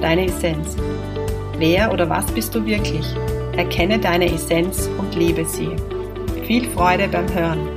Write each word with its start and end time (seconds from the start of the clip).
deine 0.00 0.26
Essenz. 0.26 0.76
Wer 1.58 1.92
oder 1.92 2.08
was 2.08 2.26
bist 2.32 2.54
du 2.54 2.64
wirklich? 2.64 3.06
Erkenne 3.56 3.98
deine 3.98 4.32
Essenz 4.32 4.88
und 4.98 5.14
lebe 5.14 5.44
sie. 5.44 5.70
Viel 6.46 6.68
Freude 6.70 7.08
beim 7.08 7.32
Hören. 7.32 7.68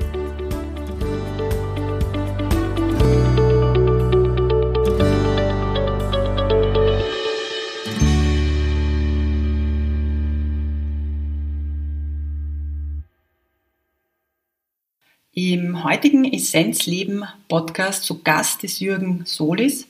Im 15.39 15.83
heutigen 15.83 16.25
Essenzleben 16.25 17.23
Podcast 17.47 18.03
zu 18.05 18.23
Gast 18.23 18.63
ist 18.63 18.79
Jürgen 18.79 19.21
Solis. 19.25 19.87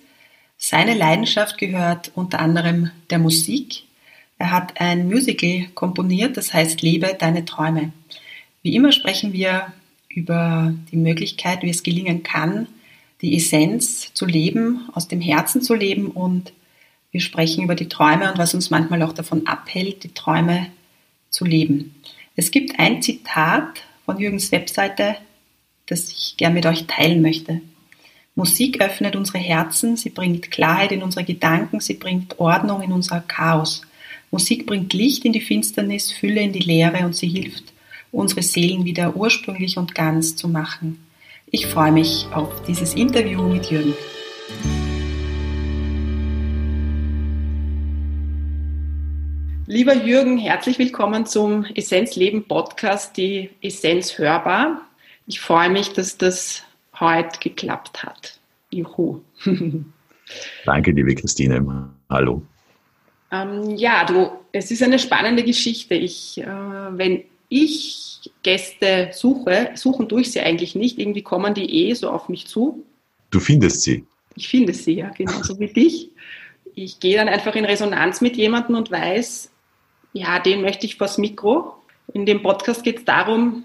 Seine 0.58 0.96
Leidenschaft 0.96 1.58
gehört 1.58 2.12
unter 2.16 2.40
anderem 2.40 2.92
der 3.09 3.20
Musik. 3.20 3.84
Er 4.40 4.52
hat 4.52 4.81
ein 4.81 5.08
Musical 5.08 5.68
komponiert, 5.76 6.36
das 6.36 6.54
heißt 6.54 6.81
Lebe 6.81 7.16
deine 7.18 7.45
Träume. 7.45 7.94
Wie 8.64 8.76
immer 8.76 8.92
sprechen 8.92 9.34
wir 9.34 9.72
über 10.09 10.73
die 10.92 10.98
Möglichkeit, 10.98 11.62
wie 11.62 11.70
es 11.70 11.84
gelingen 11.84 12.23
kann, 12.23 12.68
die 13.22 13.36
Essenz 13.36 14.14
zu 14.14 14.26
leben, 14.26 14.90
aus 14.94 15.08
dem 15.08 15.22
Herzen 15.22 15.62
zu 15.62 15.73
leben 15.73 16.08
und 16.08 16.54
wir 17.12 17.22
sprechen 17.22 17.64
über 17.64 17.76
die 17.76 17.90
Träume 17.90 18.31
und 18.31 18.38
was 18.38 18.53
uns 18.53 18.70
manchmal 18.70 19.02
auch 19.03 19.14
davon 19.14 19.48
abhält, 19.48 20.03
die 20.03 20.14
Träume 20.14 20.68
zu 21.30 21.46
leben. 21.46 21.96
Es 22.36 22.52
gibt 22.52 22.80
ein 22.80 23.02
Zitat 23.02 23.84
von 24.06 24.20
Jürgens 24.20 24.52
Webseite, 24.52 25.16
das 25.86 26.09
ich 26.12 26.36
gern 26.38 26.53
mit 26.53 26.66
euch 26.66 26.86
teilen 26.86 27.22
möchte. 27.22 27.62
Musik 28.38 28.82
öffnet 28.82 29.16
unsere 29.16 29.40
Herzen, 29.40 29.98
sie 29.98 30.12
bringt 30.12 30.52
Klarheit 30.52 30.92
in 30.92 31.02
unsere 31.02 31.26
Gedanken, 31.26 31.80
sie 31.80 31.96
bringt 31.96 32.38
Ordnung 32.40 32.84
in 32.84 32.92
unser 32.92 33.20
Chaos. 33.22 33.82
Musik 34.30 34.68
bringt 34.68 34.94
Licht 34.94 35.26
in 35.26 35.34
die 35.34 35.42
Finsternis, 35.42 36.12
Fülle 36.12 36.42
in 36.42 36.54
die 36.54 36.60
Leere 36.60 37.04
und 37.04 37.16
sie 37.16 37.30
hilft, 37.30 37.74
unsere 38.12 38.44
Seelen 38.44 38.86
wieder 38.86 39.16
ursprünglich 39.16 39.80
und 39.80 39.96
ganz 39.96 40.36
zu 40.36 40.48
machen. 40.48 41.04
Ich 41.50 41.66
freue 41.66 41.92
mich 41.92 42.28
auf 42.32 42.62
dieses 42.68 42.94
Interview 42.94 43.42
mit 43.42 43.72
Jürgen. 43.72 43.96
Lieber 49.66 49.96
Jürgen, 49.96 50.38
herzlich 50.38 50.78
willkommen 50.78 51.26
zum 51.26 51.66
Essenzleben 51.74 52.44
Podcast, 52.48 53.18
die 53.18 53.50
Essenz 53.64 54.20
hörbar. 54.20 54.82
Ich 55.26 55.40
freue 55.40 55.72
mich, 55.72 55.94
dass 55.94 56.20
das 56.20 56.62
heute 57.00 57.40
geklappt 57.40 58.03
hat. 58.03 58.40
Juhu. 58.72 59.22
Danke, 60.66 60.92
liebe 60.92 61.16
Christine. 61.16 61.90
Hallo. 62.09 62.42
Ähm, 63.31 63.76
ja, 63.76 64.06
du, 64.06 64.31
es 64.52 64.72
ist 64.72 64.84
eine 64.84 65.00
spannende 65.00 65.44
Geschichte. 65.44 65.95
Ich, 65.95 66.38
äh, 66.40 66.45
wenn 66.45 67.24
ich 67.50 68.31
Gäste 68.44 69.09
suche, 69.13 69.72
suchen 69.75 70.09
tue 70.09 70.22
ich 70.22 70.31
sie 70.31 70.41
eigentlich 70.41 70.75
nicht. 70.75 71.00
Irgendwie 71.00 71.22
kommen 71.22 71.53
die 71.53 71.90
eh 71.90 71.94
so 71.94 72.09
auf 72.09 72.30
mich 72.30 72.47
zu. 72.47 72.84
Du 73.29 73.40
findest 73.40 73.81
sie. 73.81 74.06
Ich 74.35 74.47
finde 74.47 74.74
sie, 74.74 74.94
ja, 74.94 75.09
genauso 75.09 75.59
wie 75.59 75.68
dich. 75.68 76.12
Ich 76.75 77.00
gehe 77.00 77.18
dann 77.18 77.28
einfach 77.28 77.56
in 77.56 77.66
Resonanz 77.66 78.22
mit 78.22 78.38
jemandem 78.38 78.75
und 78.75 78.91
weiß, 78.91 79.52
ja, 80.14 80.40
den 80.40 80.62
möchte 80.62 80.85
ich 80.85 80.96
vors 80.96 81.18
Mikro. 81.18 81.74
In 82.14 82.25
dem 82.25 82.41
Podcast 82.41 82.84
geht 82.84 83.00
es 83.00 83.06
darum, 83.06 83.64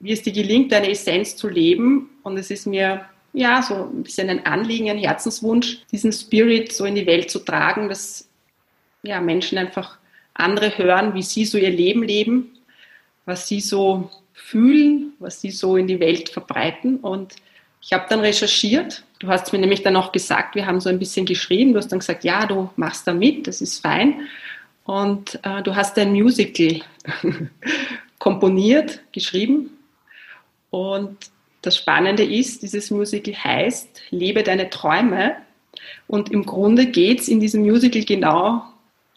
wie 0.00 0.12
es 0.12 0.22
dir 0.22 0.32
gelingt, 0.32 0.72
deine 0.72 0.90
Essenz 0.90 1.36
zu 1.36 1.48
leben. 1.48 2.10
Und 2.22 2.38
es 2.38 2.50
ist 2.50 2.66
mir 2.66 3.06
ja 3.32 3.62
so 3.62 3.74
ein 3.74 4.02
bisschen 4.02 4.28
ein 4.28 4.44
Anliegen, 4.46 4.90
ein 4.90 4.98
Herzenswunsch, 4.98 5.78
diesen 5.90 6.12
Spirit 6.12 6.72
so 6.72 6.84
in 6.84 6.94
die 6.94 7.06
Welt 7.06 7.30
zu 7.30 7.40
tragen, 7.40 7.88
dass 7.88 8.28
ja, 9.02 9.20
Menschen 9.20 9.58
einfach 9.58 9.98
andere 10.34 10.76
hören, 10.76 11.14
wie 11.14 11.22
sie 11.22 11.44
so 11.44 11.58
ihr 11.58 11.70
Leben 11.70 12.02
leben, 12.02 12.58
was 13.24 13.48
sie 13.48 13.60
so 13.60 14.10
fühlen, 14.32 15.12
was 15.18 15.40
sie 15.40 15.50
so 15.50 15.76
in 15.76 15.86
die 15.86 16.00
Welt 16.00 16.28
verbreiten. 16.28 16.98
Und 16.98 17.36
ich 17.80 17.92
habe 17.92 18.06
dann 18.08 18.20
recherchiert. 18.20 19.02
Du 19.18 19.28
hast 19.28 19.52
mir 19.52 19.58
nämlich 19.58 19.82
dann 19.82 19.96
auch 19.96 20.12
gesagt, 20.12 20.54
wir 20.56 20.66
haben 20.66 20.80
so 20.80 20.90
ein 20.90 20.98
bisschen 20.98 21.24
geschrieben. 21.24 21.72
Du 21.72 21.78
hast 21.78 21.88
dann 21.88 22.00
gesagt, 22.00 22.24
ja, 22.24 22.46
du 22.46 22.70
machst 22.76 23.06
da 23.06 23.14
mit, 23.14 23.46
das 23.46 23.60
ist 23.60 23.80
fein. 23.80 24.26
Und 24.84 25.38
äh, 25.42 25.62
du 25.62 25.74
hast 25.74 25.98
ein 25.98 26.12
Musical 26.12 26.80
komponiert, 28.18 29.00
geschrieben 29.12 29.75
und 30.76 31.16
das 31.62 31.78
Spannende 31.78 32.22
ist, 32.22 32.62
dieses 32.62 32.90
Musical 32.90 33.32
heißt 33.32 34.02
Lebe 34.10 34.42
deine 34.42 34.68
Träume. 34.68 35.36
Und 36.06 36.30
im 36.30 36.44
Grunde 36.44 36.84
geht 36.84 37.20
es 37.20 37.28
in 37.28 37.40
diesem 37.40 37.62
Musical 37.62 38.04
genau 38.04 38.62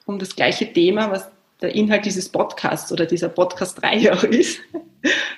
um 0.06 0.20
das 0.20 0.38
gleiche 0.38 0.72
Thema, 0.72 1.12
was 1.12 1.30
der 1.60 1.76
Inhalt 1.76 2.06
dieses 2.06 2.30
Podcasts 2.30 2.94
oder 2.94 3.06
dieser 3.06 3.28
Podcast-Reihe 3.28 4.14
auch 4.14 4.24
ist. 4.24 4.62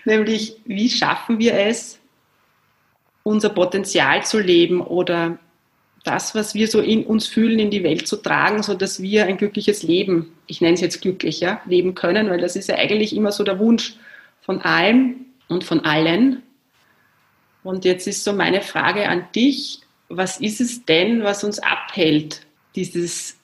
Nämlich, 0.06 0.58
wie 0.66 0.92
schaffen 0.92 1.40
wir 1.40 1.56
es, 1.56 1.98
unser 3.24 3.50
Potenzial 3.50 4.24
zu 4.24 4.38
leben 4.38 4.80
oder 4.80 5.40
das, 6.04 6.36
was 6.36 6.54
wir 6.54 6.68
so 6.68 6.82
in 6.82 7.04
uns 7.04 7.26
fühlen, 7.26 7.58
in 7.58 7.72
die 7.72 7.84
Welt 7.84 8.08
zu 8.08 8.18
tragen, 8.18 8.62
sodass 8.62 9.02
wir 9.02 9.26
ein 9.26 9.38
glückliches 9.38 9.82
Leben, 9.82 10.34
ich 10.46 10.62
nenne 10.62 10.76
es 10.76 10.82
jetzt 10.82 11.02
glücklich, 11.02 11.44
leben 11.66 11.96
können, 11.96 12.30
weil 12.30 12.42
das 12.42 12.56
ist 12.56 12.70
ja 12.70 12.76
eigentlich 12.76 13.16
immer 13.16 13.32
so 13.32 13.44
der 13.44 13.58
Wunsch 13.58 13.96
von 14.42 14.62
allem, 14.62 15.26
und 15.52 15.64
von 15.64 15.82
allen. 15.82 16.44
Und 17.64 17.86
jetzt 17.86 18.08
ist 18.08 18.24
so 18.24 18.34
meine 18.34 18.62
Frage 18.62 19.08
an 19.08 19.26
dich, 19.36 19.82
was 20.10 20.40
ist 20.40 20.62
es 20.62 20.84
denn, 20.86 21.24
was 21.24 21.44
uns 21.44 21.60
abhält, 21.60 22.46
dieses 22.76 23.38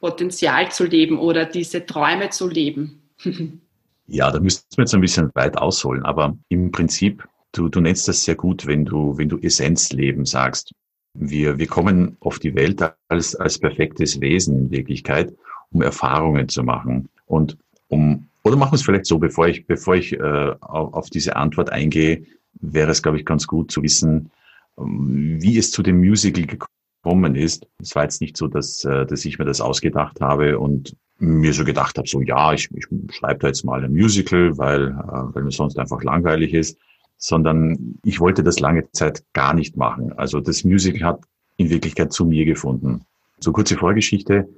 Potenzial 0.00 0.70
zu 0.70 0.84
leben 0.84 1.18
oder 1.18 1.44
diese 1.44 1.84
Träume 1.84 2.30
zu 2.30 2.48
leben? 2.48 3.02
ja, 4.06 4.30
da 4.30 4.40
müssten 4.40 4.76
wir 4.76 4.82
jetzt 4.82 4.94
ein 4.94 5.00
bisschen 5.00 5.30
weit 5.34 5.58
ausholen, 5.58 6.04
aber 6.04 6.36
im 6.48 6.70
Prinzip, 6.70 7.26
du, 7.52 7.68
du 7.68 7.80
nennst 7.80 8.06
das 8.08 8.24
sehr 8.24 8.36
gut, 8.36 8.66
wenn 8.66 8.84
du, 8.84 9.18
wenn 9.18 9.28
du 9.28 9.38
Essenzleben 9.38 10.24
sagst. 10.24 10.72
Wir, 11.14 11.58
wir 11.58 11.66
kommen 11.66 12.16
auf 12.20 12.38
die 12.38 12.54
Welt 12.54 12.80
als, 13.08 13.34
als 13.34 13.58
perfektes 13.58 14.20
Wesen 14.20 14.56
in 14.56 14.70
Wirklichkeit, 14.70 15.34
um 15.70 15.82
Erfahrungen 15.82 16.48
zu 16.48 16.62
machen 16.62 17.08
und 17.26 17.56
um 17.88 18.28
oder 18.48 18.56
machen 18.56 18.72
wir 18.72 18.76
es 18.76 18.82
vielleicht 18.82 19.06
so, 19.06 19.18
bevor 19.18 19.48
ich, 19.48 19.66
bevor 19.66 19.96
ich 19.96 20.12
äh, 20.12 20.54
auf, 20.60 20.94
auf 20.94 21.10
diese 21.10 21.36
Antwort 21.36 21.70
eingehe, 21.70 22.24
wäre 22.60 22.90
es, 22.90 23.02
glaube 23.02 23.18
ich, 23.18 23.24
ganz 23.24 23.46
gut 23.46 23.70
zu 23.70 23.82
wissen, 23.82 24.30
ähm, 24.78 25.36
wie 25.40 25.58
es 25.58 25.70
zu 25.70 25.82
dem 25.82 25.98
Musical 25.98 26.46
gekommen 26.46 27.36
ist. 27.36 27.66
Es 27.80 27.94
war 27.94 28.04
jetzt 28.04 28.20
nicht 28.20 28.36
so, 28.36 28.48
dass, 28.48 28.84
äh, 28.84 29.06
dass 29.06 29.24
ich 29.24 29.38
mir 29.38 29.44
das 29.44 29.60
ausgedacht 29.60 30.20
habe 30.20 30.58
und 30.58 30.96
mir 31.18 31.52
so 31.52 31.64
gedacht 31.64 31.98
habe, 31.98 32.08
so 32.08 32.20
ja, 32.20 32.52
ich, 32.52 32.70
ich 32.74 32.86
schreibe 33.10 33.40
da 33.40 33.48
jetzt 33.48 33.64
mal 33.64 33.84
ein 33.84 33.92
Musical, 33.92 34.56
weil, 34.56 34.88
äh, 34.88 35.34
weil 35.34 35.42
mir 35.42 35.50
sonst 35.50 35.78
einfach 35.78 36.02
langweilig 36.02 36.54
ist, 36.54 36.78
sondern 37.16 37.98
ich 38.04 38.20
wollte 38.20 38.42
das 38.42 38.60
lange 38.60 38.90
Zeit 38.92 39.24
gar 39.32 39.52
nicht 39.54 39.76
machen. 39.76 40.12
Also 40.12 40.40
das 40.40 40.64
Musical 40.64 41.02
hat 41.02 41.20
in 41.56 41.70
Wirklichkeit 41.70 42.12
zu 42.12 42.24
mir 42.24 42.44
gefunden. 42.44 43.02
So 43.40 43.52
kurze 43.52 43.76
Vorgeschichte. 43.76 44.48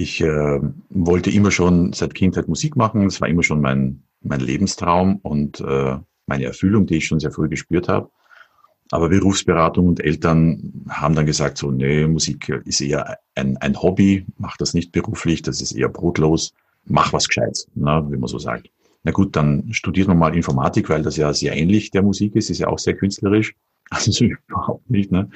Ich 0.00 0.20
äh, 0.20 0.60
wollte 0.90 1.28
immer 1.28 1.50
schon 1.50 1.92
seit 1.92 2.14
Kindheit 2.14 2.46
Musik 2.46 2.76
machen. 2.76 3.02
Das 3.02 3.20
war 3.20 3.26
immer 3.26 3.42
schon 3.42 3.60
mein, 3.60 4.04
mein 4.22 4.38
Lebenstraum 4.38 5.16
und 5.16 5.58
äh, 5.60 5.96
meine 6.26 6.44
Erfüllung, 6.44 6.86
die 6.86 6.98
ich 6.98 7.06
schon 7.06 7.18
sehr 7.18 7.32
früh 7.32 7.48
gespürt 7.48 7.88
habe. 7.88 8.08
Aber 8.92 9.08
Berufsberatung 9.08 9.88
und 9.88 9.98
Eltern 9.98 10.84
haben 10.88 11.16
dann 11.16 11.26
gesagt, 11.26 11.58
so, 11.58 11.72
nee, 11.72 12.06
Musik 12.06 12.48
ist 12.64 12.80
eher 12.80 13.18
ein, 13.34 13.56
ein 13.56 13.82
Hobby, 13.82 14.24
mach 14.38 14.56
das 14.56 14.72
nicht 14.72 14.92
beruflich, 14.92 15.42
das 15.42 15.60
ist 15.60 15.72
eher 15.72 15.88
brotlos, 15.88 16.54
mach 16.84 17.12
was 17.12 17.26
Gescheites, 17.26 17.66
ne, 17.74 18.06
wie 18.08 18.18
man 18.18 18.28
so 18.28 18.38
sagt. 18.38 18.70
Na 19.02 19.10
gut, 19.10 19.34
dann 19.34 19.72
studiert 19.72 20.06
man 20.06 20.18
mal 20.18 20.36
Informatik, 20.36 20.90
weil 20.90 21.02
das 21.02 21.16
ja 21.16 21.34
sehr 21.34 21.56
ähnlich 21.56 21.90
der 21.90 22.04
Musik 22.04 22.36
ist, 22.36 22.50
ist 22.50 22.60
ja 22.60 22.68
auch 22.68 22.78
sehr 22.78 22.94
künstlerisch. 22.94 23.54
Also 23.90 24.12
so 24.12 24.26
überhaupt 24.26 24.90
nicht. 24.90 25.10
Ne? 25.10 25.30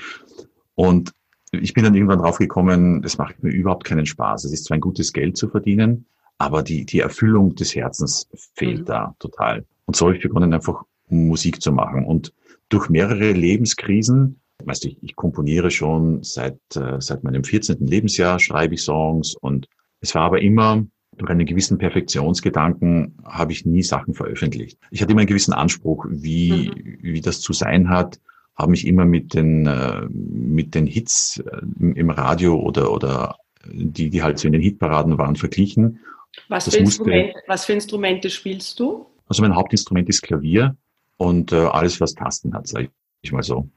Und 0.75 1.14
ich 1.52 1.75
bin 1.75 1.84
dann 1.84 1.94
irgendwann 1.94 2.19
draufgekommen, 2.19 3.04
es 3.04 3.19
macht 3.19 3.43
mir 3.43 3.50
überhaupt 3.50 3.84
keinen 3.84 4.06
Spaß. 4.06 4.44
Es 4.44 4.52
ist 4.52 4.64
zwar 4.64 4.76
ein 4.76 4.81
gutes 4.81 5.12
Geld 5.12 5.37
zu 5.37 5.49
verdienen, 5.49 6.06
aber 6.38 6.62
die, 6.62 6.84
die 6.84 7.00
Erfüllung 7.00 7.54
des 7.54 7.75
Herzens 7.75 8.28
fehlt 8.54 8.81
mhm. 8.81 8.84
da 8.87 9.14
total. 9.19 9.64
Und 9.84 9.96
so 9.96 10.06
habe 10.06 10.16
ich 10.16 10.22
begonnen, 10.22 10.54
einfach 10.54 10.82
Musik 11.08 11.60
zu 11.60 11.72
machen. 11.72 12.04
Und 12.04 12.32
durch 12.69 12.88
mehrere 12.88 13.32
Lebenskrisen 13.32 14.40
weißt 14.66 14.84
du, 14.84 14.88
ich, 14.88 15.02
ich 15.02 15.16
komponiere 15.16 15.70
schon 15.70 16.22
seit, 16.22 16.58
äh, 16.75 17.00
seit 17.00 17.25
meinem 17.25 17.44
14. 17.44 17.87
Lebensjahr, 17.87 18.38
schreibe 18.38 18.75
ich 18.75 18.82
Songs 18.82 19.34
und 19.34 19.69
es 20.00 20.14
war 20.14 20.22
aber 20.22 20.40
immer, 20.40 20.84
durch 21.16 21.31
einen 21.31 21.46
gewissen 21.46 21.78
Perfektionsgedanken 21.78 23.19
habe 23.25 23.52
ich 23.52 23.66
nie 23.66 23.82
Sachen 23.82 24.14
veröffentlicht. 24.14 24.78
Ich 24.90 25.02
hatte 25.02 25.12
immer 25.12 25.20
einen 25.20 25.28
gewissen 25.28 25.52
Anspruch, 25.52 26.06
wie, 26.08 26.70
mhm. 26.70 26.99
wie 27.02 27.20
das 27.20 27.40
zu 27.40 27.52
sein 27.52 27.90
hat, 27.90 28.19
habe 28.54 28.70
mich 28.70 28.87
immer 28.87 29.04
mit 29.04 29.34
den, 29.34 29.66
äh, 29.66 30.06
mit 30.10 30.75
den 30.75 30.87
Hits 30.87 31.43
äh, 31.46 31.60
im 31.94 32.10
Radio 32.10 32.56
oder, 32.60 32.93
oder 32.93 33.37
die, 33.66 34.10
die 34.10 34.22
halt 34.22 34.38
so 34.38 34.46
in 34.46 34.52
den 34.52 34.62
Hitparaden 34.62 35.19
waren, 35.19 35.37
verglichen. 35.37 36.00
Was, 36.49 36.69
für, 36.69 36.78
Instrument, 36.78 37.34
was 37.46 37.64
für 37.64 37.72
Instrumente 37.72 38.31
spielst 38.31 38.78
du? 38.81 39.06
Also 39.28 39.43
mein 39.43 39.54
Hauptinstrument 39.54 40.08
ist 40.08 40.22
Klavier 40.22 40.76
und 41.16 41.52
äh, 41.52 41.56
alles, 41.56 42.00
was 42.00 42.14
Tasten 42.14 42.54
hat, 42.54 42.66
sage 42.66 42.90
ich 43.22 43.32
mal 43.32 43.43
so. 43.43 43.69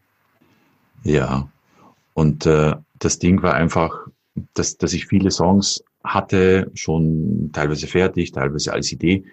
Ja. 1.03 1.49
Und 2.13 2.45
äh, 2.45 2.75
das 2.99 3.19
Ding 3.19 3.41
war 3.43 3.53
einfach, 3.53 4.07
dass, 4.53 4.77
dass 4.77 4.93
ich 4.93 5.05
viele 5.07 5.31
Songs 5.31 5.83
hatte, 6.03 6.71
schon 6.73 7.51
teilweise 7.53 7.87
fertig, 7.87 8.31
teilweise 8.31 8.73
als 8.73 8.91
Idee. 8.91 9.25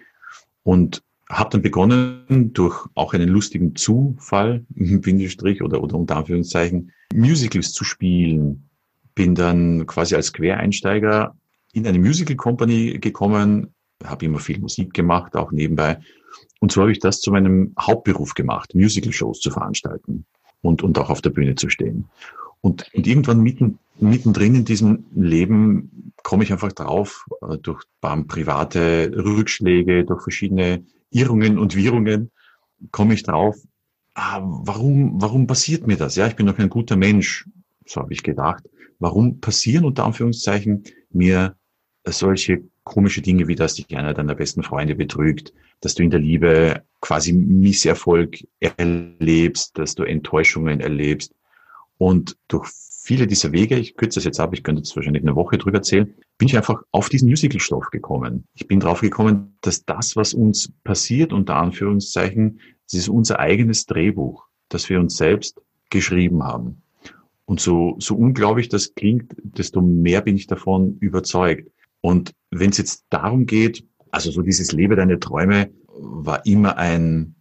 Und 0.63 1.03
habe 1.33 1.49
dann 1.51 1.61
begonnen, 1.61 2.51
durch 2.53 2.85
auch 2.95 3.13
einen 3.13 3.29
lustigen 3.29 3.75
Zufall, 3.75 4.65
Bindestrich 4.69 5.61
oder, 5.61 5.81
oder 5.81 5.95
unter 5.95 6.17
Anführungszeichen, 6.17 6.91
Musicals 7.13 7.73
zu 7.73 7.83
spielen. 7.83 8.69
Bin 9.15 9.35
dann 9.35 9.85
quasi 9.85 10.15
als 10.15 10.33
Quereinsteiger 10.33 11.35
in 11.73 11.87
eine 11.87 11.99
Musical 11.99 12.35
Company 12.35 12.97
gekommen, 12.99 13.73
habe 14.03 14.25
immer 14.25 14.39
viel 14.39 14.59
Musik 14.59 14.93
gemacht, 14.93 15.35
auch 15.35 15.51
nebenbei. 15.51 15.99
Und 16.59 16.71
so 16.71 16.81
habe 16.81 16.91
ich 16.91 16.99
das 16.99 17.19
zu 17.19 17.31
meinem 17.31 17.73
Hauptberuf 17.79 18.33
gemacht, 18.33 18.73
Musical-Shows 18.73 19.39
zu 19.39 19.51
veranstalten 19.51 20.25
und, 20.61 20.81
und 20.81 20.97
auch 20.97 21.09
auf 21.09 21.21
der 21.21 21.29
Bühne 21.29 21.55
zu 21.55 21.69
stehen. 21.69 22.05
Und, 22.61 22.89
und 22.93 23.07
irgendwann 23.07 23.41
mitten, 23.41 23.79
mittendrin 23.99 24.55
in 24.55 24.65
diesem 24.65 25.05
Leben 25.13 26.13
komme 26.23 26.43
ich 26.43 26.51
einfach 26.51 26.71
drauf, 26.71 27.25
äh, 27.41 27.57
durch 27.57 27.83
private 28.01 29.11
Rückschläge, 29.13 30.05
durch 30.05 30.23
verschiedene 30.23 30.85
Irrungen 31.13 31.57
und 31.57 31.75
Wirrungen, 31.75 32.31
komme 32.91 33.13
ich 33.13 33.23
drauf, 33.23 33.55
ah, 34.15 34.41
warum, 34.43 35.21
warum 35.21 35.47
passiert 35.47 35.87
mir 35.87 35.97
das? 35.97 36.15
Ja, 36.15 36.27
ich 36.27 36.35
bin 36.35 36.45
doch 36.45 36.57
ein 36.57 36.69
guter 36.69 36.95
Mensch, 36.95 37.47
so 37.85 38.01
habe 38.01 38.13
ich 38.13 38.23
gedacht. 38.23 38.63
Warum 38.99 39.39
passieren 39.39 39.85
unter 39.85 40.05
Anführungszeichen 40.05 40.83
mir 41.09 41.55
solche 42.05 42.63
komische 42.83 43.21
Dinge, 43.21 43.47
wie 43.47 43.55
dass 43.55 43.75
dich 43.75 43.95
einer 43.95 44.13
deiner 44.13 44.35
besten 44.35 44.63
Freunde 44.63 44.95
betrügt, 44.95 45.53
dass 45.79 45.95
du 45.95 46.03
in 46.03 46.09
der 46.09 46.19
Liebe 46.19 46.83
quasi 47.01 47.33
Misserfolg 47.33 48.37
erlebst, 48.59 49.77
dass 49.77 49.95
du 49.95 50.03
Enttäuschungen 50.03 50.79
erlebst. 50.79 51.33
Und 51.97 52.37
durch 52.47 52.67
viele 53.03 53.27
dieser 53.27 53.51
Wege, 53.51 53.77
ich 53.77 53.97
kürze 53.97 54.17
das 54.17 54.23
jetzt 54.23 54.39
ab, 54.39 54.53
ich 54.53 54.63
könnte 54.63 54.79
jetzt 54.79 54.95
wahrscheinlich 54.95 55.23
eine 55.23 55.35
Woche 55.35 55.57
drüber 55.57 55.79
erzählen, 55.79 56.13
bin 56.37 56.47
ich 56.47 56.55
einfach 56.55 56.81
auf 56.91 57.09
diesen 57.09 57.29
Musicalstoff 57.29 57.89
gekommen. 57.91 58.45
Ich 58.53 58.67
bin 58.67 58.79
drauf 58.79 59.01
gekommen, 59.01 59.57
dass 59.61 59.83
das, 59.83 60.15
was 60.15 60.33
uns 60.33 60.71
passiert, 60.85 61.33
unter 61.33 61.57
Anführungszeichen, 61.57 62.61
das 62.89 62.99
ist 62.99 63.09
unser 63.09 63.39
eigenes 63.39 63.85
Drehbuch, 63.85 64.45
das 64.69 64.89
wir 64.89 65.01
uns 65.01 65.17
selbst 65.17 65.61
geschrieben 65.89 66.43
haben. 66.43 66.81
Und 67.45 67.59
so, 67.59 67.97
so 67.99 68.15
unglaublich 68.15 68.69
das 68.69 68.95
klingt, 68.95 69.35
desto 69.37 69.81
mehr 69.81 70.21
bin 70.21 70.37
ich 70.37 70.47
davon 70.47 70.97
überzeugt. 70.99 71.69
Und 71.99 72.31
wenn 72.51 72.69
es 72.69 72.77
jetzt 72.77 73.05
darum 73.09 73.45
geht, 73.45 73.85
also 74.11 74.31
so 74.31 74.41
dieses 74.41 74.71
Lebe 74.71 74.95
deine 74.95 75.19
Träume 75.19 75.71
war 75.87 76.45
immer 76.45 76.77
ein, 76.77 77.35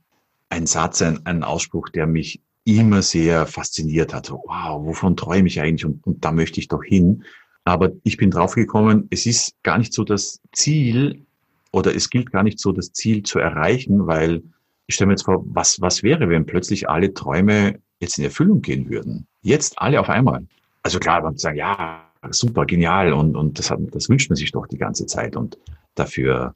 ein 0.49 0.67
Satz, 0.67 1.03
ein, 1.03 1.25
ein 1.25 1.44
Ausspruch, 1.44 1.88
der 1.88 2.09
mich 2.09 2.43
immer 2.64 3.03
sehr 3.03 3.47
fasziniert 3.47 4.14
hat. 4.14 4.26
So, 4.26 4.43
wow, 4.47 4.85
wovon 4.85 5.17
träume 5.17 5.49
ich 5.49 5.61
eigentlich 5.61 5.85
und, 5.85 6.06
und 6.06 6.25
da 6.25 6.32
möchte 6.32 6.61
ich 6.61 6.69
doch 6.69 6.82
hin. 6.82 7.25
Aber 7.64 7.91
ich 8.03 8.17
bin 8.17 8.31
draufgekommen, 8.31 9.06
es 9.11 9.26
ist 9.26 9.55
gar 9.62 9.79
nicht 9.79 9.93
so 9.93 10.05
das 10.05 10.41
Ziel 10.53 11.25
oder 11.70 11.94
es 11.94 12.11
gilt 12.11 12.32
gar 12.32 12.43
nicht 12.43 12.59
so 12.59 12.73
das 12.73 12.93
Ziel 12.93 13.23
zu 13.23 13.38
erreichen, 13.38 14.06
weil 14.06 14.43
ich 14.87 14.97
stelle 14.97 15.06
mir 15.06 15.14
jetzt 15.14 15.25
vor, 15.25 15.44
was, 15.47 15.81
was 15.81 16.03
wäre, 16.03 16.29
wenn 16.29 16.44
plötzlich 16.44 16.88
alle 16.88 17.14
Träume 17.14 17.79
jetzt 18.00 18.19
in 18.19 18.25
Erfüllung 18.25 18.62
gehen 18.62 18.88
würden? 18.91 19.26
Jetzt 19.43 19.79
alle 19.79 20.00
auf 20.00 20.09
einmal. 20.09 20.47
Also 20.82 20.99
klar, 20.99 21.23
man 21.23 21.38
sagen, 21.38 21.56
ja, 21.56 22.05
super, 22.31 22.67
genial 22.67 23.12
und, 23.12 23.37
und 23.37 23.59
das, 23.59 23.70
hat, 23.70 23.79
das 23.93 24.09
wünscht 24.09 24.29
man 24.29 24.37
sich 24.37 24.53
doch 24.53 24.67
die 24.67 24.79
ganze 24.79 25.06
Zeit 25.06 25.37
und 25.37 25.56
dafür 25.94 26.55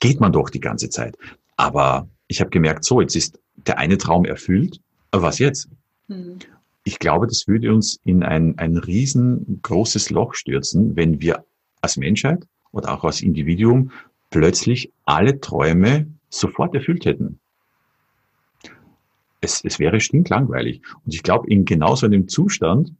geht 0.00 0.20
man 0.20 0.32
doch 0.32 0.50
die 0.50 0.60
ganze 0.60 0.88
Zeit. 0.88 1.16
Aber 1.56 2.08
ich 2.28 2.40
habe 2.40 2.50
gemerkt, 2.50 2.84
so, 2.84 3.00
jetzt 3.00 3.16
ist 3.16 3.40
der 3.66 3.78
eine 3.78 3.98
Traum 3.98 4.24
erfüllt 4.24 4.80
was 5.12 5.38
jetzt? 5.38 5.68
Mhm. 6.08 6.38
Ich 6.84 6.98
glaube, 6.98 7.26
das 7.26 7.46
würde 7.46 7.72
uns 7.72 8.00
in 8.04 8.22
ein, 8.22 8.58
ein 8.58 8.76
riesengroßes 8.76 10.10
Loch 10.10 10.34
stürzen, 10.34 10.96
wenn 10.96 11.20
wir 11.20 11.44
als 11.82 11.96
Menschheit 11.96 12.46
oder 12.72 12.94
auch 12.94 13.04
als 13.04 13.20
Individuum 13.20 13.90
plötzlich 14.30 14.90
alle 15.04 15.40
Träume 15.40 16.06
sofort 16.30 16.74
erfüllt 16.74 17.04
hätten. 17.04 17.40
Es, 19.40 19.62
es 19.64 19.78
wäre 19.78 20.00
stinklangweilig. 20.00 20.82
Und 21.04 21.14
ich 21.14 21.22
glaube, 21.22 21.48
in 21.48 21.64
genau 21.64 21.94
so 21.94 22.06
einem 22.06 22.28
Zustand, 22.28 22.92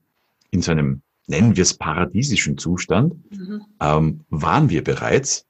in 0.51 0.63
so 0.63 0.73
einem, 0.73 1.03
nennen 1.27 1.57
wir 1.57 1.63
es 1.63 1.75
paradiesischen 1.75 2.59
Zustand, 2.59 3.15
mhm. 3.33 3.63
ähm, 3.81 4.21
waren 4.31 4.71
wir 4.71 4.85
bereits. 4.85 5.47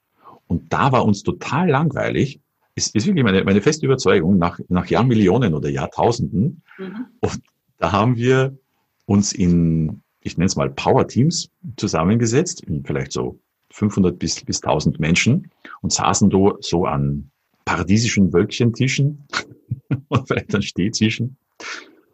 Und 0.47 0.73
da 0.73 0.93
war 0.93 1.05
uns 1.05 1.23
total 1.23 1.69
langweilig 1.69 2.41
ist, 2.79 2.95
ist 2.95 3.07
wirklich 3.07 3.25
meine, 3.25 3.45
meine 3.45 3.61
feste 3.61 3.85
Überzeugung, 3.85 4.39
nach, 4.39 4.59
nach 4.69 4.87
Jahrmillionen 4.87 5.55
oder 5.55 5.69
Jahrtausenden. 5.69 6.63
Mhm. 6.79 7.07
Und 7.21 7.41
da 7.79 7.93
haben 7.93 8.17
wir 8.17 8.57
uns 9.05 9.33
in, 9.33 10.03
ich 10.21 10.39
nenne 10.39 10.47
es 10.47 10.57
mal 10.57 10.71
Power 10.71 11.07
Teams 11.07 11.51
zusammengesetzt, 11.77 12.63
in 12.63 12.85
vielleicht 12.85 13.13
so 13.13 13.41
500 13.71 14.19
bis, 14.19 14.43
bis 14.45 14.63
1000 14.63 14.99
Menschen 14.99 15.51
und 15.83 15.93
saßen 15.93 16.31
da 16.31 16.53
so 16.61 16.87
an 16.87 17.31
paradiesischen 17.65 18.33
Wölkchentischen 18.33 19.27
und 20.09 20.27
vielleicht 20.27 20.55
an 20.55 20.63
Stehzischen 20.63 21.37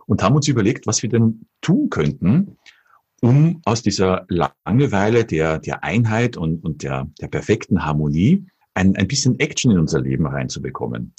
und 0.07 0.23
haben 0.23 0.35
uns 0.35 0.49
überlegt, 0.49 0.87
was 0.87 1.03
wir 1.03 1.11
denn 1.11 1.47
tun 1.61 1.91
könnten, 1.91 2.57
um 3.21 3.61
aus 3.65 3.83
dieser 3.83 4.27
Langeweile 4.29 5.25
der, 5.25 5.59
der 5.59 5.85
Einheit 5.85 6.37
und, 6.37 6.65
und 6.65 6.83
der, 6.83 7.09
der 7.21 7.29
perfekten 7.29 7.85
Harmonie 7.85 8.47
ein, 8.75 8.97
ein 8.97 9.09
bisschen 9.09 9.39
Action 9.39 9.71
in 9.71 9.79
unser 9.79 10.01
Leben 10.01 10.27
reinzubekommen. 10.27 11.13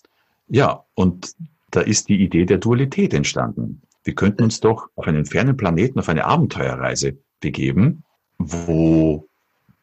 Ja, 0.47 0.83
und 0.93 1.35
da 1.71 1.81
ist 1.81 2.09
die 2.09 2.21
Idee 2.21 2.45
der 2.45 2.57
Dualität 2.57 3.13
entstanden. 3.13 3.81
Wir 4.03 4.13
könnten 4.13 4.43
uns 4.43 4.59
doch 4.59 4.89
auf 4.95 5.07
einen 5.07 5.25
fernen 5.25 5.57
Planeten, 5.57 5.99
auf 5.99 6.09
eine 6.09 6.25
Abenteuerreise 6.25 7.17
begeben, 7.39 8.03
wo 8.37 9.27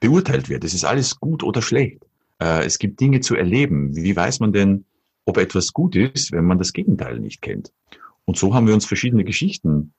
beurteilt 0.01 0.49
wird, 0.49 0.65
es 0.65 0.75
ist 0.75 0.85
alles 0.85 1.19
gut 1.19 1.43
oder 1.43 1.63
schlecht. 1.63 2.05
Äh, 2.41 2.65
es 2.65 2.79
gibt 2.79 3.01
Dinge 3.01 3.21
zu 3.21 3.37
erleben. 3.37 3.95
Wie 3.97 4.15
weiß 4.15 4.41
man 4.41 4.53
denn, 4.53 4.85
ob 5.25 5.39
etwas 5.39 5.73
gut 5.73 5.95
ist, 5.97 6.33
wenn 6.33 6.45
man 6.45 6.59
das 6.59 6.73
Gegenteil 6.73 7.21
nicht 7.21 7.41
kennt? 7.41 7.73
Und 8.25 8.37
so 8.37 8.55
haben 8.55 8.67
wir 8.67 8.75
uns 8.75 8.85
verschiedene 8.85 9.25
Geschichten 9.25 9.93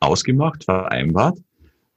ausgemacht, 0.00 0.64
vereinbart, 0.64 1.38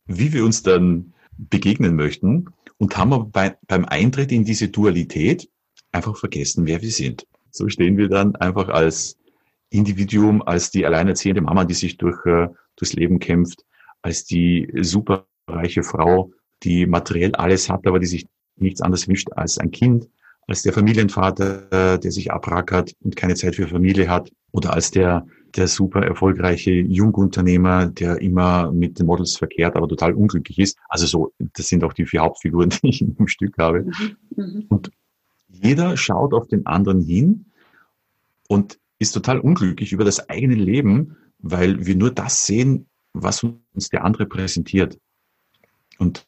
wie 0.06 0.34
wir 0.34 0.46
uns 0.46 0.64
dann 0.64 1.14
begegnen 1.38 1.96
möchten 1.96 2.48
und 2.80 2.98
haben 2.98 3.14
aber 3.14 3.26
bei, 3.26 3.58
beim 3.68 3.86
Eintritt 3.86 4.32
in 4.32 4.46
diese 4.46 4.70
Dualität 4.70 5.50
einfach 5.92 6.18
vergessen, 6.18 6.66
wer 6.66 6.82
wir 6.82 6.92
sind. 6.92 7.28
So 7.52 7.68
stehen 7.70 7.98
wir 7.98 8.10
dann 8.10 8.36
einfach 8.38 8.70
als 8.70 9.18
Individuum, 9.70 10.42
als 10.42 10.72
die 10.72 10.86
alleinerziehende 10.86 11.42
Mama, 11.42 11.66
die 11.66 11.74
sich 11.74 11.98
durch, 11.98 12.26
äh, 12.26 12.48
durchs 12.76 12.94
Leben 12.94 13.20
kämpft, 13.20 13.66
als 14.02 14.26
die 14.26 14.72
superreiche 14.82 15.84
Frau, 15.84 16.32
die 16.64 16.86
materiell 16.86 17.36
alles 17.36 17.70
hat, 17.70 17.86
aber 17.86 18.00
die 18.00 18.08
sich 18.08 18.26
nichts 18.56 18.82
anderes 18.82 19.08
wünscht 19.08 19.30
als 19.34 19.58
ein 19.58 19.72
Kind, 19.72 20.08
als 20.50 20.64
der 20.64 20.74
Familienvater, 20.74 21.94
äh, 21.94 22.00
der 22.00 22.12
sich 22.12 22.32
abrackert 22.32 22.94
und 23.02 23.16
keine 23.16 23.36
Zeit 23.36 23.56
für 23.56 23.68
Familie 23.68 24.10
hat, 24.10 24.32
oder 24.52 24.74
als 24.74 24.92
der 24.92 25.26
der 25.56 25.68
super 25.68 26.02
erfolgreiche 26.04 26.72
Jungunternehmer, 26.72 27.88
der 27.88 28.22
immer 28.22 28.72
mit 28.72 29.00
den 29.00 29.08
Models 29.08 29.38
verkehrt, 29.38 29.76
aber 29.76 29.88
total 29.88 30.14
unglücklich 30.14 30.60
ist. 30.60 30.78
Also 30.88 31.06
so, 31.08 31.34
das 31.40 31.68
sind 31.68 31.84
auch 31.84 31.94
die 31.94 32.06
vier 32.06 32.22
Hauptfiguren, 32.22 32.70
die 32.84 32.90
ich 32.90 33.02
im 33.02 33.28
Stück 33.28 33.58
habe. 33.58 33.84
Mhm. 33.84 34.16
mhm. 34.36 34.66
Und 34.70 34.92
jeder 35.48 35.98
schaut 35.98 36.34
auf 36.34 36.48
den 36.48 36.66
anderen 36.68 37.02
hin 37.02 37.46
und 38.48 38.80
ist 39.00 39.14
total 39.14 39.40
unglücklich 39.40 39.92
über 39.92 40.06
das 40.06 40.30
eigene 40.30 40.56
Leben, 40.56 41.18
weil 41.40 41.86
wir 41.86 41.96
nur 41.96 42.12
das 42.12 42.46
sehen, 42.46 42.88
was 43.14 43.44
uns 43.44 43.90
der 43.90 44.06
andere 44.06 44.26
präsentiert 44.28 45.00
und 45.98 46.28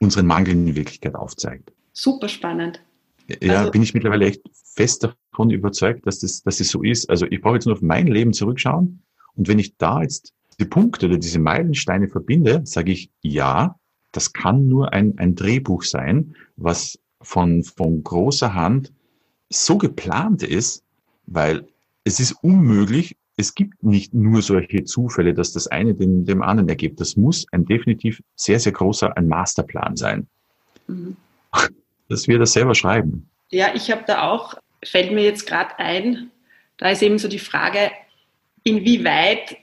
unseren 0.00 0.26
Mangel 0.26 0.54
in 0.54 0.74
Wirklichkeit 0.74 1.14
aufzeigt. 1.14 1.72
Super 1.92 2.28
spannend. 2.28 2.80
Ja, 3.42 3.60
also, 3.60 3.70
bin 3.70 3.82
ich 3.82 3.94
mittlerweile 3.94 4.26
echt 4.26 4.42
fest 4.74 5.04
davon 5.04 5.50
überzeugt, 5.50 6.06
dass 6.06 6.20
das, 6.20 6.42
dass 6.42 6.58
das 6.58 6.68
so 6.68 6.82
ist. 6.82 7.10
Also 7.10 7.26
ich 7.26 7.40
brauche 7.40 7.54
jetzt 7.54 7.66
nur 7.66 7.74
auf 7.74 7.82
mein 7.82 8.06
Leben 8.06 8.32
zurückschauen 8.32 9.02
und 9.34 9.48
wenn 9.48 9.58
ich 9.58 9.76
da 9.76 10.02
jetzt 10.02 10.32
die 10.58 10.64
Punkte 10.64 11.06
oder 11.06 11.18
diese 11.18 11.38
Meilensteine 11.38 12.08
verbinde, 12.08 12.62
sage 12.64 12.92
ich, 12.92 13.10
ja, 13.22 13.78
das 14.12 14.32
kann 14.32 14.68
nur 14.68 14.92
ein, 14.92 15.18
ein 15.18 15.34
Drehbuch 15.34 15.82
sein, 15.82 16.34
was 16.56 16.98
von, 17.20 17.62
von 17.62 18.02
großer 18.02 18.54
Hand 18.54 18.92
so 19.50 19.76
geplant 19.76 20.42
ist, 20.42 20.82
weil 21.26 21.66
es 22.04 22.20
ist 22.20 22.32
unmöglich, 22.42 23.16
es 23.36 23.54
gibt 23.54 23.82
nicht 23.82 24.14
nur 24.14 24.40
solche 24.40 24.84
Zufälle, 24.84 25.34
dass 25.34 25.52
das 25.52 25.66
eine 25.66 25.94
dem, 25.94 26.24
dem 26.24 26.42
anderen 26.42 26.68
ergibt. 26.68 27.00
Das 27.00 27.16
muss 27.16 27.46
ein 27.52 27.66
definitiv 27.66 28.22
sehr, 28.34 28.58
sehr 28.58 28.72
großer, 28.72 29.16
ein 29.16 29.28
Masterplan 29.28 29.96
sein. 29.96 30.26
Mhm. 30.86 31.16
Dass 32.08 32.28
wir 32.28 32.38
das 32.38 32.52
selber 32.52 32.74
schreiben. 32.74 33.28
Ja, 33.50 33.68
ich 33.74 33.90
habe 33.90 34.04
da 34.06 34.22
auch, 34.30 34.54
fällt 34.84 35.12
mir 35.12 35.24
jetzt 35.24 35.46
gerade 35.46 35.78
ein, 35.78 36.30
da 36.78 36.90
ist 36.90 37.02
eben 37.02 37.18
so 37.18 37.28
die 37.28 37.38
Frage, 37.38 37.90
inwieweit 38.64 39.56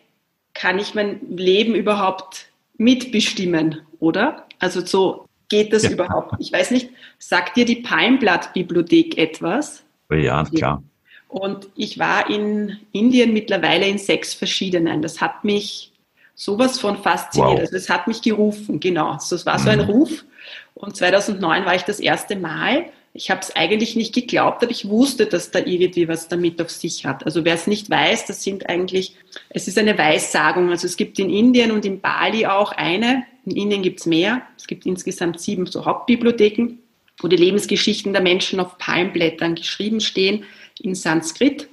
kann 0.53 0.79
ich 0.79 0.93
mein 0.93 1.19
Leben 1.35 1.75
überhaupt 1.75 2.47
mitbestimmen, 2.77 3.81
oder? 4.00 4.47
Also 4.59 4.85
so 4.85 5.25
geht 5.50 5.73
das 5.73 5.83
ja. 5.83 5.91
überhaupt. 5.91 6.35
Ich 6.39 6.51
weiß 6.51 6.71
nicht, 6.71 6.89
sagt 7.19 7.57
dir 7.57 7.65
die 7.65 7.77
Palmblatt-Bibliothek 7.77 9.17
etwas? 9.17 9.83
Ja, 10.12 10.43
klar. 10.45 10.83
Und 11.27 11.67
ich 11.75 11.97
war 11.97 12.29
in 12.29 12.77
Indien 12.91 13.33
mittlerweile 13.33 13.88
in 13.88 13.97
sechs 13.97 14.33
verschiedenen. 14.33 15.01
Das 15.01 15.19
hat 15.19 15.43
mich 15.43 15.91
sowas 16.35 16.79
von 16.79 16.97
fasziniert. 16.97 17.51
Wow. 17.51 17.59
Also 17.59 17.75
es 17.75 17.89
hat 17.89 18.07
mich 18.07 18.21
gerufen, 18.21 18.79
genau. 18.79 19.17
So, 19.19 19.35
es 19.35 19.45
war 19.45 19.57
so 19.57 19.69
ein 19.69 19.79
mhm. 19.79 19.85
Ruf. 19.85 20.25
Und 20.73 20.95
2009 20.95 21.65
war 21.65 21.75
ich 21.75 21.83
das 21.83 22.00
erste 22.00 22.35
Mal. 22.35 22.85
Ich 23.15 23.29
habe 23.29 23.41
es 23.41 23.55
eigentlich 23.55 23.95
nicht 23.95 24.13
geglaubt, 24.13 24.63
aber 24.63 24.71
ich 24.71 24.89
wusste, 24.89 25.27
dass 25.27 25.51
da 25.51 25.59
irgendwie 25.59 26.07
was 26.07 26.27
damit 26.27 26.59
auf 26.62 26.71
sich 26.71 27.05
hat. 27.05 27.25
Also 27.25 27.45
wer 27.45 27.53
es 27.53 27.67
nicht 27.67 27.89
weiß, 27.89 28.25
das 28.25 28.43
sind 28.43 28.67
eigentlich, 28.69 29.15
es 29.50 29.67
ist 29.67 29.77
eine 29.77 29.97
Weissagung. 29.97 30.71
Also 30.71 30.88
es 30.88 30.97
gibt 30.97 31.19
in 31.19 31.29
Indien 31.29 31.71
und 31.71 31.85
in 31.85 32.01
Bali 32.01 32.47
auch 32.47 32.71
eine. 32.71 33.23
In 33.45 33.55
Indien 33.55 33.83
gibt 33.83 34.00
es 34.00 34.07
mehr. 34.07 34.41
Es 34.57 34.65
gibt 34.65 34.88
insgesamt 34.88 35.39
sieben 35.39 35.67
so 35.67 35.85
Hauptbibliotheken, 35.85 36.79
wo 37.19 37.27
die 37.27 37.35
Lebensgeschichten 37.35 38.13
der 38.13 38.23
Menschen 38.23 38.59
auf 38.59 38.79
Palmblättern 38.79 39.53
geschrieben 39.53 40.01
stehen 40.01 40.45
in 40.81 40.95
Sanskrit. 40.95 41.69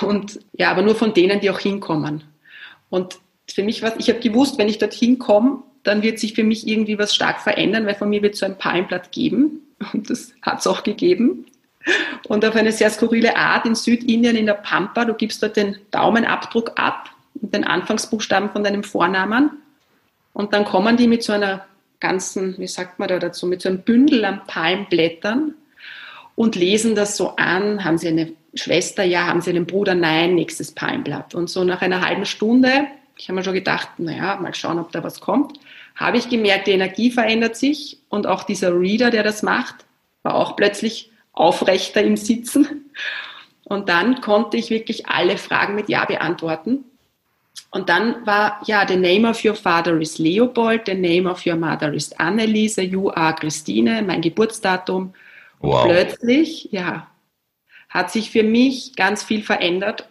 Und 0.00 0.40
ja, 0.52 0.70
aber 0.70 0.82
nur 0.82 0.94
von 0.94 1.12
denen, 1.12 1.40
die 1.40 1.50
auch 1.50 1.58
hinkommen. 1.58 2.22
Und 2.88 3.18
für 3.48 3.64
mich 3.64 3.82
war 3.82 3.98
ich 3.98 4.08
habe 4.08 4.20
gewusst, 4.20 4.58
wenn 4.58 4.68
ich 4.68 4.78
dorthin 4.78 5.18
komme, 5.18 5.62
dann 5.84 6.02
wird 6.02 6.18
sich 6.18 6.34
für 6.34 6.44
mich 6.44 6.66
irgendwie 6.66 6.98
was 6.98 7.14
stark 7.14 7.40
verändern, 7.40 7.86
weil 7.86 7.94
von 7.94 8.10
mir 8.10 8.22
wird 8.22 8.36
so 8.36 8.46
ein 8.46 8.58
Palmblatt 8.58 9.12
geben. 9.12 9.60
Und 9.92 10.10
das 10.10 10.32
hat 10.42 10.60
es 10.60 10.66
auch 10.66 10.82
gegeben. 10.82 11.46
Und 12.28 12.44
auf 12.44 12.54
eine 12.54 12.70
sehr 12.70 12.90
skurrile 12.90 13.36
Art 13.36 13.66
in 13.66 13.74
Südindien, 13.74 14.36
in 14.36 14.46
der 14.46 14.54
Pampa, 14.54 15.04
du 15.04 15.14
gibst 15.14 15.42
dort 15.42 15.56
den 15.56 15.76
Daumenabdruck 15.90 16.72
ab 16.76 17.10
den 17.34 17.64
Anfangsbuchstaben 17.64 18.50
von 18.50 18.62
deinem 18.62 18.84
Vornamen. 18.84 19.50
Und 20.32 20.52
dann 20.52 20.64
kommen 20.64 20.96
die 20.96 21.08
mit 21.08 21.22
so 21.22 21.32
einer 21.32 21.66
ganzen, 22.00 22.56
wie 22.58 22.68
sagt 22.68 22.98
man 22.98 23.08
da 23.08 23.18
dazu, 23.18 23.46
mit 23.46 23.62
so 23.62 23.68
einem 23.68 23.82
Bündel 23.82 24.24
an 24.24 24.42
Palmblättern 24.46 25.54
und 26.34 26.56
lesen 26.56 26.94
das 26.94 27.16
so 27.16 27.36
an. 27.36 27.84
Haben 27.84 27.98
Sie 27.98 28.08
eine 28.08 28.32
Schwester? 28.54 29.02
Ja. 29.02 29.26
Haben 29.26 29.40
Sie 29.40 29.50
einen 29.50 29.66
Bruder? 29.66 29.94
Nein. 29.94 30.34
Nächstes 30.34 30.72
Palmblatt. 30.72 31.34
Und 31.34 31.50
so 31.50 31.64
nach 31.64 31.82
einer 31.82 32.06
halben 32.06 32.24
Stunde, 32.24 32.86
ich 33.16 33.28
habe 33.28 33.36
mir 33.36 33.44
schon 33.44 33.54
gedacht, 33.54 33.88
naja, 33.98 34.36
mal 34.36 34.54
schauen, 34.54 34.78
ob 34.78 34.92
da 34.92 35.02
was 35.02 35.20
kommt, 35.20 35.58
habe 35.94 36.16
ich 36.16 36.28
gemerkt, 36.28 36.66
die 36.66 36.72
Energie 36.72 37.10
verändert 37.10 37.56
sich 37.56 37.98
und 38.08 38.26
auch 38.26 38.44
dieser 38.44 38.78
Reader, 38.78 39.10
der 39.10 39.22
das 39.22 39.42
macht, 39.42 39.86
war 40.22 40.34
auch 40.34 40.56
plötzlich 40.56 41.10
aufrechter 41.32 42.02
im 42.02 42.16
Sitzen. 42.16 42.90
Und 43.64 43.88
dann 43.88 44.20
konnte 44.20 44.56
ich 44.56 44.70
wirklich 44.70 45.06
alle 45.06 45.38
Fragen 45.38 45.74
mit 45.74 45.88
Ja 45.88 46.04
beantworten. 46.04 46.84
Und 47.70 47.88
dann 47.88 48.26
war, 48.26 48.60
ja, 48.66 48.86
the 48.86 48.96
name 48.96 49.28
of 49.28 49.42
your 49.44 49.54
father 49.54 49.98
is 49.98 50.18
Leopold, 50.18 50.82
the 50.86 50.94
name 50.94 51.30
of 51.30 51.46
your 51.46 51.56
mother 51.56 51.92
is 51.92 52.12
Anneliese, 52.18 52.82
you 52.82 53.10
are 53.10 53.34
Christine, 53.34 54.02
mein 54.02 54.20
Geburtsdatum, 54.20 55.14
Wow. 55.62 55.84
Plötzlich, 55.84 56.68
ja, 56.72 57.06
hat 57.88 58.10
sich 58.10 58.30
für 58.30 58.42
mich 58.42 58.96
ganz 58.96 59.22
viel 59.22 59.42
verändert. 59.42 60.08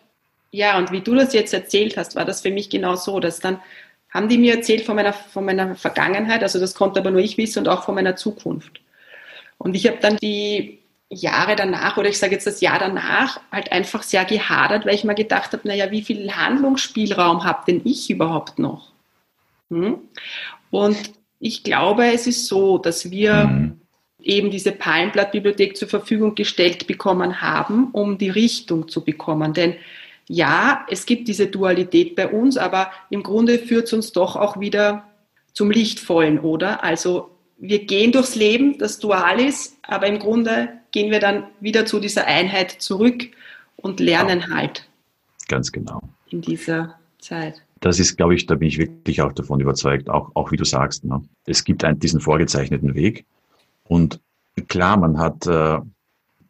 Ja, 0.49 0.77
und 0.77 0.91
wie 0.91 1.01
du 1.01 1.13
das 1.13 1.33
jetzt 1.33 1.53
erzählt 1.53 1.97
hast, 1.97 2.15
war 2.15 2.25
das 2.25 2.41
für 2.41 2.51
mich 2.51 2.69
genau 2.69 2.95
so, 2.95 3.19
dass 3.19 3.39
dann 3.39 3.59
haben 4.11 4.29
die 4.29 4.37
mir 4.37 4.55
erzählt 4.55 4.85
von 4.85 4.95
meiner, 4.95 5.13
von 5.13 5.45
meiner 5.45 5.75
Vergangenheit, 5.75 6.43
also 6.43 6.59
das 6.59 6.75
konnte 6.75 6.99
aber 6.99 7.11
nur 7.11 7.21
ich 7.21 7.37
wissen 7.37 7.59
und 7.59 7.67
auch 7.67 7.83
von 7.83 7.95
meiner 7.95 8.15
Zukunft. 8.15 8.81
Und 9.57 9.75
ich 9.75 9.87
habe 9.87 9.97
dann 10.01 10.17
die 10.17 10.79
Jahre 11.09 11.55
danach, 11.55 11.97
oder 11.97 12.09
ich 12.09 12.19
sage 12.19 12.33
jetzt 12.33 12.47
das 12.47 12.61
Jahr 12.61 12.79
danach, 12.79 13.39
halt 13.51 13.71
einfach 13.71 14.03
sehr 14.03 14.25
gehadert, 14.25 14.85
weil 14.85 14.95
ich 14.95 15.03
mir 15.03 15.15
gedacht 15.15 15.53
habe, 15.53 15.67
naja, 15.67 15.91
wie 15.91 16.01
viel 16.01 16.31
Handlungsspielraum 16.31 17.43
habe 17.43 17.63
denn 17.67 17.81
ich 17.83 18.09
überhaupt 18.09 18.59
noch? 18.59 18.91
Hm? 19.69 19.99
Und 20.71 20.97
ich 21.39 21.63
glaube, 21.63 22.11
es 22.13 22.27
ist 22.27 22.47
so, 22.47 22.77
dass 22.77 23.11
wir 23.11 23.45
mhm 23.45 23.81
eben 24.23 24.51
diese 24.51 24.71
Palmblatt-Bibliothek 24.71 25.75
zur 25.75 25.87
Verfügung 25.87 26.35
gestellt 26.35 26.87
bekommen 26.87 27.41
haben, 27.41 27.89
um 27.91 28.17
die 28.17 28.29
Richtung 28.29 28.87
zu 28.87 29.03
bekommen. 29.03 29.53
Denn 29.53 29.75
ja, 30.31 30.85
es 30.89 31.05
gibt 31.05 31.27
diese 31.27 31.47
Dualität 31.47 32.15
bei 32.15 32.29
uns, 32.29 32.55
aber 32.55 32.89
im 33.09 33.21
Grunde 33.21 33.59
führt 33.59 33.87
es 33.87 33.93
uns 33.93 34.13
doch 34.13 34.37
auch 34.37 34.61
wieder 34.61 35.03
zum 35.51 35.69
Lichtvollen, 35.69 36.39
oder? 36.39 36.85
Also 36.85 37.31
wir 37.57 37.85
gehen 37.85 38.13
durchs 38.13 38.35
Leben, 38.35 38.77
das 38.77 38.97
dual 38.99 39.41
ist, 39.41 39.77
aber 39.83 40.07
im 40.07 40.19
Grunde 40.19 40.69
gehen 40.91 41.11
wir 41.11 41.19
dann 41.19 41.47
wieder 41.59 41.85
zu 41.85 41.99
dieser 41.99 42.27
Einheit 42.27 42.71
zurück 42.71 43.27
und 43.75 43.99
lernen 43.99 44.39
ja. 44.39 44.55
halt. 44.55 44.87
Ganz 45.49 45.69
genau. 45.69 46.01
In 46.29 46.39
dieser 46.39 46.95
Zeit. 47.19 47.61
Das 47.81 47.99
ist, 47.99 48.15
glaube 48.15 48.33
ich, 48.33 48.45
da 48.45 48.55
bin 48.55 48.69
ich 48.69 48.77
wirklich 48.77 49.21
auch 49.21 49.33
davon 49.33 49.59
überzeugt, 49.59 50.09
auch, 50.09 50.31
auch 50.33 50.53
wie 50.53 50.57
du 50.57 50.63
sagst. 50.63 51.03
Ne? 51.03 51.21
Es 51.45 51.65
gibt 51.65 51.83
einen, 51.83 51.99
diesen 51.99 52.21
vorgezeichneten 52.21 52.95
Weg 52.95 53.25
und 53.83 54.21
klar, 54.69 54.95
man 54.95 55.17
hat 55.17 55.45
äh, 55.45 55.79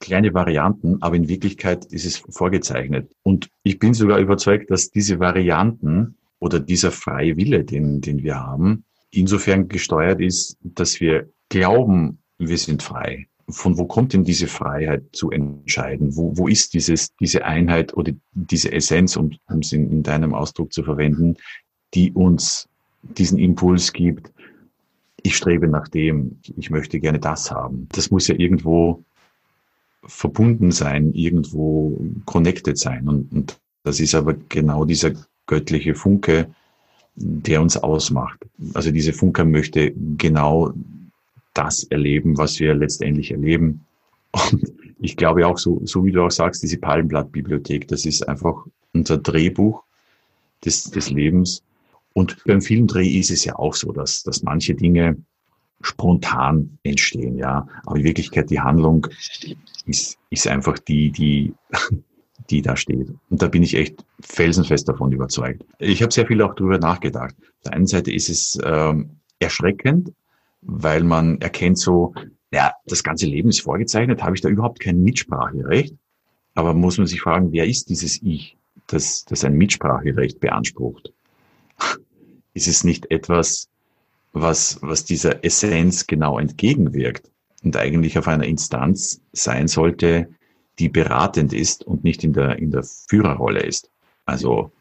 kleine 0.02 0.34
Varianten, 0.34 0.98
aber 1.02 1.16
in 1.16 1.30
Wirklichkeit 1.30 1.86
ist 1.86 2.06
es 2.06 2.18
vorgezeichnet. 2.18 3.10
Und 3.24 3.50
ich 3.64 3.80
bin 3.80 3.94
sogar 3.94 4.20
überzeugt, 4.20 4.70
dass 4.70 4.92
diese 4.92 5.20
Varianten 5.20 6.16
oder 6.40 6.60
dieser 6.60 6.92
freie 6.92 7.38
Wille, 7.38 7.64
den, 7.64 8.02
den 8.02 8.24
wir 8.24 8.36
haben, 8.36 8.84
insofern 9.12 9.70
gesteuert 9.70 10.20
ist, 10.20 10.58
dass 10.62 11.00
wir 11.00 11.30
glauben, 11.50 12.20
wir 12.38 12.58
sind 12.58 12.84
frei. 12.84 13.28
Von 13.50 13.78
wo 13.78 13.86
kommt 13.86 14.14
denn 14.14 14.24
diese 14.24 14.48
Freiheit 14.48 15.04
zu 15.12 15.30
entscheiden? 15.30 16.16
Wo, 16.16 16.38
wo 16.38 16.48
ist 16.48 16.74
dieses, 16.74 17.14
diese 17.18 17.46
Einheit 17.46 17.94
oder 17.94 18.14
diese 18.34 18.72
Essenz, 18.72 19.16
um, 19.16 19.32
um 19.48 19.60
es 19.60 19.72
in, 19.72 19.92
in 19.92 20.04
deinem 20.04 20.34
Ausdruck 20.34 20.74
zu 20.74 20.84
verwenden, 20.84 21.36
die 21.94 22.12
uns 22.12 22.68
diesen 23.04 23.38
Impuls 23.38 23.94
gibt, 23.94 24.32
ich 25.24 25.36
strebe 25.36 25.68
nach 25.68 25.88
dem, 25.88 26.40
ich 26.58 26.70
möchte 26.70 27.00
gerne 27.00 27.20
das 27.20 27.52
haben. 27.52 27.88
Das 27.92 28.10
muss 28.10 28.28
ja 28.28 28.36
irgendwo 28.36 29.04
verbunden 30.04 30.72
sein, 30.72 31.14
irgendwo 31.14 32.00
connected 32.26 32.78
sein. 32.78 33.08
Und, 33.08 33.32
und 33.32 33.60
das 33.84 34.00
ist 34.00 34.16
aber 34.16 34.36
genau 34.50 34.86
dieser 34.86 35.12
göttliche 35.46 35.96
Funke, 35.96 36.54
der 37.16 37.62
uns 37.62 37.78
ausmacht. 37.78 38.40
Also 38.74 38.92
diese 38.92 39.14
Funke 39.14 39.46
möchte 39.46 39.94
genau 40.18 40.74
das 41.54 41.84
erleben, 41.86 42.38
was 42.38 42.60
wir 42.60 42.74
letztendlich 42.74 43.32
erleben. 43.32 43.82
Und 44.32 44.72
ich 45.00 45.18
glaube 45.18 45.46
auch, 45.46 45.58
so, 45.58 45.82
so 45.84 46.06
wie 46.06 46.12
du 46.12 46.24
auch 46.24 46.32
sagst, 46.32 46.64
diese 46.64 46.78
Palmblatt-Bibliothek, 46.78 47.88
das 47.88 48.06
ist 48.06 48.28
einfach 48.28 48.66
unser 48.94 49.18
Drehbuch 49.18 49.84
des, 50.64 50.90
des 50.92 51.10
Lebens, 51.10 51.64
und 52.14 52.44
beim 52.46 52.62
Filmdreh 52.62 53.08
ist 53.08 53.32
es 53.32 53.46
ja 53.46 53.56
auch 53.58 53.74
so, 53.74 53.92
dass, 53.92 54.24
dass 54.24 54.44
manche 54.44 54.76
Dinge 54.76 55.18
spontan 55.82 56.78
entstehen, 56.84 57.38
ja. 57.38 57.68
Aber 57.86 57.98
in 57.98 58.04
Wirklichkeit 58.04 58.50
die 58.50 58.60
Handlung 58.60 59.08
ist, 59.86 60.18
ist 60.30 60.48
einfach 60.48 60.80
die, 60.80 61.12
die, 61.12 61.54
die 62.50 62.62
da 62.62 62.76
steht. 62.76 63.10
Und 63.30 63.42
da 63.42 63.48
bin 63.48 63.64
ich 63.64 63.76
echt 63.76 64.04
felsenfest 64.22 64.88
davon 64.88 65.12
überzeugt. 65.12 65.64
Ich 65.80 66.02
habe 66.02 66.12
sehr 66.12 66.28
viel 66.28 66.42
auch 66.42 66.56
darüber 66.56 66.78
nachgedacht. 66.78 67.36
Auf 67.40 67.64
der 67.66 67.74
einen 67.74 67.88
Seite 67.88 68.12
ist 68.12 68.30
es 68.30 68.60
ähm, 68.64 69.18
erschreckend, 69.40 70.14
weil 70.62 71.04
man 71.04 71.40
erkennt 71.42 71.80
so, 71.80 72.14
ja, 72.52 72.74
das 72.86 73.04
ganze 73.04 73.26
Leben 73.26 73.50
ist 73.50 73.62
vorgezeichnet, 73.62 74.24
habe 74.24 74.36
ich 74.36 74.42
da 74.42 74.50
überhaupt 74.50 74.80
kein 74.80 75.04
Mitspracherecht. 75.04 75.96
Aber 76.54 76.74
muss 76.74 76.98
man 76.98 77.08
sich 77.08 77.22
fragen, 77.22 77.54
wer 77.54 77.66
ist 77.66 77.90
dieses 77.90 78.22
Ich, 78.22 78.58
das, 78.88 79.24
das 79.26 79.46
ein 79.46 79.54
Mitspracherecht 79.54 80.40
beansprucht? 80.40 81.14
ist 82.54 82.68
es 82.68 82.84
nicht 82.84 83.10
etwas, 83.12 83.70
was, 84.34 84.80
was 84.82 85.06
dieser 85.06 85.44
Essenz 85.44 86.08
genau 86.08 86.40
entgegenwirkt 86.40 87.30
und 87.64 87.76
eigentlich 87.76 88.18
auf 88.18 88.28
einer 88.28 88.46
Instanz 88.46 89.22
sein 89.34 89.68
sollte, 89.68 90.30
die 90.80 90.90
beratend 90.90 91.54
ist 91.54 91.84
und 91.84 92.04
nicht 92.04 92.24
in 92.24 92.34
der, 92.34 92.58
in 92.58 92.72
der 92.72 92.84
Führerrolle 92.84 93.62
ist. 93.62 93.90
Also 94.26 94.72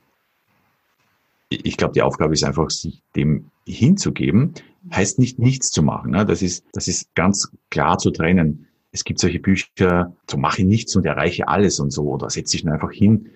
ich 1.49 1.77
glaube, 1.77 1.95
die 1.95 2.03
Aufgabe 2.03 2.33
ist 2.33 2.45
einfach, 2.45 2.71
sich 2.71 3.03
dem 3.17 3.51
hinzugeben, 3.67 4.55
heißt 4.93 5.19
nicht 5.19 5.39
nichts 5.39 5.71
zu 5.71 5.83
machen. 5.83 6.13
Ne? 6.13 6.25
Das, 6.25 6.43
ist, 6.43 6.65
das 6.73 6.87
ist 6.87 7.15
ganz 7.15 7.51
klar 7.71 7.99
zu 7.99 8.13
trennen. 8.13 8.67
Es 8.93 9.05
gibt 9.05 9.19
solche 9.19 9.41
Bücher, 9.41 10.15
so 10.29 10.37
mache 10.37 10.65
nichts 10.65 10.95
und 10.95 11.07
erreiche 11.07 11.49
alles 11.49 11.81
und 11.81 11.91
so, 11.91 12.05
oder 12.05 12.31
setze 12.31 12.57
dich 12.57 12.69
einfach 12.69 12.93
hin 12.93 13.29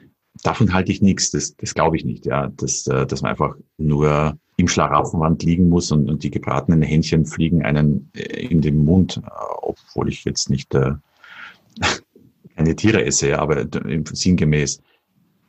davon 0.42 0.73
halte 0.73 0.92
ich 0.92 1.02
nichts. 1.02 1.30
Das, 1.30 1.56
das 1.56 1.75
glaube 1.75 1.97
ich 1.97 2.04
nicht, 2.04 2.26
ja. 2.26 2.49
Dass, 2.49 2.85
dass 2.85 3.23
man 3.23 3.30
einfach 3.30 3.56
nur 3.78 4.38
im 4.57 4.69
Schlaraffenwand 4.69 5.43
liegen 5.43 5.69
muss 5.69 5.91
und, 5.91 6.09
und 6.09 6.23
die 6.23 6.31
gebratenen 6.31 6.83
Hähnchen 6.83 7.27
fliegen 7.27 7.65
einen 7.65 8.11
äh, 8.15 8.47
in 8.47 8.61
den 8.61 8.85
Mund, 8.85 9.21
äh, 9.25 9.31
obwohl 9.63 10.09
ich 10.09 10.25
jetzt 10.25 10.51
nicht 10.51 10.75
äh, 10.75 10.93
keine 12.57 12.77
Tiere 12.77 13.05
esse, 13.05 13.39
aber 13.39 13.67
sinngemäß. 14.13 14.81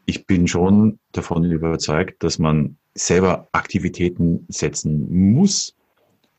ich 0.08 0.26
bin 0.26 0.48
schon 0.48 1.00
davon 1.12 1.44
überzeugt, 1.44 2.24
dass 2.24 2.40
man 2.40 2.78
selber 2.96 3.48
Aktivitäten 3.52 4.46
setzen 4.48 5.34
muss 5.34 5.76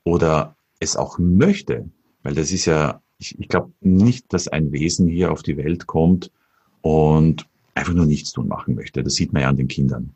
oder 0.04 0.56
es 0.80 0.96
auch 0.96 1.18
möchte. 1.18 1.88
Weil 2.22 2.34
das 2.34 2.50
ist 2.50 2.64
ja, 2.64 3.00
ich, 3.18 3.38
ich 3.38 3.48
glaube 3.48 3.70
nicht, 3.80 4.32
dass 4.32 4.48
ein 4.48 4.72
Wesen 4.72 5.06
hier 5.06 5.30
auf 5.30 5.42
die 5.42 5.56
Welt 5.56 5.86
kommt 5.86 6.32
und 6.80 7.46
einfach 7.74 7.92
nur 7.92 8.06
nichts 8.06 8.32
tun 8.32 8.48
machen 8.48 8.74
möchte. 8.74 9.04
Das 9.04 9.14
sieht 9.14 9.32
man 9.32 9.42
ja 9.42 9.48
an 9.48 9.56
den 9.56 9.68
Kindern. 9.68 10.14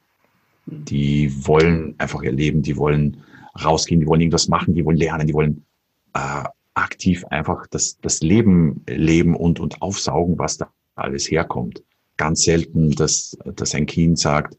Die 0.71 1.47
wollen 1.47 1.95
einfach 1.99 2.23
ihr 2.23 2.33
Leben, 2.33 2.63
die 2.63 2.77
wollen 2.77 3.19
rausgehen, 3.63 4.01
die 4.01 4.07
wollen 4.07 4.21
irgendwas 4.21 4.49
machen, 4.49 4.75
die 4.75 4.85
wollen 4.85 4.97
lernen, 4.97 5.27
die 5.27 5.35
wollen 5.35 5.65
äh, 6.15 6.45
aktiv 6.75 7.25
einfach 7.27 7.67
das, 7.69 7.99
das 8.01 8.21
Leben 8.21 8.85
leben 8.89 9.37
und, 9.37 9.61
und 9.61 9.83
aufsaugen, 9.83 10.39
was 10.39 10.59
da 10.59 10.71
alles 10.95 11.31
herkommt. 11.31 11.83
Ganz 12.17 12.43
selten, 12.43 12.93
dass, 12.93 13.37
dass 13.57 13.75
ein 13.75 13.87
Kind 13.87 14.19
sagt, 14.19 14.57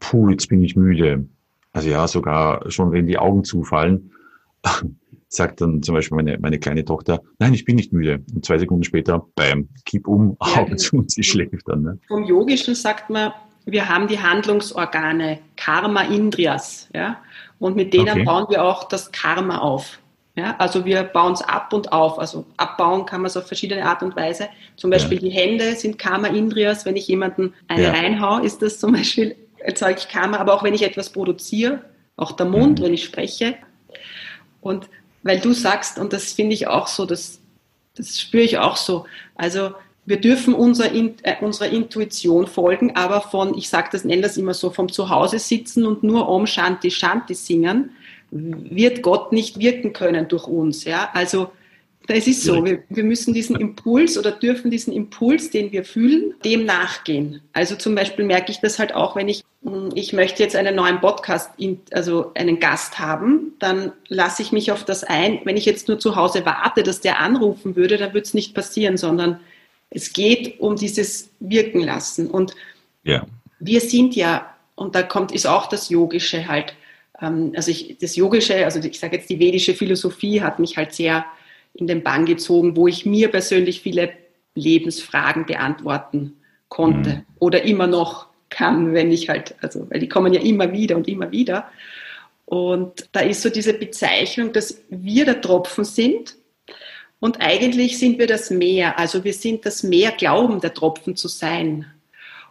puh, 0.00 0.30
jetzt 0.30 0.48
bin 0.48 0.62
ich 0.62 0.76
müde. 0.76 1.28
Also 1.72 1.88
ja, 1.88 2.08
sogar 2.08 2.68
schon 2.70 2.92
wenn 2.92 3.06
die 3.06 3.18
Augen 3.18 3.44
zufallen, 3.44 4.12
sagt 5.28 5.60
dann 5.60 5.82
zum 5.82 5.94
Beispiel 5.94 6.16
meine, 6.16 6.38
meine 6.38 6.58
kleine 6.58 6.84
Tochter, 6.84 7.22
nein, 7.38 7.54
ich 7.54 7.64
bin 7.64 7.76
nicht 7.76 7.92
müde. 7.92 8.24
Und 8.34 8.44
zwei 8.44 8.58
Sekunden 8.58 8.82
später, 8.82 9.26
bam, 9.36 9.68
kipp 9.84 10.08
um, 10.08 10.36
Augen 10.40 10.64
genau. 10.64 10.76
zu 10.76 10.96
und 10.96 11.10
sie 11.10 11.22
schläft 11.22 11.68
dann. 11.68 11.82
Ne? 11.82 11.98
Vom 12.08 12.24
Yogischen 12.24 12.74
sagt 12.74 13.10
man, 13.10 13.32
wir 13.64 13.88
haben 13.88 14.08
die 14.08 14.20
Handlungsorgane, 14.20 15.38
Karma 15.56 16.02
Indrias, 16.02 16.88
ja, 16.94 17.18
und 17.58 17.76
mit 17.76 17.92
denen 17.92 18.08
okay. 18.08 18.24
bauen 18.24 18.46
wir 18.48 18.64
auch 18.64 18.84
das 18.84 19.12
Karma 19.12 19.58
auf. 19.58 19.98
Ja, 20.36 20.54
also 20.58 20.84
wir 20.84 21.02
bauen 21.02 21.32
es 21.32 21.42
ab 21.42 21.72
und 21.72 21.92
auf. 21.92 22.18
Also 22.18 22.46
abbauen 22.56 23.04
kann 23.04 23.20
man 23.20 23.26
es 23.26 23.36
auf 23.36 23.46
verschiedene 23.46 23.84
Art 23.84 24.02
und 24.02 24.16
Weise. 24.16 24.48
Zum 24.76 24.90
Beispiel 24.90 25.18
ja. 25.18 25.28
die 25.28 25.30
Hände 25.30 25.74
sind 25.74 25.98
Karma 25.98 26.28
Indrias. 26.28 26.86
Wenn 26.86 26.96
ich 26.96 27.08
jemanden 27.08 27.52
eine 27.68 27.82
ja. 27.82 27.90
reinhau, 27.90 28.38
ist 28.38 28.62
das 28.62 28.78
zum 28.78 28.92
Beispiel, 28.92 29.36
erzeuge 29.58 29.98
ich 29.98 30.08
Karma. 30.08 30.38
Aber 30.38 30.54
auch 30.54 30.62
wenn 30.62 30.72
ich 30.72 30.82
etwas 30.82 31.10
produziere, 31.10 31.80
auch 32.16 32.32
der 32.32 32.46
Mund, 32.46 32.78
mhm. 32.78 32.84
wenn 32.84 32.94
ich 32.94 33.04
spreche. 33.04 33.56
Und 34.60 34.88
weil 35.22 35.40
du 35.40 35.52
sagst, 35.52 35.98
und 35.98 36.12
das 36.12 36.32
finde 36.32 36.54
ich 36.54 36.68
auch 36.68 36.86
so, 36.86 37.06
das, 37.06 37.40
das 37.96 38.20
spüre 38.20 38.44
ich 38.44 38.58
auch 38.58 38.76
so. 38.76 39.06
Also 39.34 39.72
wir 40.06 40.20
dürfen 40.20 40.54
unser, 40.54 40.94
äh, 40.94 41.12
unserer 41.40 41.70
Intuition 41.70 42.46
folgen, 42.46 42.96
aber 42.96 43.20
von, 43.20 43.56
ich 43.56 43.68
sage 43.68 43.90
das, 43.92 44.04
nenne 44.04 44.22
das 44.22 44.36
immer 44.36 44.54
so, 44.54 44.70
vom 44.70 44.90
Zuhause 44.90 45.38
sitzen 45.38 45.86
und 45.86 46.02
nur 46.02 46.28
Om 46.28 46.46
Shanti 46.46 46.90
Shanti 46.90 47.34
singen, 47.34 47.90
wird 48.30 49.02
Gott 49.02 49.32
nicht 49.32 49.58
wirken 49.58 49.92
können 49.92 50.28
durch 50.28 50.46
uns. 50.46 50.84
Ja? 50.84 51.10
Also 51.14 51.50
es 52.08 52.26
ist 52.26 52.42
so, 52.42 52.64
wir, 52.64 52.82
wir 52.88 53.04
müssen 53.04 53.34
diesen 53.34 53.56
Impuls 53.56 54.18
oder 54.18 54.32
dürfen 54.32 54.70
diesen 54.70 54.92
Impuls, 54.92 55.50
den 55.50 55.70
wir 55.70 55.84
fühlen, 55.84 56.34
dem 56.44 56.64
nachgehen. 56.64 57.40
Also 57.52 57.76
zum 57.76 57.94
Beispiel 57.94 58.24
merke 58.24 58.50
ich 58.50 58.60
das 58.60 58.78
halt 58.78 58.94
auch, 58.94 59.14
wenn 59.14 59.28
ich, 59.28 59.44
hm, 59.62 59.90
ich 59.94 60.12
möchte 60.12 60.42
jetzt 60.42 60.56
einen 60.56 60.74
neuen 60.74 61.00
Podcast, 61.00 61.50
also 61.92 62.32
einen 62.34 62.58
Gast 62.58 62.98
haben, 62.98 63.52
dann 63.58 63.92
lasse 64.08 64.42
ich 64.42 64.50
mich 64.50 64.72
auf 64.72 64.84
das 64.84 65.04
ein. 65.04 65.40
Wenn 65.44 65.56
ich 65.56 65.66
jetzt 65.66 65.88
nur 65.88 65.98
zu 65.98 66.16
Hause 66.16 66.44
warte, 66.44 66.82
dass 66.82 67.00
der 67.00 67.20
anrufen 67.20 67.76
würde, 67.76 67.96
dann 67.96 68.12
würde 68.12 68.26
es 68.26 68.34
nicht 68.34 68.54
passieren, 68.54 68.96
sondern 68.96 69.40
es 69.90 70.12
geht 70.12 70.60
um 70.60 70.76
dieses 70.76 71.30
Wirken 71.40 71.80
lassen. 71.80 72.30
Und 72.30 72.54
ja. 73.02 73.26
wir 73.58 73.80
sind 73.80 74.14
ja, 74.14 74.54
und 74.76 74.94
da 74.94 75.02
kommt, 75.02 75.32
ist 75.32 75.46
auch 75.46 75.66
das 75.66 75.90
Yogische 75.90 76.46
halt, 76.46 76.74
ähm, 77.20 77.52
also 77.54 77.70
ich, 77.70 77.98
das 78.00 78.16
Yogische, 78.16 78.64
also 78.64 78.80
ich 78.80 78.98
sage 78.98 79.16
jetzt 79.16 79.28
die 79.28 79.38
vedische 79.38 79.74
Philosophie 79.74 80.40
hat 80.40 80.58
mich 80.58 80.76
halt 80.76 80.94
sehr 80.94 81.26
in 81.74 81.86
den 81.86 82.02
Bann 82.02 82.24
gezogen, 82.24 82.76
wo 82.76 82.88
ich 82.88 83.04
mir 83.04 83.28
persönlich 83.28 83.80
viele 83.80 84.12
Lebensfragen 84.54 85.46
beantworten 85.46 86.36
konnte 86.68 87.10
mhm. 87.10 87.22
oder 87.38 87.62
immer 87.62 87.86
noch 87.86 88.26
kann, 88.48 88.94
wenn 88.94 89.12
ich 89.12 89.28
halt, 89.28 89.54
also, 89.60 89.88
weil 89.90 90.00
die 90.00 90.08
kommen 90.08 90.32
ja 90.32 90.40
immer 90.40 90.72
wieder 90.72 90.96
und 90.96 91.06
immer 91.08 91.30
wieder. 91.30 91.70
Und 92.46 93.08
da 93.12 93.20
ist 93.20 93.42
so 93.42 93.48
diese 93.48 93.74
Bezeichnung, 93.74 94.52
dass 94.52 94.82
wir 94.88 95.24
der 95.24 95.40
Tropfen 95.40 95.84
sind 95.84 96.34
und 97.20 97.40
eigentlich 97.40 97.98
sind 97.98 98.18
wir 98.18 98.26
das 98.26 98.50
Meer. 98.50 98.98
Also 98.98 99.24
wir 99.24 99.34
sind 99.34 99.66
das 99.66 99.82
Meer, 99.82 100.12
glauben 100.12 100.60
der 100.60 100.74
Tropfen 100.74 101.16
zu 101.16 101.28
sein. 101.28 101.86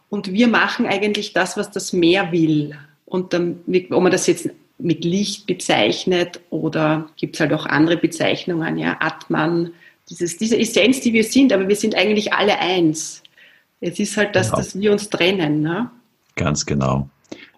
Und 0.10 0.32
wir 0.32 0.48
machen 0.48 0.86
eigentlich 0.86 1.34
das, 1.34 1.58
was 1.58 1.72
das 1.72 1.92
Meer 1.92 2.32
will. 2.32 2.76
Und 3.06 3.34
dann, 3.34 3.62
ob 3.90 4.04
man 4.04 4.12
das 4.12 4.28
jetzt 4.28 4.50
mit 4.78 5.04
Licht 5.04 5.46
bezeichnet 5.48 6.40
oder 6.52 7.10
gibt 7.18 7.36
es 7.36 7.40
halt 7.42 7.52
auch 7.52 7.66
andere 7.66 7.98
Bezeichnungen, 7.98 8.78
ja, 8.78 8.98
Atman, 9.00 9.74
dieses, 10.10 10.38
diese 10.38 10.58
Essenz, 10.58 11.02
die 11.02 11.14
wir 11.14 11.24
sind, 11.24 11.52
aber 11.52 11.68
wir 11.68 11.76
sind 11.76 11.96
eigentlich 11.96 12.34
alle 12.34 12.58
eins. 12.60 13.22
Es 13.82 14.00
ist 14.00 14.18
halt 14.18 14.36
das, 14.36 14.48
genau. 14.48 14.58
dass 14.58 14.80
wir 14.80 14.92
uns 14.92 15.10
trennen. 15.10 15.62
Ne? 15.62 15.90
Ganz 16.36 16.66
genau. 16.66 17.10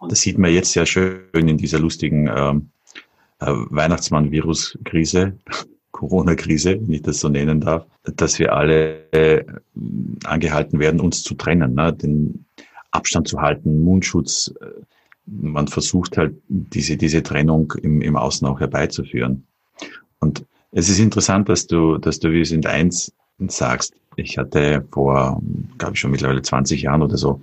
Das 0.10 0.22
sieht 0.22 0.38
man 0.38 0.52
jetzt 0.52 0.72
sehr 0.72 0.86
schön 0.86 1.22
in 1.34 1.58
dieser 1.58 1.80
lustigen 1.80 2.28
ähm, 2.28 2.70
äh, 3.40 3.46
Weihnachtsmann-Virus-Krise, 3.48 5.38
Corona-Krise, 5.92 6.80
wenn 6.82 6.94
ich 6.94 7.02
das 7.02 7.20
so 7.20 7.30
nennen 7.30 7.62
darf, 7.62 7.86
dass 8.04 8.40
wir 8.40 8.54
alle 8.54 9.12
äh, 9.12 9.44
angehalten 10.24 10.80
werden, 10.80 11.00
uns 11.00 11.24
zu 11.24 11.36
trennen, 11.36 11.76
ne? 11.76 11.94
den 11.94 12.46
Abstand 12.92 13.28
zu 13.28 13.42
halten, 13.42 13.84
Mundschutz, 13.84 14.54
äh, 14.62 14.66
man 15.26 15.68
versucht 15.68 16.18
halt 16.18 16.36
diese, 16.48 16.98
diese 16.98 17.24
Trennung 17.24 17.74
im, 17.82 18.02
im 18.02 18.16
Außen 18.16 18.48
auch 18.48 18.60
herbeizuführen. 18.60 19.46
Und 20.20 20.46
es 20.72 20.90
ist 20.90 21.00
interessant, 21.00 21.50
dass 21.50 21.68
du, 21.68 21.98
dass 21.98 22.20
du, 22.20 22.32
wir 22.32 22.46
sind 22.46 22.66
eins 22.66 23.14
sagst. 23.48 23.94
Ich 24.16 24.38
hatte 24.38 24.86
vor, 24.92 25.42
glaube 25.78 25.94
ich, 25.94 26.00
schon 26.00 26.12
mittlerweile 26.12 26.42
20 26.42 26.84
Jahren 26.84 27.02
oder 27.02 27.18
so, 27.18 27.42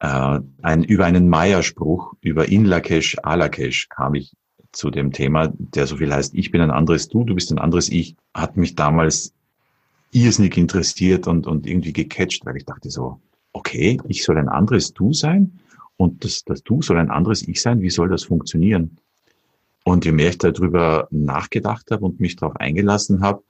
äh, 0.00 0.40
ein, 0.62 0.84
über 0.84 1.06
einen 1.06 1.28
Maya-Spruch, 1.28 2.14
über 2.20 2.48
In 2.48 2.64
Lakesh, 2.64 3.16
Alakesh 3.22 3.88
kam 3.88 4.14
ich 4.14 4.32
zu 4.72 4.90
dem 4.90 5.12
Thema, 5.12 5.52
der 5.56 5.86
so 5.86 5.96
viel 5.96 6.12
heißt, 6.12 6.34
ich 6.34 6.50
bin 6.50 6.60
ein 6.60 6.70
anderes 6.70 7.08
Du, 7.08 7.24
du 7.24 7.34
bist 7.34 7.52
ein 7.52 7.58
anderes 7.58 7.88
Ich, 7.90 8.16
hat 8.34 8.56
mich 8.56 8.74
damals 8.74 9.32
irrsinnig 10.12 10.56
interessiert 10.56 11.26
und, 11.26 11.46
und 11.46 11.66
irgendwie 11.66 11.92
gecatcht, 11.92 12.44
weil 12.44 12.56
ich 12.56 12.64
dachte 12.64 12.90
so, 12.90 13.20
okay, 13.52 14.00
ich 14.08 14.24
soll 14.24 14.38
ein 14.38 14.48
anderes 14.48 14.92
Du 14.92 15.12
sein? 15.12 15.60
Und 15.96 16.24
das, 16.24 16.44
das 16.44 16.62
Du 16.62 16.82
soll 16.82 16.98
ein 16.98 17.10
anderes 17.10 17.46
Ich 17.46 17.60
sein. 17.60 17.80
Wie 17.80 17.90
soll 17.90 18.08
das 18.08 18.24
funktionieren? 18.24 18.98
Und 19.84 20.04
je 20.04 20.12
mehr 20.12 20.30
ich 20.30 20.38
darüber 20.38 21.08
nachgedacht 21.10 21.90
habe 21.90 22.04
und 22.04 22.20
mich 22.20 22.36
darauf 22.36 22.56
eingelassen 22.56 23.22
habe, 23.22 23.42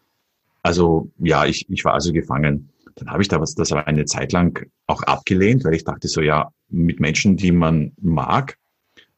also 0.62 1.10
ja, 1.18 1.44
ich, 1.44 1.68
ich 1.68 1.84
war 1.84 1.94
also 1.94 2.12
gefangen. 2.12 2.70
Dann 2.94 3.10
habe 3.10 3.22
ich 3.22 3.28
da 3.28 3.40
was, 3.40 3.54
das 3.54 3.72
aber 3.72 3.86
eine 3.86 4.04
Zeit 4.04 4.32
lang 4.32 4.66
auch 4.86 5.02
abgelehnt, 5.02 5.64
weil 5.64 5.74
ich 5.74 5.84
dachte 5.84 6.08
so, 6.08 6.20
ja, 6.20 6.50
mit 6.68 7.00
Menschen, 7.00 7.36
die 7.36 7.52
man 7.52 7.92
mag, 8.00 8.58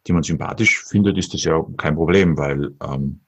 die 0.06 0.12
man 0.12 0.22
sympathisch 0.22 0.82
findet, 0.84 1.18
ist 1.18 1.34
das 1.34 1.44
ja 1.44 1.64
kein 1.76 1.94
Problem, 1.94 2.36
weil 2.36 2.72
ähm, 2.82 3.20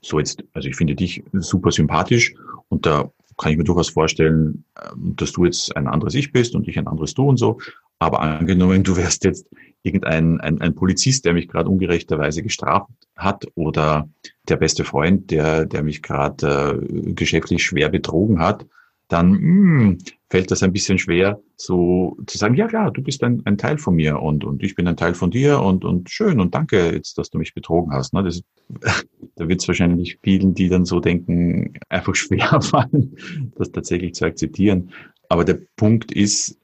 so 0.00 0.18
jetzt, 0.18 0.44
also 0.52 0.68
ich 0.68 0.76
finde 0.76 0.94
dich 0.94 1.22
super 1.32 1.70
sympathisch 1.70 2.34
und 2.68 2.86
da 2.86 3.10
kann 3.36 3.52
ich 3.52 3.58
mir 3.58 3.64
durchaus 3.64 3.90
vorstellen, 3.90 4.64
ähm, 4.82 5.14
dass 5.16 5.32
du 5.32 5.44
jetzt 5.44 5.76
ein 5.76 5.86
anderes 5.86 6.14
Ich 6.14 6.32
bist 6.32 6.54
und 6.54 6.68
ich 6.68 6.78
ein 6.78 6.86
anderes 6.86 7.14
Du 7.14 7.28
und 7.28 7.36
so. 7.36 7.58
Aber 8.00 8.20
angenommen, 8.20 8.84
du 8.84 8.96
wärst 8.96 9.24
jetzt 9.24 9.48
irgendein 9.82 10.40
ein, 10.40 10.60
ein 10.60 10.74
Polizist, 10.74 11.24
der 11.24 11.32
mich 11.32 11.48
gerade 11.48 11.68
ungerechterweise 11.68 12.42
gestraft 12.42 12.90
hat 13.16 13.46
oder 13.54 14.08
der 14.48 14.56
beste 14.56 14.84
Freund, 14.84 15.30
der, 15.30 15.66
der 15.66 15.82
mich 15.82 16.02
gerade 16.02 16.80
äh, 16.82 17.12
geschäftlich 17.12 17.64
schwer 17.64 17.88
betrogen 17.88 18.40
hat, 18.40 18.66
dann 19.08 19.32
mh, 19.32 19.38
hm, 19.38 19.98
fällt 20.30 20.50
das 20.50 20.62
ein 20.62 20.72
bisschen 20.72 20.98
schwer, 20.98 21.40
so 21.56 22.16
zu 22.26 22.36
sagen, 22.36 22.54
ja 22.54 22.66
klar, 22.66 22.90
du 22.90 23.02
bist 23.02 23.22
ein, 23.24 23.42
ein 23.46 23.56
Teil 23.56 23.78
von 23.78 23.94
mir 23.94 24.20
und, 24.20 24.44
und 24.44 24.62
ich 24.62 24.74
bin 24.74 24.86
ein 24.86 24.96
Teil 24.96 25.14
von 25.14 25.30
dir 25.30 25.60
und, 25.60 25.84
und 25.84 26.10
schön 26.10 26.40
und 26.40 26.54
danke 26.54 26.92
jetzt, 26.92 27.16
dass 27.16 27.30
du 27.30 27.38
mich 27.38 27.54
betrogen 27.54 27.92
hast. 27.92 28.12
Ne? 28.12 28.22
Das, 28.22 28.42
da 29.36 29.48
wird 29.48 29.62
es 29.62 29.68
wahrscheinlich 29.68 30.18
vielen, 30.22 30.54
die 30.54 30.68
dann 30.68 30.84
so 30.84 31.00
denken, 31.00 31.74
einfach 31.88 32.14
schwer 32.14 32.60
fallen, 32.62 33.16
das 33.56 33.72
tatsächlich 33.72 34.14
zu 34.14 34.26
akzeptieren. 34.26 34.90
Aber 35.30 35.44
der 35.44 35.58
Punkt 35.76 36.12
ist, 36.12 36.58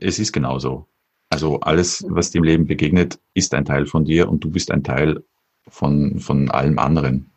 es 0.00 0.18
ist 0.18 0.32
genauso. 0.32 0.86
Also 1.28 1.60
alles, 1.60 2.04
was 2.08 2.30
dem 2.30 2.44
Leben 2.44 2.66
begegnet, 2.66 3.18
ist 3.34 3.52
ein 3.52 3.64
Teil 3.64 3.86
von 3.86 4.04
dir 4.04 4.28
und 4.28 4.42
du 4.42 4.50
bist 4.50 4.70
ein 4.70 4.84
Teil 4.84 5.22
von, 5.68 6.18
von 6.18 6.50
allem 6.50 6.78
anderen. 6.78 7.30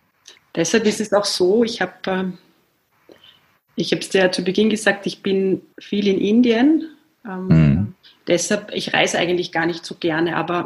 Deshalb 0.55 0.85
ist 0.85 1.01
es 1.01 1.11
auch 1.11 1.25
so, 1.25 1.63
ich 1.63 1.81
habe 1.81 1.93
ähm, 2.07 2.37
ich 3.79 3.91
habe 3.93 4.01
es 4.01 4.09
dir 4.09 4.21
ja 4.21 4.31
zu 4.31 4.43
Beginn 4.43 4.69
gesagt, 4.69 5.05
ich 5.07 5.23
bin 5.23 5.61
viel 5.79 6.07
in 6.07 6.19
Indien. 6.19 6.89
Ähm, 7.25 7.47
mhm. 7.47 7.93
Deshalb, 8.27 8.71
ich 8.73 8.93
reise 8.93 9.17
eigentlich 9.17 9.53
gar 9.53 9.65
nicht 9.65 9.85
so 9.85 9.95
gerne, 9.95 10.35
aber 10.35 10.65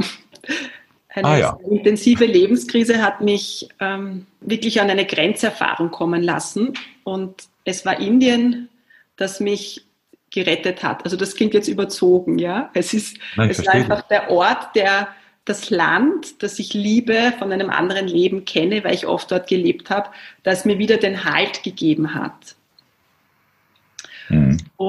eine 1.09 1.27
ah, 1.27 1.37
ja. 1.37 1.59
intensive 1.69 2.25
Lebenskrise 2.25 3.03
hat 3.03 3.21
mich 3.21 3.69
ähm, 3.79 4.25
wirklich 4.41 4.81
an 4.81 4.89
eine 4.89 5.05
Grenzerfahrung 5.05 5.91
kommen 5.91 6.23
lassen. 6.23 6.73
Und 7.03 7.43
es 7.65 7.85
war 7.85 7.99
Indien, 7.99 8.69
das 9.15 9.39
mich 9.39 9.85
gerettet 10.31 10.81
hat. 10.81 11.05
Also 11.05 11.15
das 11.15 11.35
klingt 11.35 11.53
jetzt 11.53 11.67
überzogen, 11.67 12.39
ja. 12.39 12.71
Es 12.73 12.95
ist, 12.95 13.17
Nein, 13.35 13.51
es 13.51 13.63
war 13.63 13.75
einfach 13.75 14.01
der 14.07 14.31
Ort, 14.31 14.75
der 14.75 15.09
das 15.45 15.69
Land, 15.69 16.41
das 16.41 16.57
ich 16.57 16.73
liebe, 16.73 17.33
von 17.37 17.51
einem 17.51 17.69
anderen 17.69 18.07
Leben 18.07 18.45
kenne, 18.45 18.83
weil 18.83 18.95
ich 18.95 19.05
oft 19.05 19.29
dort 19.29 19.47
gelebt 19.47 19.91
habe, 19.91 20.09
das 20.41 20.65
mir 20.65 20.79
wieder 20.79 20.97
den 20.97 21.25
Halt 21.25 21.61
gegeben 21.61 22.15
hat. 22.15 22.55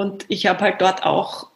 Und 0.01 0.25
ich 0.29 0.47
habe 0.47 0.61
halt 0.61 0.81
dort 0.81 1.05
auch 1.05 1.49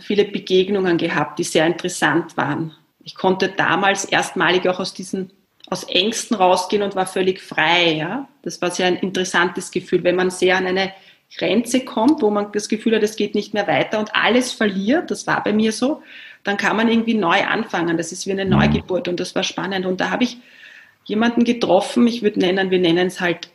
viele 0.00 0.24
Begegnungen 0.24 0.98
gehabt, 0.98 1.38
die 1.38 1.44
sehr 1.44 1.66
interessant 1.66 2.36
waren. 2.36 2.72
Ich 3.02 3.14
konnte 3.14 3.48
damals 3.48 4.04
erstmalig 4.04 4.68
auch 4.68 4.80
aus 4.80 4.94
diesen 4.94 5.30
aus 5.68 5.84
Ängsten 5.84 6.36
rausgehen 6.36 6.82
und 6.82 6.94
war 6.94 7.06
völlig 7.06 7.40
frei. 7.40 7.94
Ja? 7.94 8.28
Das 8.42 8.62
war 8.62 8.70
sehr 8.70 8.86
ein 8.86 8.96
interessantes 8.96 9.70
Gefühl, 9.70 10.04
wenn 10.04 10.14
man 10.14 10.30
sehr 10.30 10.56
an 10.56 10.66
eine 10.66 10.92
Grenze 11.36 11.84
kommt, 11.84 12.22
wo 12.22 12.30
man 12.30 12.52
das 12.52 12.68
Gefühl 12.68 12.94
hat, 12.94 13.02
es 13.02 13.16
geht 13.16 13.34
nicht 13.34 13.52
mehr 13.52 13.66
weiter 13.66 13.98
und 13.98 14.14
alles 14.14 14.52
verliert, 14.52 15.10
das 15.10 15.26
war 15.26 15.42
bei 15.42 15.52
mir 15.52 15.72
so, 15.72 16.02
dann 16.44 16.56
kann 16.56 16.76
man 16.76 16.88
irgendwie 16.88 17.14
neu 17.14 17.42
anfangen. 17.42 17.96
Das 17.96 18.12
ist 18.12 18.26
wie 18.26 18.32
eine. 18.32 18.44
Neugeburt 18.44 19.08
und 19.08 19.18
das 19.18 19.34
war 19.34 19.42
spannend. 19.42 19.86
Und 19.86 20.00
da 20.00 20.10
habe 20.10 20.22
ich 20.22 20.38
jemanden 21.04 21.42
getroffen, 21.42 22.06
ich 22.06 22.22
würde 22.22 22.38
nennen, 22.38 22.70
wir 22.70 22.78
nennen 22.78 23.08
es 23.08 23.20
halt 23.20 23.48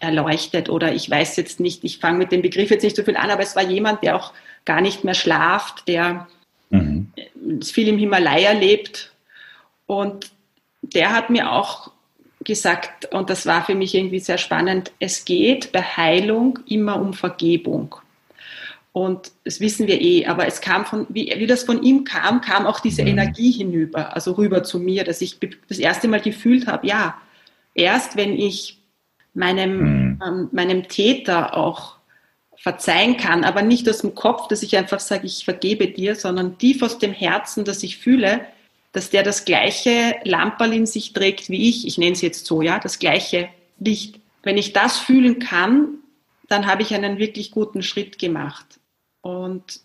erleuchtet 0.00 0.68
oder 0.68 0.94
ich 0.94 1.08
weiß 1.08 1.36
jetzt 1.36 1.60
nicht, 1.60 1.84
ich 1.84 1.98
fange 1.98 2.18
mit 2.18 2.32
dem 2.32 2.42
Begriff 2.42 2.70
jetzt 2.70 2.82
nicht 2.82 2.96
so 2.96 3.02
viel 3.02 3.16
an, 3.16 3.30
aber 3.30 3.42
es 3.42 3.56
war 3.56 3.62
jemand, 3.62 4.02
der 4.02 4.16
auch 4.16 4.32
gar 4.64 4.80
nicht 4.80 5.04
mehr 5.04 5.14
schlaft, 5.14 5.88
der 5.88 6.28
mhm. 6.70 7.12
viel 7.62 7.88
im 7.88 7.98
Himalaya 7.98 8.52
lebt 8.52 9.12
und 9.86 10.30
der 10.82 11.12
hat 11.12 11.30
mir 11.30 11.52
auch 11.52 11.90
gesagt, 12.44 13.12
und 13.12 13.30
das 13.30 13.46
war 13.46 13.64
für 13.64 13.74
mich 13.74 13.94
irgendwie 13.94 14.20
sehr 14.20 14.38
spannend, 14.38 14.92
es 15.00 15.24
geht 15.24 15.72
bei 15.72 15.82
Heilung 15.82 16.58
immer 16.66 17.00
um 17.00 17.12
Vergebung. 17.12 17.96
Und 18.92 19.32
das 19.44 19.60
wissen 19.60 19.86
wir 19.88 20.00
eh, 20.00 20.24
aber 20.24 20.46
es 20.46 20.62
kam 20.62 20.86
von, 20.86 21.06
wie, 21.10 21.30
wie 21.36 21.46
das 21.46 21.64
von 21.64 21.82
ihm 21.82 22.04
kam, 22.04 22.40
kam 22.40 22.66
auch 22.66 22.80
diese 22.80 23.02
mhm. 23.02 23.08
Energie 23.08 23.50
hinüber, 23.50 24.14
also 24.14 24.32
rüber 24.32 24.62
zu 24.62 24.78
mir, 24.78 25.04
dass 25.04 25.20
ich 25.20 25.38
das 25.68 25.78
erste 25.78 26.08
Mal 26.08 26.20
gefühlt 26.20 26.66
habe, 26.66 26.86
ja, 26.86 27.20
erst 27.74 28.16
wenn 28.16 28.38
ich 28.38 28.78
meinem, 29.36 29.78
mhm. 29.78 30.22
ähm, 30.26 30.48
meinem 30.52 30.88
Täter 30.88 31.56
auch 31.56 31.96
verzeihen 32.56 33.16
kann, 33.16 33.44
aber 33.44 33.62
nicht 33.62 33.88
aus 33.88 33.98
dem 33.98 34.14
Kopf, 34.14 34.48
dass 34.48 34.62
ich 34.62 34.76
einfach 34.76 34.98
sage, 34.98 35.26
ich 35.26 35.44
vergebe 35.44 35.88
dir, 35.88 36.16
sondern 36.16 36.58
tief 36.58 36.82
aus 36.82 36.98
dem 36.98 37.12
Herzen, 37.12 37.64
dass 37.64 37.82
ich 37.82 37.98
fühle, 37.98 38.40
dass 38.92 39.10
der 39.10 39.22
das 39.22 39.44
gleiche 39.44 40.16
Lamperl 40.24 40.72
in 40.72 40.86
sich 40.86 41.12
trägt 41.12 41.50
wie 41.50 41.68
ich, 41.68 41.86
ich 41.86 41.98
nenne 41.98 42.12
es 42.12 42.22
jetzt 42.22 42.46
so, 42.46 42.62
ja, 42.62 42.78
das 42.78 42.98
gleiche 42.98 43.50
Licht. 43.78 44.18
Wenn 44.42 44.56
ich 44.56 44.72
das 44.72 44.98
fühlen 44.98 45.38
kann, 45.38 45.98
dann 46.48 46.66
habe 46.66 46.82
ich 46.82 46.94
einen 46.94 47.18
wirklich 47.18 47.50
guten 47.50 47.82
Schritt 47.82 48.18
gemacht. 48.18 48.80
Und 49.20 49.80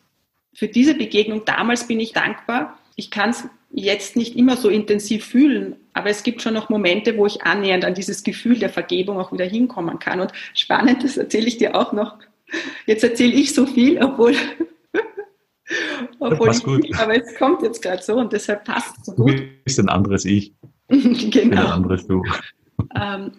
für 0.53 0.67
diese 0.67 0.93
Begegnung 0.93 1.45
damals 1.45 1.87
bin 1.87 1.99
ich 1.99 2.13
dankbar. 2.13 2.79
Ich 2.95 3.11
kann 3.11 3.31
es 3.31 3.43
jetzt 3.71 4.15
nicht 4.15 4.35
immer 4.35 4.57
so 4.57 4.69
intensiv 4.69 5.25
fühlen, 5.25 5.75
aber 5.93 6.10
es 6.10 6.23
gibt 6.23 6.41
schon 6.41 6.54
noch 6.54 6.69
Momente, 6.69 7.17
wo 7.17 7.25
ich 7.25 7.43
annähernd 7.43 7.86
an 7.86 7.93
dieses 7.93 8.23
Gefühl 8.23 8.60
der 8.60 8.69
Vergebung 8.69 9.19
auch 9.19 9.32
wieder 9.32 9.45
hinkommen 9.45 9.99
kann. 9.99 10.21
Und 10.21 10.32
spannend, 10.54 11.04
das 11.04 11.17
erzähle 11.17 11.47
ich 11.47 11.58
dir 11.58 11.75
auch 11.75 11.91
noch. 11.91 12.17
Jetzt 12.86 13.04
erzähle 13.04 13.34
ich 13.34 13.54
so 13.54 13.65
viel, 13.65 14.01
obwohl 14.01 14.36
obwohl 16.19 16.51
ich, 16.51 16.63
gut. 16.63 16.86
aber 16.99 17.15
es 17.15 17.36
kommt 17.36 17.62
jetzt 17.62 17.82
gerade 17.82 18.04
so 18.04 18.15
und 18.15 18.34
deshalb 18.34 18.65
passt 18.65 18.97
es 18.99 19.06
so 19.06 19.13
gut. 19.13 19.39
Du 19.39 19.43
bist 19.63 19.80
ein 19.80 19.89
anderes 19.89 20.25
Ich. 20.25 20.54
genau. 20.89 21.62
Ein 21.62 21.67
anderes 21.67 22.06
Du. 22.08 22.23
Ähm, 22.99 23.32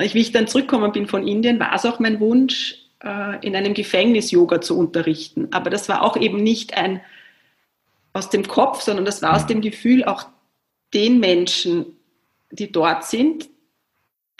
ich, 0.00 0.14
wie 0.14 0.20
ich 0.20 0.32
dann 0.32 0.46
zurückgekommen 0.46 0.92
bin 0.92 1.06
von 1.06 1.26
Indien, 1.26 1.60
war 1.60 1.74
es 1.74 1.84
auch 1.84 1.98
mein 1.98 2.20
Wunsch, 2.20 2.76
äh, 3.02 3.46
in 3.46 3.54
einem 3.54 3.74
Gefängnis 3.74 4.30
Yoga 4.30 4.60
zu 4.60 4.78
unterrichten. 4.78 5.48
Aber 5.50 5.70
das 5.70 5.88
war 5.88 6.02
auch 6.02 6.16
eben 6.16 6.42
nicht 6.42 6.76
ein 6.76 7.00
aus 8.12 8.30
dem 8.30 8.46
Kopf, 8.46 8.80
sondern 8.80 9.04
das 9.04 9.22
war 9.22 9.34
aus 9.34 9.46
dem 9.46 9.60
Gefühl, 9.60 10.04
auch 10.04 10.26
den 10.94 11.20
Menschen, 11.20 11.86
die 12.50 12.70
dort 12.70 13.04
sind, 13.04 13.48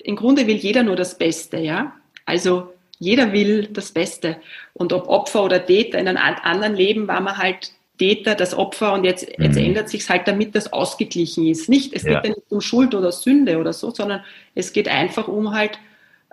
im 0.03 0.17
Grunde 0.17 0.47
will 0.47 0.57
jeder 0.57 0.83
nur 0.83 0.97
das 0.97 1.19
Beste, 1.19 1.59
ja. 1.59 1.95
Also 2.27 2.73
jeder 2.99 3.33
will 3.33 3.69
das 3.69 3.93
Beste. 3.93 4.37
Und 4.73 4.93
ob 4.93 5.09
Opfer 5.09 5.45
oder 5.45 5.64
Täter, 5.64 5.99
in 5.99 6.09
einem 6.09 6.38
anderen 6.43 6.75
Leben 6.75 7.09
war 7.09 7.21
man 7.21 7.37
halt 7.37 7.73
Täter, 7.99 8.35
das 8.35 8.55
Opfer 8.55 8.93
und 8.93 9.05
jetzt, 9.05 9.27
jetzt 9.38 9.57
mhm. 9.57 9.64
ändert 9.64 9.88
sich 9.88 10.03
es 10.03 10.11
halt, 10.11 10.27
damit 10.27 10.55
das 10.55 10.73
ausgeglichen 10.73 11.47
ist. 11.47 11.69
Nicht, 11.69 11.93
es 11.95 12.03
ja. 12.03 12.14
geht 12.14 12.25
ja 12.25 12.37
nicht 12.37 12.51
um 12.51 12.61
Schuld 12.61 12.95
oder 12.95 13.12
Sünde 13.12 13.59
oder 13.59 13.73
so, 13.73 13.90
sondern 13.90 14.25
es 14.55 14.73
geht 14.73 14.88
einfach 14.88 15.29
um 15.29 15.53
halt 15.53 15.79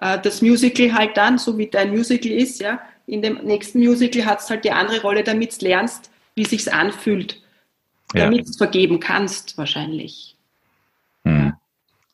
äh, 0.02 0.20
das 0.22 0.42
Musical 0.42 0.94
halt 0.94 1.18
dann, 1.18 1.38
so 1.38 1.58
wie 1.58 1.68
dein 1.68 1.92
Musical 1.92 2.32
ist, 2.32 2.62
ja. 2.62 2.82
In 3.08 3.22
dem 3.22 3.40
nächsten 3.44 3.80
Musical 3.80 4.26
hat 4.26 4.40
es 4.40 4.50
halt 4.50 4.64
die 4.64 4.72
andere 4.72 5.02
Rolle, 5.02 5.24
damit 5.24 5.62
du 5.62 5.66
lernst, 5.66 6.10
wie 6.36 6.46
sich's 6.46 6.68
anfühlt. 6.68 7.41
Ja. 8.14 8.26
Damit 8.26 8.48
du 8.48 8.54
vergeben 8.54 9.00
kannst, 9.00 9.58
wahrscheinlich. 9.58 10.36
Mhm. 11.24 11.54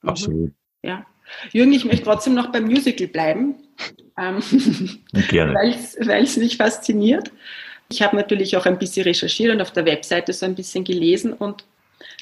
Ja. 0.03 0.09
Absolut. 0.09 0.51
Ja. 0.83 1.05
Jürgen, 1.51 1.73
ich 1.73 1.85
möchte 1.85 2.03
trotzdem 2.03 2.35
noch 2.35 2.51
beim 2.51 2.65
Musical 2.65 3.07
bleiben, 3.07 3.55
ähm, 4.17 4.41
weil 5.11 6.23
es 6.23 6.37
mich 6.37 6.57
fasziniert. 6.57 7.31
Ich 7.89 8.01
habe 8.01 8.15
natürlich 8.15 8.55
auch 8.57 8.65
ein 8.65 8.79
bisschen 8.79 9.03
recherchiert 9.03 9.53
und 9.53 9.61
auf 9.61 9.71
der 9.71 9.85
Webseite 9.85 10.33
so 10.33 10.45
ein 10.45 10.55
bisschen 10.55 10.83
gelesen 10.83 11.33
und 11.33 11.65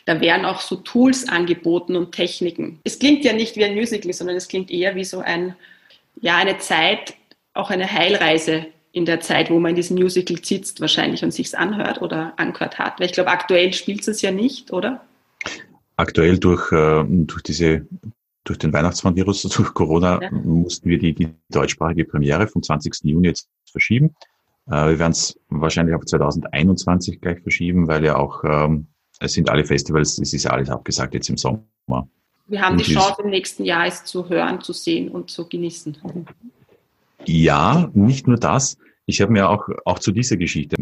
da 0.06 0.22
werden 0.22 0.46
auch 0.46 0.62
so 0.62 0.76
Tools 0.76 1.28
angeboten 1.28 1.96
und 1.96 2.12
Techniken. 2.12 2.80
Es 2.84 3.00
klingt 3.00 3.26
ja 3.26 3.34
nicht 3.34 3.56
wie 3.56 3.66
ein 3.66 3.74
Musical, 3.74 4.14
sondern 4.14 4.36
es 4.36 4.48
klingt 4.48 4.70
eher 4.70 4.96
wie 4.96 5.04
so 5.04 5.20
ein, 5.20 5.56
ja, 6.22 6.38
eine 6.38 6.60
Zeit, 6.60 7.16
auch 7.54 7.72
eine 7.72 7.92
Heilreise 7.92 8.68
in 8.96 9.04
der 9.04 9.20
Zeit, 9.20 9.50
wo 9.50 9.60
man 9.60 9.72
in 9.72 9.76
diesem 9.76 9.98
Musical 9.98 10.38
sitzt 10.42 10.80
wahrscheinlich 10.80 11.22
und 11.22 11.32
sich's 11.32 11.54
anhört 11.54 12.02
oder 12.02 12.32
angehört 12.38 12.80
hat. 12.80 12.98
Weil 12.98 13.08
ich 13.08 13.12
glaube, 13.12 13.30
aktuell 13.30 13.74
spielt 13.74 14.08
es 14.08 14.22
ja 14.22 14.32
nicht, 14.32 14.72
oder? 14.72 15.02
Aktuell 15.98 16.40
durch, 16.40 16.72
äh, 16.72 17.04
durch 17.06 17.44
diese 17.44 17.86
durch 18.46 18.60
den 18.60 18.72
Weihnachtsmann-Virus, 18.72 19.42
durch 19.58 19.74
Corona, 19.74 20.22
ja. 20.22 20.32
mussten 20.32 20.88
wir 20.88 20.98
die, 20.98 21.14
die 21.14 21.28
deutschsprachige 21.50 22.06
Premiere 22.06 22.48
vom 22.48 22.64
20. 22.64 22.94
Juni 23.04 23.28
jetzt 23.28 23.50
verschieben. 23.70 24.16
Äh, 24.68 24.72
wir 24.72 25.00
werden 25.00 25.12
es 25.12 25.38
wahrscheinlich 25.50 25.94
auf 25.94 26.06
2021 26.06 27.20
gleich 27.20 27.42
verschieben, 27.42 27.90
weil 27.90 28.06
ja 28.06 28.16
auch, 28.16 28.46
ähm, 28.46 28.88
es 29.20 29.34
sind 29.34 29.50
alle 29.50 29.66
Festivals, 29.66 30.20
es 30.20 30.32
ist 30.34 30.44
ja 30.44 30.52
alles 30.52 30.70
abgesagt 30.70 31.16
jetzt 31.16 31.30
im 31.30 31.38
Sommer. 31.38 31.66
Wir 32.48 32.62
haben 32.62 32.78
und 32.78 32.88
die 32.88 32.94
Chance, 32.94 33.24
im 33.24 33.30
nächsten 33.30 33.66
Jahr 33.66 33.88
es 33.88 34.06
zu 34.06 34.30
hören, 34.30 34.62
zu 34.62 34.72
sehen 34.72 35.10
und 35.10 35.32
zu 35.32 35.50
genießen. 35.50 35.98
Ja, 37.26 37.90
nicht 37.94 38.28
nur 38.28 38.38
das. 38.38 38.78
Ich 39.06 39.22
habe 39.22 39.32
mir 39.32 39.50
auch, 39.50 39.68
auch 39.86 40.00
zu 40.00 40.12
dieser 40.12 40.38
Geschichte, 40.38 40.76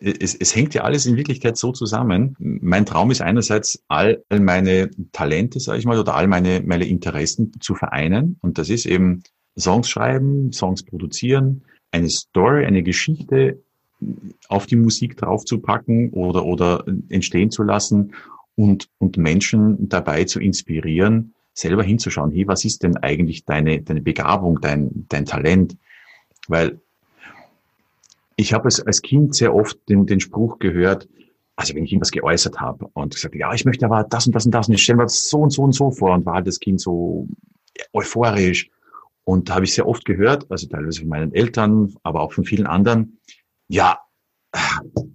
es, 0.00 0.34
es 0.34 0.54
hängt 0.54 0.74
ja 0.74 0.82
alles 0.82 1.06
in 1.06 1.16
Wirklichkeit 1.16 1.56
so 1.56 1.72
zusammen. 1.72 2.36
Mein 2.38 2.86
Traum 2.86 3.10
ist 3.10 3.22
einerseits, 3.22 3.82
all 3.88 4.22
meine 4.30 4.90
Talente, 5.12 5.60
sage 5.60 5.78
ich 5.78 5.86
mal, 5.86 5.98
oder 5.98 6.14
all 6.14 6.26
meine, 6.26 6.62
meine 6.64 6.86
Interessen 6.86 7.52
zu 7.60 7.74
vereinen. 7.74 8.36
Und 8.42 8.58
das 8.58 8.68
ist 8.68 8.86
eben 8.86 9.22
Songs 9.58 9.88
schreiben, 9.88 10.52
Songs 10.52 10.82
produzieren, 10.82 11.62
eine 11.92 12.10
Story, 12.10 12.66
eine 12.66 12.82
Geschichte 12.82 13.62
auf 14.48 14.66
die 14.66 14.76
Musik 14.76 15.16
draufzupacken 15.16 16.10
oder, 16.10 16.44
oder 16.44 16.84
entstehen 17.08 17.50
zu 17.50 17.62
lassen 17.62 18.12
und, 18.54 18.88
und 18.98 19.16
Menschen 19.16 19.88
dabei 19.88 20.24
zu 20.24 20.40
inspirieren, 20.40 21.34
selber 21.54 21.82
hinzuschauen, 21.82 22.32
hey, 22.32 22.46
was 22.46 22.64
ist 22.66 22.82
denn 22.82 22.98
eigentlich 22.98 23.46
deine, 23.46 23.80
deine 23.80 24.02
Begabung, 24.02 24.60
dein, 24.60 25.06
dein 25.08 25.24
Talent? 25.24 25.78
Weil 26.48 26.80
ich 28.36 28.52
habe 28.52 28.66
als, 28.66 28.80
als 28.80 29.02
Kind 29.02 29.34
sehr 29.34 29.54
oft 29.54 29.76
den, 29.88 30.06
den 30.06 30.20
Spruch 30.20 30.58
gehört, 30.58 31.08
also 31.56 31.74
wenn 31.74 31.84
ich 31.84 31.92
ihm 31.92 32.00
was 32.00 32.10
geäußert 32.10 32.60
habe 32.60 32.88
und 32.92 33.14
gesagt, 33.14 33.34
ja, 33.34 33.52
ich 33.54 33.64
möchte 33.64 33.86
aber 33.86 34.04
das 34.04 34.26
und 34.26 34.34
das 34.34 34.44
und 34.44 34.52
das 34.52 34.68
und 34.68 34.74
ich 34.74 34.82
stelle 34.82 34.98
mir 34.98 35.04
das 35.04 35.28
so 35.28 35.38
und 35.38 35.50
so 35.50 35.62
und 35.62 35.72
so 35.72 35.90
vor 35.90 36.12
und 36.12 36.26
war 36.26 36.34
halt 36.34 36.46
das 36.46 36.60
Kind 36.60 36.80
so 36.80 37.28
euphorisch. 37.92 38.70
Und 39.24 39.48
da 39.48 39.54
habe 39.54 39.64
ich 39.64 39.74
sehr 39.74 39.88
oft 39.88 40.04
gehört, 40.04 40.48
also 40.50 40.68
teilweise 40.68 41.00
von 41.00 41.08
meinen 41.08 41.34
Eltern, 41.34 41.94
aber 42.02 42.20
auch 42.20 42.32
von 42.32 42.44
vielen 42.44 42.66
anderen, 42.66 43.18
ja, 43.68 43.98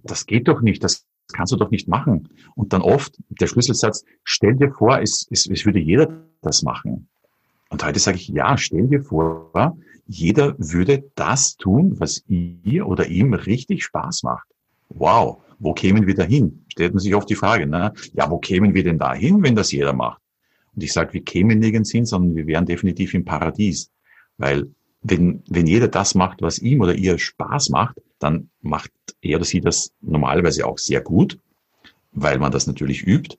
das 0.02 0.26
geht 0.26 0.48
doch 0.48 0.60
nicht, 0.60 0.84
das 0.84 1.06
kannst 1.32 1.52
du 1.52 1.56
doch 1.56 1.70
nicht 1.70 1.88
machen. 1.88 2.28
Und 2.54 2.72
dann 2.72 2.82
oft 2.82 3.16
der 3.28 3.46
Schlüsselsatz, 3.46 4.04
stell 4.24 4.56
dir 4.56 4.70
vor, 4.70 5.00
es, 5.00 5.26
es, 5.30 5.46
es 5.46 5.64
würde 5.64 5.78
jeder 5.78 6.26
das 6.42 6.62
machen. 6.62 7.08
Und 7.70 7.84
heute 7.84 8.00
sage 8.00 8.18
ich, 8.18 8.28
ja, 8.28 8.58
stell 8.58 8.88
dir 8.88 9.02
vor, 9.02 9.78
jeder 10.06 10.54
würde 10.58 11.04
das 11.14 11.56
tun, 11.56 11.98
was 11.98 12.24
ihr 12.28 12.86
oder 12.86 13.06
ihm 13.06 13.34
richtig 13.34 13.84
Spaß 13.84 14.22
macht. 14.24 14.46
Wow, 14.88 15.42
wo 15.58 15.72
kämen 15.72 16.06
wir 16.06 16.14
dahin? 16.14 16.64
Stellt 16.68 16.92
man 16.92 17.00
sich 17.00 17.14
oft 17.14 17.30
die 17.30 17.34
Frage, 17.34 17.66
ne? 17.66 17.92
ja, 18.14 18.30
wo 18.30 18.38
kämen 18.38 18.74
wir 18.74 18.84
denn 18.84 18.98
dahin, 18.98 19.42
wenn 19.42 19.54
das 19.54 19.72
jeder 19.72 19.92
macht? 19.92 20.20
Und 20.74 20.82
ich 20.82 20.92
sage, 20.92 21.12
wir 21.12 21.22
kämen 21.22 21.58
nirgends 21.58 21.90
hin, 21.90 22.04
sondern 22.04 22.34
wir 22.34 22.46
wären 22.46 22.66
definitiv 22.66 23.14
im 23.14 23.24
Paradies. 23.24 23.90
Weil 24.38 24.70
wenn, 25.02 25.42
wenn 25.48 25.66
jeder 25.66 25.88
das 25.88 26.14
macht, 26.14 26.42
was 26.42 26.58
ihm 26.58 26.80
oder 26.80 26.94
ihr 26.94 27.18
Spaß 27.18 27.70
macht, 27.70 27.96
dann 28.18 28.50
macht 28.60 28.90
er 29.20 29.36
oder 29.36 29.44
sie 29.44 29.60
das 29.60 29.92
normalerweise 30.00 30.66
auch 30.66 30.78
sehr 30.78 31.00
gut, 31.00 31.38
weil 32.12 32.38
man 32.38 32.52
das 32.52 32.66
natürlich 32.66 33.06
übt. 33.06 33.36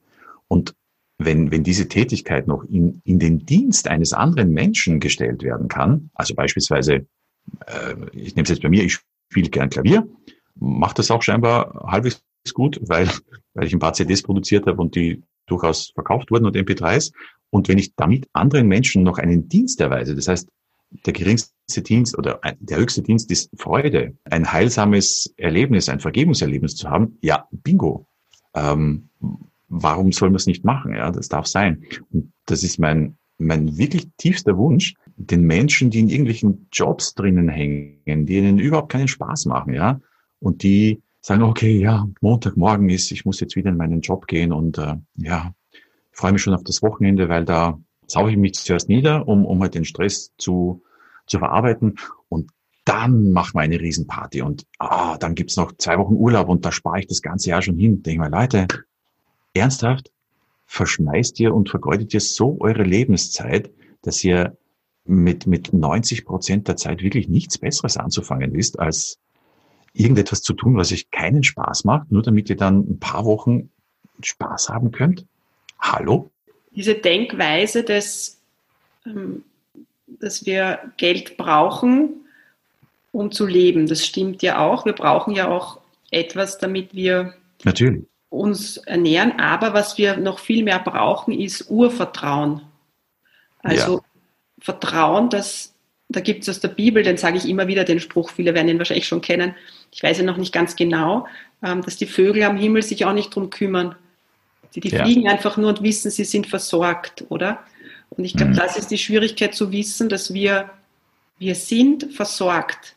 Und 0.47 0.75
wenn, 1.17 1.51
wenn 1.51 1.63
diese 1.63 1.87
Tätigkeit 1.87 2.47
noch 2.47 2.63
in, 2.65 3.01
in 3.03 3.19
den 3.19 3.45
Dienst 3.45 3.87
eines 3.87 4.13
anderen 4.13 4.51
Menschen 4.51 4.99
gestellt 4.99 5.43
werden 5.43 5.67
kann, 5.67 6.09
also 6.13 6.35
beispielsweise, 6.35 7.05
äh, 7.67 7.95
ich 8.13 8.35
nehme 8.35 8.43
es 8.43 8.49
jetzt 8.49 8.61
bei 8.61 8.69
mir, 8.69 8.83
ich 8.83 8.99
spiele 9.29 9.49
gern 9.49 9.69
Klavier, 9.69 10.07
mache 10.55 10.95
das 10.95 11.11
auch 11.11 11.21
scheinbar 11.21 11.85
halbwegs 11.87 12.23
gut, 12.53 12.79
weil, 12.81 13.09
weil 13.53 13.67
ich 13.67 13.73
ein 13.73 13.79
paar 13.79 13.93
CDs 13.93 14.21
produziert 14.21 14.65
habe 14.67 14.81
und 14.81 14.95
die 14.95 15.23
durchaus 15.45 15.91
verkauft 15.93 16.31
wurden 16.31 16.45
und 16.45 16.55
MP3s. 16.55 17.11
Und 17.49 17.67
wenn 17.67 17.77
ich 17.77 17.95
damit 17.95 18.27
anderen 18.33 18.67
Menschen 18.67 19.03
noch 19.03 19.19
einen 19.19 19.47
Dienst 19.47 19.79
erweise, 19.79 20.15
das 20.15 20.27
heißt, 20.27 20.49
der 21.05 21.13
geringste 21.13 21.81
Dienst 21.81 22.17
oder 22.17 22.39
der 22.59 22.77
höchste 22.77 23.01
Dienst 23.01 23.31
ist 23.31 23.49
Freude, 23.57 24.15
ein 24.25 24.51
heilsames 24.51 25.33
Erlebnis, 25.37 25.89
ein 25.89 25.99
Vergebungserlebnis 25.99 26.75
zu 26.75 26.89
haben. 26.89 27.17
Ja, 27.21 27.47
bingo. 27.51 28.07
Ähm, 28.53 29.09
warum 29.73 30.11
soll 30.11 30.29
man 30.29 30.35
es 30.35 30.47
nicht 30.47 30.63
machen? 30.63 30.93
Ja, 30.93 31.11
das 31.11 31.29
darf 31.29 31.47
sein. 31.47 31.83
Und 32.11 32.31
das 32.45 32.63
ist 32.63 32.79
mein, 32.79 33.17
mein 33.37 33.77
wirklich 33.77 34.07
tiefster 34.17 34.57
Wunsch, 34.57 34.93
den 35.17 35.43
Menschen, 35.43 35.89
die 35.89 35.99
in 35.99 36.09
irgendwelchen 36.09 36.67
Jobs 36.71 37.15
drinnen 37.15 37.49
hängen, 37.49 38.25
die 38.25 38.37
ihnen 38.37 38.59
überhaupt 38.59 38.91
keinen 38.91 39.07
Spaß 39.07 39.45
machen, 39.45 39.73
ja, 39.73 39.99
und 40.39 40.63
die 40.63 41.01
sagen, 41.21 41.43
okay, 41.43 41.79
ja, 41.79 42.07
Montagmorgen 42.21 42.89
ist, 42.89 43.11
ich 43.11 43.25
muss 43.25 43.39
jetzt 43.39 43.55
wieder 43.55 43.69
in 43.69 43.77
meinen 43.77 44.01
Job 44.01 44.27
gehen 44.27 44.51
und 44.51 44.77
äh, 44.77 44.95
ja, 45.15 45.53
freue 46.11 46.33
mich 46.33 46.41
schon 46.41 46.53
auf 46.53 46.63
das 46.63 46.81
Wochenende, 46.83 47.29
weil 47.29 47.45
da 47.45 47.79
sauge 48.07 48.31
ich 48.31 48.37
mich 48.37 48.53
zuerst 48.53 48.89
nieder, 48.89 49.27
um, 49.27 49.45
um 49.45 49.61
halt 49.61 49.73
den 49.73 49.85
Stress 49.85 50.33
zu, 50.37 50.83
zu 51.25 51.39
verarbeiten 51.39 51.95
und 52.27 52.51
dann 52.85 53.31
machen 53.31 53.53
wir 53.55 53.61
eine 53.61 53.79
Riesenparty 53.79 54.41
und 54.41 54.65
ah, 54.79 55.17
dann 55.17 55.35
gibt's 55.35 55.55
noch 55.55 55.71
zwei 55.77 55.97
Wochen 55.97 56.15
Urlaub 56.15 56.49
und 56.49 56.65
da 56.65 56.71
spare 56.71 56.99
ich 56.99 57.07
das 57.07 57.21
ganze 57.21 57.49
Jahr 57.49 57.61
schon 57.61 57.77
hin. 57.77 58.03
Denke 58.03 58.19
mal, 58.19 58.31
Leute, 58.31 58.67
ernsthaft, 59.53 60.11
verschmeißt 60.65 61.39
ihr 61.39 61.53
und 61.53 61.69
vergeudet 61.69 62.13
ihr 62.13 62.19
so 62.19 62.57
eure 62.59 62.83
Lebenszeit, 62.83 63.71
dass 64.01 64.23
ihr 64.23 64.57
mit, 65.05 65.47
mit 65.47 65.73
90 65.73 66.25
Prozent 66.25 66.67
der 66.67 66.77
Zeit 66.77 67.01
wirklich 67.01 67.27
nichts 67.27 67.57
Besseres 67.57 67.97
anzufangen 67.97 68.53
wisst, 68.53 68.79
als 68.79 69.19
irgendetwas 69.93 70.41
zu 70.41 70.53
tun, 70.53 70.75
was 70.75 70.91
euch 70.91 71.11
keinen 71.11 71.43
Spaß 71.43 71.83
macht, 71.83 72.11
nur 72.11 72.23
damit 72.23 72.49
ihr 72.49 72.55
dann 72.55 72.79
ein 72.79 72.99
paar 72.99 73.25
Wochen 73.25 73.69
Spaß 74.21 74.69
haben 74.69 74.91
könnt? 74.91 75.25
Hallo? 75.79 76.31
Diese 76.71 76.95
Denkweise, 76.95 77.83
dass, 77.83 78.39
ähm, 79.05 79.43
dass 80.07 80.45
wir 80.45 80.79
Geld 80.97 81.37
brauchen, 81.37 82.25
um 83.11 83.31
zu 83.31 83.45
leben, 83.45 83.85
das 83.85 84.05
stimmt 84.05 84.41
ja 84.41 84.59
auch. 84.59 84.85
Wir 84.85 84.93
brauchen 84.93 85.35
ja 85.35 85.49
auch 85.49 85.79
etwas, 86.09 86.57
damit 86.57 86.95
wir 86.95 87.35
Natürlich 87.63 88.05
uns 88.33 88.77
ernähren. 88.77 89.39
Aber 89.39 89.73
was 89.73 89.97
wir 89.97 90.17
noch 90.17 90.39
viel 90.39 90.63
mehr 90.63 90.79
brauchen, 90.79 91.33
ist 91.33 91.69
Urvertrauen. 91.69 92.61
Also 93.59 93.97
ja. 93.97 94.03
Vertrauen, 94.59 95.29
dass 95.29 95.73
da 96.09 96.19
gibt 96.19 96.43
es 96.43 96.49
aus 96.49 96.59
der 96.59 96.67
Bibel, 96.69 97.01
den 97.01 97.17
sage 97.17 97.37
ich 97.37 97.47
immer 97.47 97.67
wieder 97.67 97.83
den 97.83 97.99
Spruch, 97.99 98.29
viele 98.29 98.53
werden 98.53 98.67
ihn 98.67 98.77
wahrscheinlich 98.77 99.07
schon 99.07 99.21
kennen, 99.21 99.55
ich 99.91 100.03
weiß 100.03 100.19
ja 100.19 100.23
noch 100.23 100.37
nicht 100.37 100.53
ganz 100.53 100.75
genau, 100.75 101.27
ähm, 101.63 101.81
dass 101.81 101.97
die 101.97 102.05
Vögel 102.05 102.43
am 102.43 102.57
Himmel 102.57 102.83
sich 102.83 103.05
auch 103.05 103.13
nicht 103.13 103.33
drum 103.33 103.49
kümmern. 103.49 103.95
Die, 104.75 104.79
die 104.79 104.89
ja. 104.89 105.03
fliegen 105.03 105.27
einfach 105.27 105.57
nur 105.57 105.69
und 105.69 105.83
wissen, 105.83 106.11
sie 106.11 106.23
sind 106.23 106.47
versorgt, 106.47 107.25
oder? 107.29 107.63
Und 108.11 108.25
ich 108.25 108.35
glaube, 108.35 108.51
mhm. 108.51 108.57
das 108.57 108.77
ist 108.77 108.91
die 108.91 108.97
Schwierigkeit 108.97 109.55
zu 109.55 109.71
wissen, 109.71 110.09
dass 110.09 110.33
wir, 110.33 110.69
wir 111.39 111.55
sind 111.55 112.13
versorgt. 112.13 112.95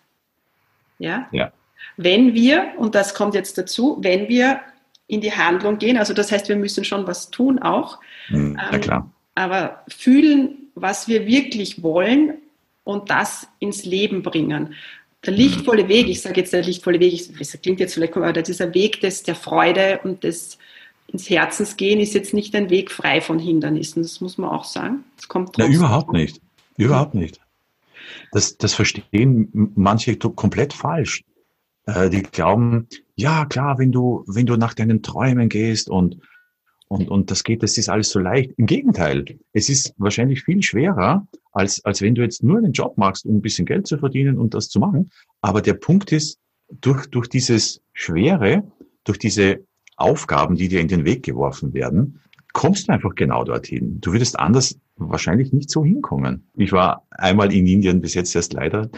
Ja? 0.98 1.28
ja? 1.32 1.52
Wenn 1.96 2.34
wir, 2.34 2.72
und 2.76 2.94
das 2.94 3.14
kommt 3.14 3.34
jetzt 3.34 3.56
dazu, 3.58 3.98
wenn 4.00 4.28
wir 4.28 4.60
in 5.06 5.20
die 5.20 5.32
Handlung 5.32 5.78
gehen. 5.78 5.96
Also 5.96 6.14
das 6.14 6.32
heißt, 6.32 6.48
wir 6.48 6.56
müssen 6.56 6.84
schon 6.84 7.06
was 7.06 7.30
tun 7.30 7.58
auch. 7.58 8.00
Hm, 8.28 8.56
ja, 8.56 8.78
klar. 8.78 8.98
Ähm, 8.98 9.10
aber 9.34 9.84
fühlen, 9.88 10.68
was 10.74 11.08
wir 11.08 11.26
wirklich 11.26 11.82
wollen 11.82 12.34
und 12.84 13.10
das 13.10 13.48
ins 13.58 13.84
Leben 13.84 14.22
bringen. 14.22 14.74
Der 15.24 15.34
hm. 15.34 15.40
lichtvolle 15.40 15.88
Weg, 15.88 16.08
ich 16.08 16.22
sage 16.22 16.40
jetzt 16.40 16.52
der 16.52 16.62
lichtvolle 16.62 17.00
Weg, 17.00 17.38
das 17.38 17.60
klingt 17.60 17.80
jetzt 17.80 17.94
vielleicht, 17.94 18.16
aber 18.16 18.32
dieser 18.32 18.74
Weg 18.74 19.00
des, 19.00 19.22
der 19.22 19.34
Freude 19.34 20.00
und 20.02 20.24
des 20.24 20.58
ins 21.08 21.30
Herzens 21.30 21.76
gehen 21.76 22.00
ist 22.00 22.14
jetzt 22.14 22.34
nicht 22.34 22.54
ein 22.54 22.70
Weg 22.70 22.90
frei 22.90 23.20
von 23.20 23.38
Hindernissen. 23.38 24.02
Das 24.02 24.20
muss 24.20 24.38
man 24.38 24.50
auch 24.50 24.64
sagen. 24.64 25.04
Das 25.16 25.28
kommt 25.28 25.56
Na, 25.56 25.66
überhaupt 25.66 26.12
nicht. 26.12 26.40
Überhaupt 26.76 27.14
nicht. 27.14 27.40
Das, 28.32 28.58
das 28.58 28.74
verstehen 28.74 29.72
manche 29.74 30.16
komplett 30.16 30.72
falsch. 30.72 31.22
Äh, 31.86 32.10
die 32.10 32.22
glauben, 32.22 32.88
ja 33.16 33.44
klar, 33.46 33.78
wenn 33.78 33.92
du, 33.92 34.24
wenn 34.26 34.46
du 34.46 34.56
nach 34.56 34.74
deinen 34.74 35.02
Träumen 35.02 35.48
gehst 35.48 35.90
und, 35.90 36.18
und, 36.88 37.08
und 37.08 37.30
das 37.30 37.42
geht, 37.42 37.62
das 37.62 37.78
ist 37.78 37.88
alles 37.88 38.10
so 38.10 38.20
leicht. 38.20 38.52
Im 38.56 38.66
Gegenteil, 38.66 39.24
es 39.52 39.68
ist 39.68 39.94
wahrscheinlich 39.96 40.44
viel 40.44 40.62
schwerer, 40.62 41.26
als, 41.52 41.84
als 41.84 42.02
wenn 42.02 42.14
du 42.14 42.22
jetzt 42.22 42.42
nur 42.42 42.58
einen 42.58 42.72
Job 42.72 42.96
machst, 42.96 43.26
um 43.26 43.36
ein 43.36 43.42
bisschen 43.42 43.66
Geld 43.66 43.86
zu 43.86 43.98
verdienen 43.98 44.38
und 44.38 44.54
das 44.54 44.68
zu 44.68 44.78
machen. 44.78 45.10
Aber 45.40 45.62
der 45.62 45.74
Punkt 45.74 46.12
ist, 46.12 46.38
durch, 46.68 47.06
durch 47.06 47.28
dieses 47.28 47.80
Schwere, 47.92 48.64
durch 49.04 49.18
diese 49.18 49.64
Aufgaben, 49.96 50.56
die 50.56 50.68
dir 50.68 50.80
in 50.80 50.88
den 50.88 51.04
Weg 51.04 51.24
geworfen 51.24 51.72
werden, 51.72 52.20
kommst 52.52 52.88
du 52.88 52.92
einfach 52.92 53.14
genau 53.14 53.44
dorthin. 53.44 54.00
Du 54.00 54.12
würdest 54.12 54.38
anders 54.38 54.78
wahrscheinlich 54.96 55.52
nicht 55.52 55.70
so 55.70 55.84
hinkommen. 55.84 56.48
Ich 56.54 56.72
war 56.72 57.06
einmal 57.10 57.52
in 57.52 57.66
Indien 57.66 58.00
bis 58.00 58.14
jetzt 58.14 58.34
erst 58.34 58.52
leider 58.52 58.90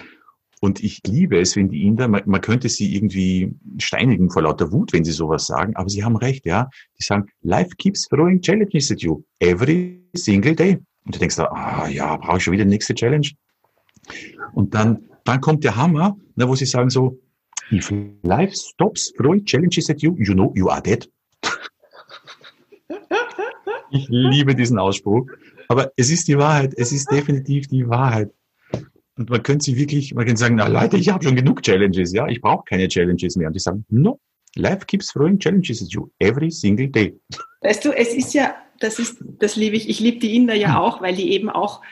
und 0.61 0.83
ich 0.83 1.01
liebe 1.07 1.39
es, 1.39 1.57
wenn 1.57 1.69
die 1.69 1.85
Inder, 1.85 2.09
man, 2.09 2.23
man, 2.27 2.41
könnte 2.41 2.69
sie 2.69 2.95
irgendwie 2.95 3.55
steinigen 3.79 4.31
vor 4.31 4.43
lauter 4.43 4.73
Wut, 4.73 4.93
wenn 4.93 5.05
sie 5.05 5.13
sowas 5.13 5.47
sagen, 5.47 5.77
aber 5.77 5.89
sie 5.89 6.05
haben 6.05 6.17
recht, 6.17 6.47
ja. 6.47 6.69
Die 6.99 7.05
sagen, 7.05 7.27
life 7.43 7.71
keeps 7.79 8.09
throwing 8.09 8.41
challenges 8.41 8.91
at 8.91 9.01
you 9.01 9.23
every 9.39 10.03
single 10.15 10.55
day. 10.55 10.79
Und 11.05 11.15
du 11.15 11.19
denkst 11.19 11.39
ah 11.39 11.89
ja, 11.89 12.17
brauche 12.17 12.39
ich 12.39 12.45
schon 12.45 12.53
wieder 12.53 12.65
die 12.65 12.71
nächste 12.71 12.95
Challenge. 12.95 13.29
Und 14.53 14.75
dann, 14.75 15.09
dann 15.25 15.41
kommt 15.41 15.65
der 15.65 15.77
Hammer, 15.77 16.17
na, 16.35 16.49
wo 16.49 16.55
sie 16.55 16.67
sagen 16.67 16.91
so, 16.91 17.19
if 17.71 17.93
life 18.23 18.55
stops 18.55 19.13
throwing 19.13 19.45
challenges 19.45 19.89
at 19.91 20.03
you, 20.03 20.17
you 20.19 20.35
know 20.35 20.53
you 20.57 20.69
are 20.69 20.83
dead. 20.83 21.09
ich 23.91 24.09
liebe 24.09 24.55
diesen 24.55 24.79
Ausspruch. 24.79 25.27
Aber 25.69 25.93
es 25.97 26.11
ist 26.11 26.29
die 26.29 26.39
Wahrheit. 26.39 26.75
Es 26.77 26.93
ist 26.93 27.11
definitiv 27.11 27.69
die 27.69 27.89
Wahrheit. 27.89 28.33
Und 29.19 29.31
man 29.31 29.43
könnte 29.43 29.65
sie 29.65 29.77
wirklich, 29.77 30.15
man 30.15 30.25
könnte 30.25 30.39
sagen, 30.39 30.55
na 30.55 30.69
Leute, 30.69 30.97
ich 30.97 31.09
habe 31.09 31.25
schon 31.25 31.35
genug 31.35 31.63
Challenges, 31.63 32.13
ja, 32.13 32.29
ich 32.29 32.41
brauche 32.41 32.65
keine 32.65 32.87
Challenges 32.87 33.35
mehr. 33.35 33.49
Und 33.49 33.55
die 33.55 33.61
sagen, 33.61 33.85
no, 33.89 34.21
life 34.55 34.87
keeps 34.87 35.09
throwing 35.09 35.39
challenges 35.39 35.83
at 35.83 35.89
you 35.89 36.09
every 36.21 36.51
single 36.51 36.89
day. 36.89 37.19
Weißt 37.63 37.85
du, 37.85 37.91
es 37.91 38.15
ist 38.15 38.33
ja, 38.33 38.55
das 38.79 39.01
ist, 39.01 39.19
das 39.41 39.57
liebe 39.57 39.77
ich, 39.77 39.89
ich 39.89 39.99
liebe 39.99 40.21
die 40.21 40.37
Inder 40.37 40.55
ja 40.55 40.69
hm. 40.69 40.77
auch, 40.77 41.03
weil 41.03 41.17
die 41.17 41.33
eben 41.33 41.51
auch 41.51 41.83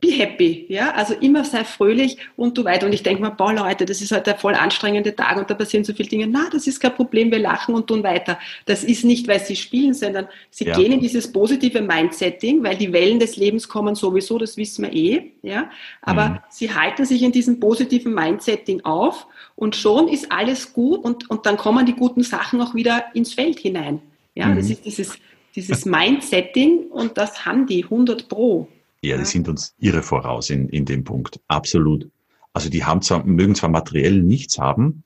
be 0.00 0.08
happy, 0.08 0.66
ja, 0.68 0.92
also 0.92 1.14
immer 1.14 1.44
sei 1.44 1.64
fröhlich 1.64 2.18
und 2.36 2.58
du 2.58 2.64
weiter. 2.64 2.86
Und 2.86 2.92
ich 2.92 3.02
denke 3.02 3.22
mir, 3.22 3.30
boah 3.30 3.52
Leute, 3.52 3.86
das 3.86 4.02
ist 4.02 4.12
heute 4.12 4.34
ein 4.34 4.38
voll 4.38 4.54
anstrengender 4.54 5.14
Tag 5.14 5.38
und 5.38 5.48
da 5.48 5.54
passieren 5.54 5.84
so 5.84 5.92
viele 5.94 6.08
Dinge. 6.08 6.26
Na, 6.26 6.48
das 6.52 6.66
ist 6.66 6.80
kein 6.80 6.94
Problem, 6.94 7.30
wir 7.30 7.38
lachen 7.38 7.74
und 7.74 7.86
tun 7.86 8.02
weiter. 8.02 8.38
Das 8.66 8.84
ist 8.84 9.04
nicht, 9.04 9.26
weil 9.28 9.40
sie 9.40 9.56
spielen, 9.56 9.94
sondern 9.94 10.28
sie 10.50 10.66
ja. 10.66 10.76
gehen 10.76 10.92
in 10.92 11.00
dieses 11.00 11.32
positive 11.32 11.80
Mindsetting, 11.80 12.62
weil 12.62 12.76
die 12.76 12.92
Wellen 12.92 13.18
des 13.18 13.36
Lebens 13.36 13.68
kommen 13.68 13.94
sowieso, 13.94 14.38
das 14.38 14.56
wissen 14.56 14.84
wir 14.84 14.92
eh, 14.92 15.32
ja. 15.42 15.70
Aber 16.02 16.28
mhm. 16.28 16.38
sie 16.50 16.74
halten 16.74 17.04
sich 17.04 17.22
in 17.22 17.32
diesem 17.32 17.58
positiven 17.58 18.14
Mindsetting 18.14 18.84
auf 18.84 19.26
und 19.56 19.74
schon 19.74 20.08
ist 20.08 20.30
alles 20.30 20.72
gut 20.72 21.02
und, 21.04 21.30
und 21.30 21.46
dann 21.46 21.56
kommen 21.56 21.86
die 21.86 21.94
guten 21.94 22.22
Sachen 22.22 22.60
auch 22.60 22.74
wieder 22.74 23.04
ins 23.14 23.34
Feld 23.34 23.58
hinein. 23.58 24.00
Ja, 24.34 24.46
mhm. 24.46 24.56
das 24.56 24.70
ist 24.70 24.84
dieses, 24.84 25.18
dieses 25.56 25.84
Mindsetting 25.86 26.88
und 26.90 27.16
das 27.16 27.46
haben 27.46 27.66
die 27.66 27.84
100 27.84 28.28
Pro. 28.28 28.68
Ja, 29.02 29.16
die 29.16 29.24
sind 29.24 29.48
uns 29.48 29.74
irre 29.78 30.02
voraus 30.02 30.50
in, 30.50 30.68
in 30.68 30.84
dem 30.84 31.04
Punkt. 31.04 31.40
Absolut. 31.48 32.10
Also 32.52 32.68
die 32.68 32.84
haben 32.84 33.02
zwar, 33.02 33.24
mögen 33.24 33.54
zwar 33.54 33.70
materiell 33.70 34.22
nichts 34.22 34.58
haben, 34.58 35.04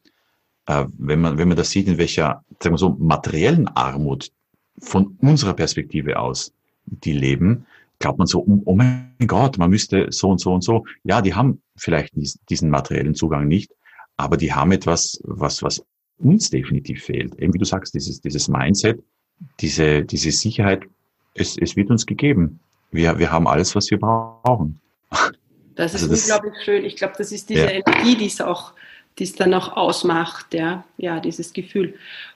äh, 0.66 0.86
wenn 0.96 1.20
man, 1.20 1.38
wenn 1.38 1.48
man 1.48 1.56
das 1.56 1.70
sieht, 1.70 1.88
in 1.88 1.98
welcher, 1.98 2.44
sagen 2.60 2.74
wir 2.74 2.78
so, 2.78 2.96
materiellen 2.98 3.68
Armut 3.68 4.32
von 4.78 5.18
unserer 5.20 5.54
Perspektive 5.54 6.18
aus 6.18 6.52
die 6.86 7.12
leben, 7.12 7.66
glaubt 7.98 8.18
man 8.18 8.26
so, 8.26 8.40
oh, 8.40 8.62
oh 8.64 8.74
mein 8.74 9.14
Gott, 9.26 9.58
man 9.58 9.70
müsste 9.70 10.06
so 10.10 10.30
und 10.30 10.38
so 10.40 10.52
und 10.52 10.62
so. 10.62 10.84
Ja, 11.04 11.20
die 11.20 11.34
haben 11.34 11.62
vielleicht 11.76 12.14
diesen 12.48 12.70
materiellen 12.70 13.14
Zugang 13.14 13.46
nicht, 13.46 13.72
aber 14.16 14.36
die 14.36 14.52
haben 14.52 14.72
etwas, 14.72 15.20
was, 15.24 15.62
was 15.62 15.84
uns 16.18 16.50
definitiv 16.50 17.04
fehlt. 17.04 17.34
Eben 17.38 17.54
wie 17.54 17.58
du 17.58 17.64
sagst, 17.64 17.94
dieses, 17.94 18.20
dieses 18.20 18.48
Mindset, 18.48 19.02
diese, 19.60 20.04
diese 20.04 20.30
Sicherheit, 20.30 20.84
es, 21.34 21.56
es 21.56 21.76
wird 21.76 21.90
uns 21.90 22.06
gegeben 22.06 22.60
wir, 22.92 23.18
wir 23.18 23.32
haben 23.32 23.48
alles, 23.48 23.74
was 23.74 23.90
wir 23.90 23.98
brauchen. 23.98 24.80
Das 25.74 25.94
ist 25.94 26.02
also 26.02 26.14
das, 26.14 26.22
unglaublich 26.30 26.62
schön. 26.64 26.84
Ich 26.84 26.96
glaube, 26.96 27.14
das 27.18 27.32
ist 27.32 27.48
diese 27.48 27.64
ja. 27.64 27.70
Energie, 27.70 28.16
die 28.16 28.26
es 28.26 28.40
auch, 28.40 28.72
die 29.18 29.24
es 29.24 29.34
dann 29.34 29.52
auch 29.54 29.76
ausmacht, 29.76 30.54
ja, 30.54 30.84
ja, 30.98 31.18
dieses 31.20 31.52
Gefühl. 31.52 31.94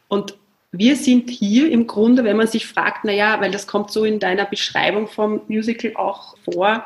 Und 0.08 0.36
wir 0.72 0.96
sind 0.96 1.30
hier 1.30 1.70
im 1.70 1.86
Grunde, 1.86 2.24
wenn 2.24 2.36
man 2.36 2.46
sich 2.46 2.66
fragt, 2.66 3.04
naja, 3.04 3.40
weil 3.40 3.50
das 3.50 3.66
kommt 3.66 3.90
so 3.90 4.04
in 4.04 4.18
deiner 4.18 4.44
Beschreibung 4.44 5.06
vom 5.06 5.42
Musical 5.48 5.92
auch 5.96 6.36
vor, 6.38 6.84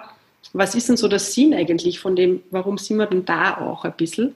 was 0.53 0.75
ist 0.75 0.89
denn 0.89 0.97
so 0.97 1.09
der 1.09 1.19
Sinn 1.19 1.55
eigentlich 1.55 2.01
von 2.01 2.17
dem, 2.17 2.43
warum 2.51 2.79
sind 2.79 2.97
wir 2.97 3.07
denn 3.07 3.25
da 3.25 3.59
auch 3.59 3.85
ein 3.85 3.95
bisschen? 3.97 4.35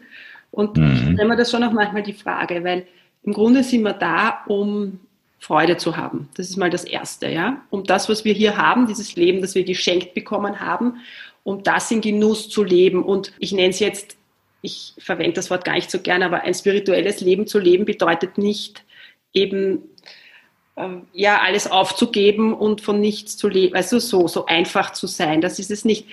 Und 0.51 0.77
mhm. 0.77 0.92
ich 0.92 1.01
stelle 1.14 1.29
mir 1.29 1.37
das 1.37 1.51
schon 1.51 1.64
auch 1.64 1.73
manchmal 1.73 2.03
die 2.03 2.12
Frage, 2.12 2.62
weil 2.62 2.87
im 3.25 3.33
Grunde 3.33 3.64
sind 3.64 3.83
wir 3.83 3.94
da, 3.94 4.44
um 4.47 5.01
Freude 5.44 5.76
zu 5.76 5.98
haben. 5.98 6.30
Das 6.37 6.48
ist 6.48 6.57
mal 6.57 6.70
das 6.70 6.85
Erste, 6.85 7.28
ja. 7.28 7.61
Um 7.68 7.85
das, 7.85 8.09
was 8.09 8.24
wir 8.24 8.33
hier 8.33 8.57
haben, 8.57 8.87
dieses 8.87 9.14
Leben, 9.14 9.42
das 9.42 9.54
wir 9.54 9.64
geschenkt 9.64 10.14
bekommen 10.14 10.59
haben, 10.61 11.02
um 11.42 11.62
das 11.62 11.90
in 11.90 12.00
Genuss 12.00 12.48
zu 12.48 12.64
leben. 12.64 13.04
Und 13.04 13.30
ich 13.38 13.52
nenne 13.52 13.68
es 13.68 13.78
jetzt, 13.78 14.16
ich 14.62 14.94
verwende 14.96 15.35
das 15.35 15.50
Wort 15.50 15.66
gar 15.66 15.74
nicht 15.74 15.90
so 15.90 15.98
gern, 16.00 16.22
aber 16.22 16.44
ein 16.44 16.54
spirituelles 16.54 17.20
Leben 17.20 17.46
zu 17.46 17.59
leben 17.59 17.85
bedeutet 17.85 18.38
nicht 18.38 18.85
eben 19.35 19.83
äh, 20.76 20.88
ja 21.12 21.42
alles 21.42 21.70
aufzugeben 21.70 22.54
und 22.54 22.80
von 22.80 22.98
nichts 22.98 23.37
zu 23.37 23.48
leben, 23.48 23.76
also 23.76 23.98
so 23.98 24.26
so 24.28 24.46
einfach 24.46 24.94
zu 24.94 25.07
sein. 25.07 25.42
Das 25.42 25.59
ist 25.59 25.70
es 25.70 25.85
nicht. 25.85 26.07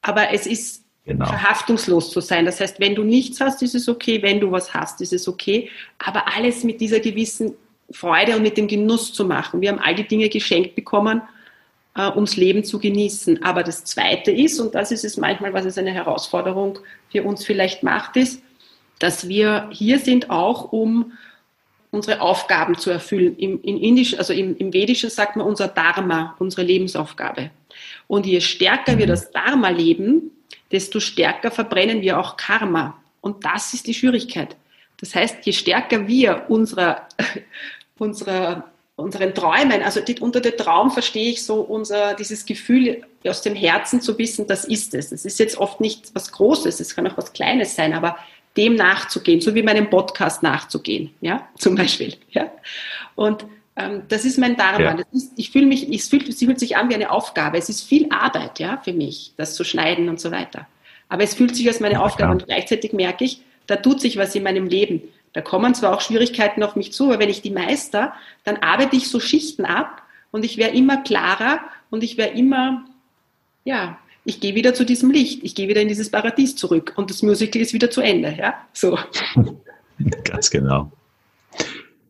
Aber 0.00 0.30
es 0.30 0.46
ist 0.46 0.84
genau. 1.04 1.26
verhaftungslos 1.26 2.12
zu 2.12 2.20
sein. 2.20 2.44
Das 2.44 2.60
heißt, 2.60 2.78
wenn 2.78 2.94
du 2.94 3.02
nichts 3.02 3.40
hast, 3.40 3.62
ist 3.62 3.74
es 3.74 3.88
okay, 3.88 4.22
wenn 4.22 4.38
du 4.38 4.52
was 4.52 4.74
hast, 4.74 5.00
ist 5.00 5.12
es 5.12 5.26
okay, 5.26 5.70
aber 5.98 6.36
alles 6.36 6.62
mit 6.62 6.80
dieser 6.80 7.00
gewissen 7.00 7.54
Freude 7.90 8.36
und 8.36 8.42
mit 8.42 8.56
dem 8.56 8.66
Genuss 8.66 9.12
zu 9.12 9.24
machen. 9.24 9.60
Wir 9.60 9.70
haben 9.70 9.78
all 9.78 9.94
die 9.94 10.06
Dinge 10.06 10.28
geschenkt 10.28 10.74
bekommen, 10.74 11.22
äh, 11.96 12.10
ums 12.10 12.36
Leben 12.36 12.64
zu 12.64 12.78
genießen. 12.78 13.42
Aber 13.42 13.62
das 13.62 13.84
Zweite 13.84 14.30
ist, 14.30 14.60
und 14.60 14.74
das 14.74 14.90
ist 14.92 15.04
es 15.04 15.16
manchmal, 15.16 15.52
was 15.52 15.64
es 15.64 15.78
eine 15.78 15.92
Herausforderung 15.92 16.78
für 17.10 17.22
uns 17.22 17.44
vielleicht 17.44 17.82
macht, 17.82 18.16
ist, 18.16 18.42
dass 18.98 19.28
wir 19.28 19.68
hier 19.72 19.98
sind 19.98 20.30
auch, 20.30 20.72
um 20.72 21.12
unsere 21.90 22.20
Aufgaben 22.20 22.76
zu 22.76 22.90
erfüllen. 22.90 23.36
Im, 23.36 23.62
in 23.62 23.78
Indisch, 23.78 24.18
also 24.18 24.32
im, 24.32 24.56
im 24.56 24.72
Vedischen 24.72 25.10
sagt 25.10 25.36
man 25.36 25.46
unser 25.46 25.68
Dharma, 25.68 26.34
unsere 26.38 26.62
Lebensaufgabe. 26.62 27.50
Und 28.06 28.26
je 28.26 28.40
stärker 28.40 28.98
wir 28.98 29.06
das 29.06 29.30
Dharma 29.30 29.68
leben, 29.68 30.30
desto 30.72 31.00
stärker 31.00 31.50
verbrennen 31.50 32.02
wir 32.02 32.18
auch 32.18 32.36
Karma. 32.36 33.00
Und 33.20 33.44
das 33.44 33.74
ist 33.74 33.86
die 33.86 33.94
Schwierigkeit. 33.94 34.56
Das 35.00 35.14
heißt, 35.14 35.38
je 35.42 35.52
stärker 35.52 36.06
wir 36.06 36.46
unserer, 36.48 37.06
unserer, 37.98 38.64
unseren 38.96 39.34
Träumen, 39.34 39.82
also 39.82 40.00
unter 40.20 40.40
dem 40.40 40.56
Traum 40.56 40.90
verstehe 40.90 41.30
ich 41.30 41.44
so 41.44 41.60
unser, 41.60 42.14
dieses 42.14 42.46
Gefühl 42.46 43.02
aus 43.26 43.42
dem 43.42 43.54
Herzen 43.54 44.00
zu 44.00 44.16
wissen, 44.18 44.46
das 44.46 44.64
ist 44.64 44.94
es. 44.94 45.10
Das 45.10 45.24
ist 45.24 45.38
jetzt 45.38 45.58
oft 45.58 45.80
nicht 45.80 46.14
was 46.14 46.32
Großes, 46.32 46.80
es 46.80 46.94
kann 46.94 47.06
auch 47.06 47.16
was 47.16 47.32
Kleines 47.32 47.74
sein, 47.74 47.92
aber 47.92 48.16
dem 48.56 48.74
nachzugehen, 48.74 49.40
so 49.40 49.54
wie 49.54 49.62
meinem 49.62 49.90
Podcast 49.90 50.42
nachzugehen, 50.42 51.14
ja, 51.20 51.46
zum 51.58 51.74
Beispiel, 51.74 52.14
ja. 52.30 52.50
Und 53.14 53.44
ähm, 53.76 54.02
das 54.08 54.24
ist 54.24 54.38
mein 54.38 54.56
Dharma. 54.56 54.96
Ja. 54.96 54.98
Ist, 55.12 55.32
ich 55.36 55.50
fühle 55.50 55.66
mich, 55.66 55.92
es 55.92 56.08
fühlt, 56.08 56.28
es 56.28 56.38
fühlt 56.38 56.58
sich 56.58 56.76
an 56.76 56.88
wie 56.88 56.94
eine 56.94 57.10
Aufgabe. 57.10 57.58
Es 57.58 57.68
ist 57.68 57.82
viel 57.82 58.08
Arbeit, 58.10 58.58
ja, 58.58 58.80
für 58.82 58.92
mich, 58.92 59.32
das 59.36 59.54
zu 59.54 59.64
schneiden 59.64 60.08
und 60.08 60.18
so 60.18 60.30
weiter. 60.30 60.66
Aber 61.08 61.22
es 61.22 61.34
fühlt 61.34 61.54
sich 61.54 61.68
als 61.68 61.80
meine 61.80 61.94
ja, 61.94 62.00
Aufgabe 62.00 62.32
und 62.32 62.46
gleichzeitig 62.46 62.92
merke 62.92 63.24
ich, 63.24 63.42
da 63.66 63.76
tut 63.76 64.00
sich 64.00 64.16
was 64.16 64.34
in 64.34 64.42
meinem 64.42 64.66
Leben. 64.66 65.02
Da 65.32 65.42
kommen 65.42 65.74
zwar 65.74 65.94
auch 65.94 66.00
Schwierigkeiten 66.00 66.62
auf 66.62 66.76
mich 66.76 66.92
zu, 66.92 67.08
aber 67.08 67.18
wenn 67.18 67.28
ich 67.28 67.42
die 67.42 67.50
meister, 67.50 68.14
dann 68.44 68.56
arbeite 68.56 68.96
ich 68.96 69.08
so 69.08 69.20
Schichten 69.20 69.64
ab 69.64 70.02
und 70.30 70.44
ich 70.44 70.56
wäre 70.56 70.70
immer 70.70 71.02
klarer 71.02 71.60
und 71.90 72.02
ich 72.02 72.16
wäre 72.16 72.30
immer, 72.30 72.86
ja, 73.64 73.98
ich 74.24 74.40
gehe 74.40 74.54
wieder 74.54 74.74
zu 74.74 74.84
diesem 74.84 75.10
Licht, 75.10 75.44
ich 75.44 75.54
gehe 75.54 75.68
wieder 75.68 75.82
in 75.82 75.88
dieses 75.88 76.10
Paradies 76.10 76.56
zurück 76.56 76.94
und 76.96 77.10
das 77.10 77.22
Musical 77.22 77.60
ist 77.60 77.74
wieder 77.74 77.90
zu 77.90 78.00
Ende, 78.00 78.34
ja, 78.38 78.54
so. 78.72 78.98
Ganz 80.24 80.50
genau. 80.50 80.90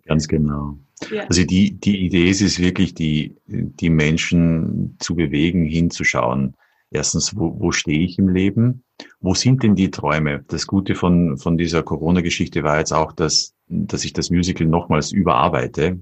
Ganz 0.06 0.26
genau. 0.28 0.78
Ja. 1.10 1.24
Also 1.24 1.44
die, 1.44 1.72
die 1.72 2.06
Idee 2.06 2.30
ist 2.30 2.40
es 2.40 2.58
wirklich, 2.58 2.94
die, 2.94 3.36
die 3.46 3.90
Menschen 3.90 4.96
zu 4.98 5.14
bewegen, 5.14 5.64
hinzuschauen. 5.64 6.54
Erstens, 6.90 7.36
wo, 7.36 7.58
wo 7.60 7.72
stehe 7.72 8.00
ich 8.00 8.18
im 8.18 8.28
Leben? 8.28 8.82
Wo 9.20 9.34
sind 9.34 9.62
denn 9.62 9.74
die 9.74 9.90
Träume? 9.90 10.44
Das 10.48 10.66
Gute 10.66 10.94
von, 10.94 11.36
von 11.38 11.58
dieser 11.58 11.82
Corona-Geschichte 11.82 12.62
war 12.62 12.78
jetzt 12.78 12.92
auch, 12.92 13.12
dass, 13.12 13.54
dass 13.68 14.04
ich 14.04 14.12
das 14.12 14.30
Musical 14.30 14.66
nochmals 14.66 15.12
überarbeite. 15.12 15.98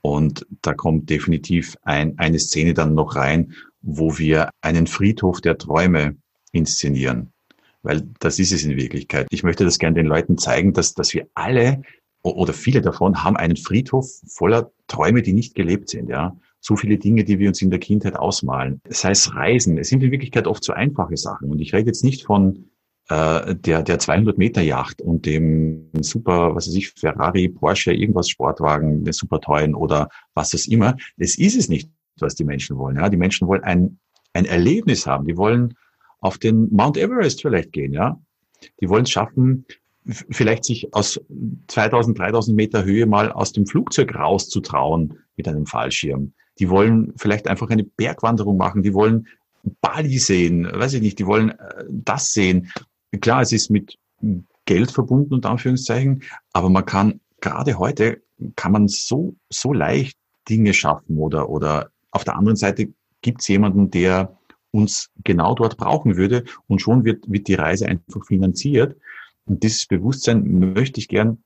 Und 0.00 0.46
da 0.62 0.74
kommt 0.74 1.08
definitiv 1.08 1.76
ein, 1.82 2.18
eine 2.18 2.38
Szene 2.38 2.74
dann 2.74 2.94
noch 2.94 3.16
rein, 3.16 3.54
wo 3.80 4.18
wir 4.18 4.50
einen 4.60 4.86
Friedhof 4.86 5.40
der 5.40 5.58
Träume 5.58 6.16
inszenieren. 6.52 7.32
Weil 7.82 8.02
das 8.18 8.38
ist 8.38 8.52
es 8.52 8.64
in 8.64 8.76
Wirklichkeit. 8.76 9.26
Ich 9.30 9.42
möchte 9.42 9.64
das 9.64 9.78
gerne 9.78 9.96
den 9.96 10.06
Leuten 10.06 10.38
zeigen, 10.38 10.72
dass, 10.72 10.94
dass 10.94 11.12
wir 11.14 11.26
alle 11.34 11.82
oder 12.22 12.54
viele 12.54 12.80
davon 12.80 13.22
haben 13.22 13.36
einen 13.36 13.56
Friedhof 13.56 14.10
voller 14.26 14.70
Träume, 14.88 15.22
die 15.22 15.34
nicht 15.34 15.54
gelebt 15.54 15.90
sind, 15.90 16.08
ja. 16.08 16.36
So 16.66 16.76
viele 16.76 16.96
Dinge, 16.96 17.24
die 17.24 17.38
wir 17.38 17.48
uns 17.48 17.60
in 17.60 17.68
der 17.68 17.78
Kindheit 17.78 18.16
ausmalen. 18.16 18.80
Sei 18.88 19.10
es 19.10 19.34
Reisen. 19.34 19.76
Es 19.76 19.90
sind 19.90 20.02
in 20.02 20.10
Wirklichkeit 20.10 20.46
oft 20.46 20.64
so 20.64 20.72
einfache 20.72 21.18
Sachen. 21.18 21.50
Und 21.50 21.60
ich 21.60 21.74
rede 21.74 21.88
jetzt 21.88 22.02
nicht 22.02 22.24
von 22.24 22.70
äh, 23.10 23.54
der, 23.54 23.82
der 23.82 23.98
200 23.98 24.38
Meter 24.38 24.62
Yacht 24.62 25.02
und 25.02 25.26
dem 25.26 25.90
super, 26.00 26.54
was 26.54 26.66
weiß 26.66 26.74
ich, 26.74 26.92
Ferrari, 26.92 27.50
Porsche, 27.50 27.92
irgendwas 27.92 28.30
Sportwagen, 28.30 29.04
der 29.04 29.12
super 29.12 29.42
teuren 29.42 29.74
oder 29.74 30.08
was 30.32 30.54
es 30.54 30.66
immer. 30.66 30.96
Das 31.18 31.34
ist 31.36 31.54
es 31.54 31.68
nicht, 31.68 31.90
was 32.18 32.34
die 32.34 32.44
Menschen 32.44 32.78
wollen. 32.78 32.96
Ja, 32.96 33.10
die 33.10 33.18
Menschen 33.18 33.46
wollen 33.46 33.62
ein, 33.62 33.98
ein 34.32 34.46
Erlebnis 34.46 35.06
haben. 35.06 35.26
Die 35.26 35.36
wollen 35.36 35.74
auf 36.20 36.38
den 36.38 36.70
Mount 36.74 36.96
Everest 36.96 37.42
vielleicht 37.42 37.72
gehen, 37.72 37.92
ja. 37.92 38.18
Die 38.80 38.88
wollen 38.88 39.02
es 39.02 39.10
schaffen, 39.10 39.66
vielleicht 40.06 40.64
sich 40.64 40.94
aus 40.94 41.20
2000, 41.68 42.18
3000 42.18 42.56
Meter 42.56 42.84
Höhe 42.84 43.04
mal 43.04 43.30
aus 43.30 43.52
dem 43.52 43.66
Flugzeug 43.66 44.14
rauszutrauen 44.14 45.18
mit 45.36 45.46
einem 45.46 45.66
Fallschirm. 45.66 46.32
Die 46.58 46.70
wollen 46.70 47.12
vielleicht 47.16 47.48
einfach 47.48 47.70
eine 47.70 47.84
Bergwanderung 47.84 48.56
machen. 48.56 48.82
Die 48.82 48.94
wollen 48.94 49.26
Bali 49.80 50.18
sehen, 50.18 50.68
weiß 50.70 50.94
ich 50.94 51.02
nicht. 51.02 51.18
Die 51.18 51.26
wollen 51.26 51.50
äh, 51.50 51.84
das 51.88 52.32
sehen. 52.32 52.70
Klar, 53.20 53.42
es 53.42 53.52
ist 53.52 53.70
mit 53.70 53.98
Geld 54.64 54.90
verbunden, 54.90 55.34
unter 55.34 55.50
Anführungszeichen, 55.50 56.22
aber 56.52 56.70
man 56.70 56.86
kann, 56.86 57.20
gerade 57.40 57.78
heute, 57.78 58.22
kann 58.56 58.72
man 58.72 58.88
so, 58.88 59.34
so 59.50 59.72
leicht 59.72 60.16
Dinge 60.48 60.74
schaffen 60.74 61.18
oder, 61.18 61.48
oder 61.48 61.90
auf 62.10 62.24
der 62.24 62.36
anderen 62.36 62.56
Seite 62.56 62.88
gibt 63.22 63.40
es 63.40 63.48
jemanden, 63.48 63.90
der 63.90 64.36
uns 64.70 65.10
genau 65.22 65.54
dort 65.54 65.76
brauchen 65.76 66.16
würde 66.16 66.44
und 66.66 66.80
schon 66.80 67.04
wird, 67.04 67.30
wird 67.30 67.48
die 67.48 67.54
Reise 67.54 67.86
einfach 67.86 68.24
finanziert. 68.26 68.96
Und 69.46 69.62
dieses 69.62 69.86
Bewusstsein 69.86 70.72
möchte 70.74 70.98
ich 70.98 71.08
gern 71.08 71.42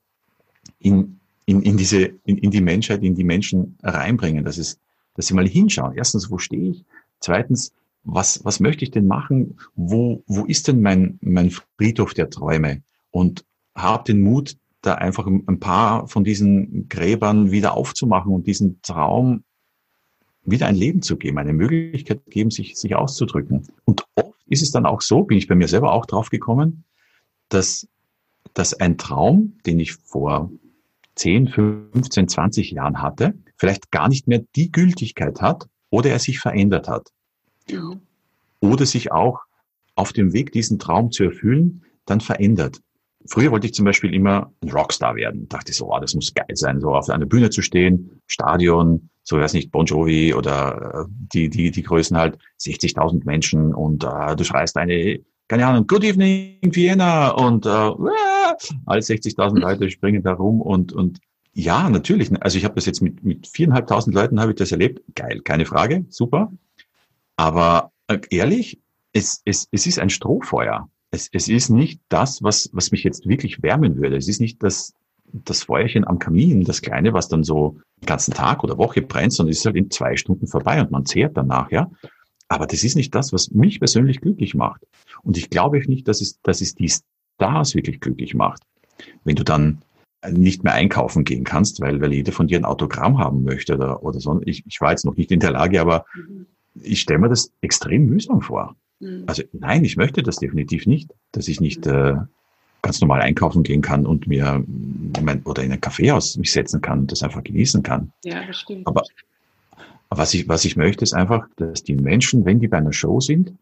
in, 0.79 1.19
in, 1.45 1.61
in 1.61 1.77
diese, 1.77 2.01
in, 2.25 2.37
in 2.37 2.51
die 2.51 2.61
Menschheit, 2.61 3.03
in 3.03 3.15
die 3.15 3.23
Menschen 3.23 3.77
reinbringen, 3.83 4.45
dass 4.45 4.57
es, 4.57 4.79
dass 5.19 5.27
sie 5.27 5.33
mal 5.33 5.45
hinschauen. 5.45 5.97
Erstens, 5.97 6.31
wo 6.31 6.37
stehe 6.37 6.71
ich? 6.71 6.85
Zweitens, 7.19 7.73
was, 8.05 8.45
was 8.45 8.61
möchte 8.61 8.85
ich 8.85 8.91
denn 8.91 9.05
machen? 9.05 9.57
Wo, 9.75 10.23
wo 10.27 10.45
ist 10.45 10.69
denn 10.69 10.81
mein, 10.81 11.19
mein 11.21 11.51
Friedhof 11.77 12.13
der 12.13 12.29
Träume? 12.29 12.83
Und 13.11 13.43
hab 13.75 14.05
den 14.05 14.21
Mut, 14.21 14.55
da 14.81 14.95
einfach 14.95 15.27
ein 15.27 15.59
paar 15.59 16.07
von 16.07 16.23
diesen 16.23 16.87
Gräbern 16.87 17.51
wieder 17.51 17.73
aufzumachen 17.73 18.31
und 18.31 18.47
diesen 18.47 18.81
Traum 18.81 19.43
wieder 20.45 20.67
ein 20.67 20.75
Leben 20.75 21.01
zu 21.01 21.17
geben, 21.17 21.37
eine 21.37 21.51
Möglichkeit 21.51 22.21
geben, 22.27 22.49
sich, 22.49 22.77
sich 22.77 22.95
auszudrücken. 22.95 23.67
Und 23.83 24.05
oft 24.15 24.39
ist 24.47 24.61
es 24.61 24.71
dann 24.71 24.85
auch 24.85 25.01
so, 25.01 25.23
bin 25.23 25.37
ich 25.37 25.49
bei 25.49 25.55
mir 25.55 25.67
selber 25.67 25.91
auch 25.91 26.05
drauf 26.05 26.29
gekommen, 26.29 26.85
dass, 27.49 27.89
dass 28.53 28.73
ein 28.73 28.97
Traum, 28.97 29.57
den 29.65 29.81
ich 29.81 29.95
vor 29.95 30.49
10, 31.15 31.49
15, 31.49 32.29
20 32.29 32.71
Jahren 32.71 33.01
hatte, 33.01 33.33
vielleicht 33.59 33.91
gar 33.91 34.07
nicht 34.07 34.27
mehr 34.27 34.43
die 34.55 34.71
Gültigkeit 34.71 35.41
hat 35.41 35.67
oder 35.89 36.09
er 36.09 36.19
sich 36.19 36.39
verändert 36.39 36.87
hat. 36.87 37.09
Ja. 37.67 37.91
Oder 38.61 38.85
sich 38.85 39.11
auch 39.11 39.41
auf 39.95 40.13
dem 40.13 40.33
Weg, 40.33 40.51
diesen 40.51 40.79
Traum 40.79 41.11
zu 41.11 41.25
erfüllen, 41.25 41.83
dann 42.05 42.21
verändert. 42.21 42.81
Früher 43.27 43.51
wollte 43.51 43.67
ich 43.67 43.73
zum 43.73 43.85
Beispiel 43.85 44.13
immer 44.13 44.51
ein 44.63 44.71
Rockstar 44.71 45.15
werden. 45.15 45.47
Dachte 45.49 45.73
so, 45.73 45.93
oh, 45.93 45.99
das 45.99 46.15
muss 46.15 46.33
geil 46.33 46.55
sein, 46.55 46.79
so 46.79 46.95
auf 46.95 47.09
einer 47.09 47.25
Bühne 47.25 47.49
zu 47.49 47.61
stehen, 47.61 48.21
Stadion, 48.27 49.09
so 49.23 49.37
weiß 49.37 49.53
nicht, 49.53 49.71
Bon 49.71 49.85
Jovi 49.85 50.33
oder 50.33 51.05
äh, 51.05 51.11
die, 51.33 51.49
die, 51.49 51.69
die 51.71 51.83
Größen 51.83 52.17
halt, 52.17 52.39
60.000 52.61 53.25
Menschen 53.25 53.75
und 53.75 54.03
äh, 54.03 54.35
du 54.35 54.43
schreist 54.43 54.77
eine 54.77 55.19
keine 55.49 55.65
Ahnung, 55.65 55.87
Good 55.87 56.03
Evening 56.03 56.59
Vienna 56.61 57.31
und 57.31 57.65
äh, 57.65 57.69
alle 58.85 59.01
60.000 59.01 59.59
Leute 59.59 59.89
springen 59.89 60.23
da 60.23 60.33
rum 60.33 60.61
und, 60.61 60.93
und 60.93 61.19
ja, 61.53 61.89
natürlich. 61.89 62.31
Also 62.41 62.57
ich 62.57 62.65
habe 62.65 62.75
das 62.75 62.85
jetzt 62.85 63.01
mit, 63.01 63.23
mit 63.23 63.47
viereinhalbtausend 63.47 64.15
Leuten 64.15 64.39
habe 64.39 64.51
ich 64.51 64.57
das 64.57 64.71
erlebt. 64.71 65.01
Geil, 65.15 65.41
keine 65.41 65.65
Frage, 65.65 66.05
super. 66.09 66.51
Aber 67.35 67.91
äh, 68.07 68.19
ehrlich, 68.29 68.79
es, 69.13 69.41
es, 69.45 69.67
es 69.71 69.87
ist 69.87 69.99
ein 69.99 70.09
Strohfeuer. 70.09 70.89
Es, 71.11 71.29
es 71.31 71.47
ist 71.47 71.69
nicht 71.69 72.01
das, 72.09 72.43
was, 72.43 72.69
was 72.73 72.91
mich 72.91 73.03
jetzt 73.03 73.27
wirklich 73.27 73.63
wärmen 73.63 73.97
würde. 73.97 74.17
Es 74.17 74.27
ist 74.27 74.39
nicht 74.39 74.61
das, 74.61 74.93
das 75.31 75.63
Feuerchen 75.63 76.07
am 76.07 76.19
Kamin, 76.19 76.63
das 76.63 76.81
kleine, 76.81 77.13
was 77.13 77.27
dann 77.27 77.43
so 77.43 77.77
den 78.01 78.05
ganzen 78.05 78.33
Tag 78.33 78.63
oder 78.63 78.77
Woche 78.77 79.01
brennt, 79.01 79.33
sondern 79.33 79.51
es 79.51 79.59
ist 79.59 79.65
halt 79.65 79.75
in 79.75 79.89
zwei 79.89 80.15
Stunden 80.17 80.47
vorbei 80.47 80.79
und 80.81 80.91
man 80.91 81.05
zehrt 81.05 81.35
danach, 81.35 81.71
ja. 81.71 81.89
Aber 82.47 82.65
das 82.65 82.83
ist 82.83 82.95
nicht 82.95 83.13
das, 83.13 83.31
was 83.31 83.51
mich 83.51 83.79
persönlich 83.79 84.21
glücklich 84.21 84.55
macht. 84.55 84.81
Und 85.21 85.37
ich 85.37 85.49
glaube 85.49 85.79
nicht, 85.87 86.07
dass 86.07 86.21
es, 86.21 86.41
dass 86.41 86.61
es 86.61 86.73
die 86.73 86.91
Stars 87.35 87.75
wirklich 87.75 87.99
glücklich 87.99 88.33
macht. 88.33 88.63
Wenn 89.23 89.35
du 89.35 89.43
dann 89.43 89.81
nicht 90.27 90.63
mehr 90.63 90.73
einkaufen 90.73 91.23
gehen 91.23 91.43
kannst, 91.43 91.79
weil, 91.81 92.01
weil 92.01 92.13
jeder 92.13 92.31
von 92.31 92.47
dir 92.47 92.57
ein 92.57 92.65
Autogramm 92.65 93.17
haben 93.17 93.43
möchte 93.43 93.75
oder, 93.75 94.03
oder 94.03 94.19
so. 94.19 94.41
Ich, 94.45 94.65
ich 94.67 94.81
war 94.81 94.91
jetzt 94.91 95.05
noch 95.05 95.15
nicht 95.15 95.31
in 95.31 95.39
der 95.39 95.51
Lage, 95.51 95.79
aber 95.79 96.05
mhm. 96.15 96.45
ich 96.81 97.01
stelle 97.01 97.19
mir 97.19 97.29
das 97.29 97.51
extrem 97.61 98.05
mühsam 98.05 98.41
vor. 98.41 98.75
Mhm. 98.99 99.23
Also 99.27 99.43
nein, 99.53 99.85
ich 99.85 99.95
möchte 99.95 100.21
das 100.21 100.37
definitiv 100.37 100.85
nicht, 100.85 101.13
dass 101.31 101.47
ich 101.47 101.61
nicht 101.61 101.87
äh, 101.87 102.15
ganz 102.81 102.99
normal 103.01 103.21
einkaufen 103.21 103.63
gehen 103.63 103.81
kann 103.81 104.05
und 104.05 104.27
mir 104.27 104.63
mein, 105.21 105.41
oder 105.43 105.63
in 105.63 105.71
ein 105.71 105.81
Kaffeehaus 105.81 106.37
mich 106.37 106.51
setzen 106.51 106.81
kann 106.81 106.99
und 106.99 107.11
das 107.11 107.23
einfach 107.23 107.43
genießen 107.43 107.83
kann. 107.83 108.11
Ja, 108.23 108.45
das 108.45 108.57
stimmt. 108.57 108.87
Aber 108.87 109.03
was 110.09 110.33
ich, 110.33 110.47
was 110.47 110.65
ich 110.65 110.75
möchte, 110.75 111.03
ist 111.03 111.13
einfach, 111.13 111.47
dass 111.57 111.83
die 111.83 111.95
Menschen, 111.95 112.45
wenn 112.45 112.59
die 112.59 112.67
bei 112.67 112.77
einer 112.77 112.93
Show 112.93 113.19
sind, 113.19 113.53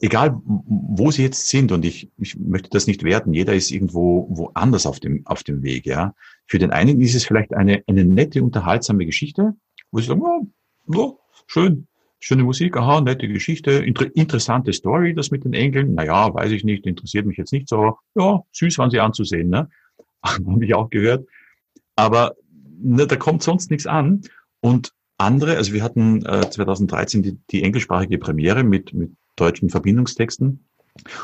egal 0.00 0.40
wo 0.44 1.10
sie 1.10 1.22
jetzt 1.22 1.48
sind, 1.48 1.72
und 1.72 1.84
ich, 1.84 2.10
ich 2.18 2.36
möchte 2.38 2.70
das 2.70 2.86
nicht 2.86 3.02
werten, 3.02 3.32
jeder 3.32 3.54
ist 3.54 3.70
irgendwo 3.70 4.26
woanders 4.30 4.86
auf 4.86 5.00
dem, 5.00 5.26
auf 5.26 5.42
dem 5.42 5.62
Weg, 5.62 5.86
ja. 5.86 6.14
Für 6.46 6.58
den 6.58 6.70
einen 6.70 7.00
ist 7.00 7.14
es 7.14 7.24
vielleicht 7.24 7.54
eine, 7.54 7.82
eine 7.86 8.04
nette, 8.04 8.42
unterhaltsame 8.42 9.06
Geschichte, 9.06 9.54
wo 9.90 10.00
sie 10.00 10.06
sagen, 10.06 10.22
oh, 10.22 10.46
oh, 10.94 11.18
schön, 11.46 11.86
schöne 12.18 12.44
Musik, 12.44 12.76
aha, 12.76 13.00
nette 13.00 13.28
Geschichte, 13.28 13.72
inter 13.72 14.14
interessante 14.14 14.72
Story, 14.72 15.14
das 15.14 15.30
mit 15.30 15.44
den 15.44 15.54
Engeln, 15.54 15.94
naja, 15.94 16.32
weiß 16.32 16.52
ich 16.52 16.64
nicht, 16.64 16.86
interessiert 16.86 17.26
mich 17.26 17.36
jetzt 17.36 17.52
nicht 17.52 17.68
so, 17.68 17.98
ja, 18.14 18.40
süß 18.52 18.78
waren 18.78 18.90
sie 18.90 19.00
anzusehen, 19.00 19.48
ne? 19.48 19.68
Habe 20.22 20.64
ich 20.64 20.74
auch 20.74 20.90
gehört. 20.90 21.26
Aber 21.96 22.34
ne, 22.78 23.06
da 23.06 23.16
kommt 23.16 23.42
sonst 23.42 23.70
nichts 23.70 23.86
an. 23.86 24.22
Und 24.60 24.92
andere, 25.20 25.56
also 25.56 25.72
wir 25.72 25.82
hatten 25.82 26.24
äh, 26.24 26.48
2013 26.48 27.22
die, 27.22 27.38
die 27.50 27.62
englischsprachige 27.62 28.18
Premiere 28.18 28.64
mit, 28.64 28.94
mit 28.94 29.12
deutschen 29.40 29.70
Verbindungstexten. 29.70 30.64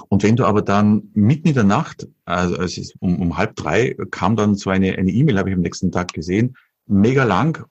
Und 0.09 0.23
wenn 0.23 0.37
du 0.37 0.45
aber 0.45 0.63
dann 0.63 1.11
mitten 1.15 1.49
in 1.49 1.55
der 1.55 1.65
Nacht, 1.65 2.09
also 2.25 2.57
es 2.57 2.79
ist 2.79 2.95
um, 3.01 3.21
um 3.21 3.37
halb 3.37 3.57
drei, 3.57 3.97
kam 4.11 4.37
dann 4.37 4.55
so 4.55 4.71
eine 4.71 4.97
eine 4.97 5.11
E-Mail, 5.11 5.39
habe 5.39 5.51
ich 5.51 5.57
am 5.57 5.63
nächsten 5.63 5.91
Tag 5.91 6.13
gesehen, 6.13 6.57
mega 6.87 7.25
lang 7.25 7.67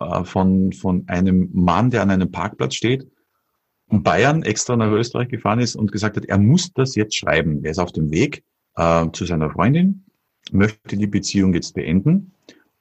äh, 0.00 0.24
von, 0.24 0.72
von 0.72 1.04
einem 1.08 1.50
Mann, 1.52 1.90
der 1.90 2.02
an 2.02 2.10
einem 2.10 2.30
Parkplatz 2.30 2.74
steht, 2.74 3.06
in 3.90 4.02
Bayern 4.02 4.42
extra 4.42 4.76
nach 4.76 4.90
Österreich 4.90 5.28
gefahren 5.28 5.60
ist 5.60 5.76
und 5.76 5.92
gesagt 5.92 6.16
hat, 6.16 6.24
er 6.24 6.38
muss 6.38 6.72
das 6.72 6.96
jetzt 6.96 7.16
schreiben. 7.16 7.64
Er 7.64 7.70
ist 7.70 7.78
auf 7.78 7.92
dem 7.92 8.10
Weg 8.10 8.42
äh, 8.74 9.06
zu 9.12 9.24
seiner 9.24 9.50
Freundin, 9.50 10.04
möchte 10.50 10.96
die 10.96 11.06
Beziehung 11.06 11.54
jetzt 11.54 11.74
beenden 11.74 12.32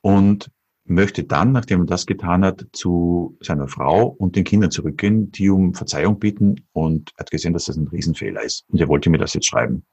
und 0.01 0.49
möchte 0.85 1.23
dann, 1.23 1.51
nachdem 1.51 1.81
er 1.81 1.85
das 1.85 2.05
getan 2.05 2.45
hat, 2.45 2.65
zu 2.71 3.37
seiner 3.41 3.67
Frau 3.67 4.07
und 4.07 4.35
den 4.35 4.43
Kindern 4.43 4.71
zurückgehen, 4.71 5.31
die 5.31 5.49
um 5.49 5.73
Verzeihung 5.73 6.19
bitten 6.19 6.61
und 6.73 7.11
er 7.17 7.21
hat 7.21 7.31
gesehen, 7.31 7.53
dass 7.53 7.65
das 7.65 7.77
ein 7.77 7.87
Riesenfehler 7.87 8.43
ist. 8.43 8.65
Und 8.69 8.79
er 8.79 8.87
wollte 8.87 9.09
mir 9.09 9.17
das 9.17 9.33
jetzt 9.33 9.47
schreiben. 9.47 9.83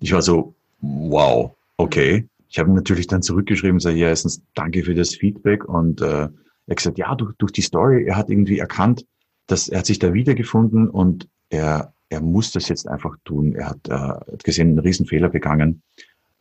Ich 0.00 0.12
war 0.12 0.22
so, 0.22 0.54
wow, 0.80 1.54
okay. 1.76 2.26
Ich 2.48 2.58
habe 2.58 2.70
natürlich 2.72 3.06
dann 3.06 3.22
zurückgeschrieben, 3.22 3.80
sage, 3.80 3.96
ja, 3.96 4.08
erstens 4.08 4.42
danke 4.54 4.82
für 4.84 4.94
das 4.94 5.14
Feedback 5.14 5.64
und 5.64 6.00
äh, 6.00 6.28
er 6.66 6.70
hat 6.70 6.76
gesagt, 6.76 6.98
ja, 6.98 7.14
durch, 7.14 7.34
durch 7.36 7.52
die 7.52 7.62
Story, 7.62 8.04
er 8.06 8.16
hat 8.16 8.30
irgendwie 8.30 8.58
erkannt, 8.58 9.06
dass 9.46 9.68
er 9.68 9.80
hat 9.80 9.86
sich 9.86 9.98
da 9.98 10.14
wiedergefunden 10.14 10.88
und 10.88 11.28
er, 11.48 11.92
er 12.08 12.20
muss 12.20 12.52
das 12.52 12.68
jetzt 12.68 12.88
einfach 12.88 13.16
tun. 13.24 13.54
Er 13.54 13.70
hat, 13.70 13.88
äh, 13.88 13.92
hat 13.92 14.44
gesehen, 14.44 14.68
einen 14.68 14.78
Riesenfehler 14.78 15.28
begangen 15.28 15.82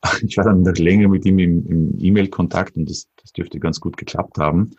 ich 0.22 0.38
war 0.38 0.45
dann 0.45 0.64
noch 0.64 0.76
länger 0.76 1.08
mit 1.08 1.26
ihm 1.26 1.39
im, 1.39 1.68
im 1.68 1.99
E-Mail-Kontakt 1.99 2.76
und 2.76 2.89
das, 2.89 3.08
das 3.22 3.32
dürfte 3.34 3.60
ganz 3.60 3.80
gut 3.80 3.97
geklappt 3.97 4.38
haben. 4.38 4.72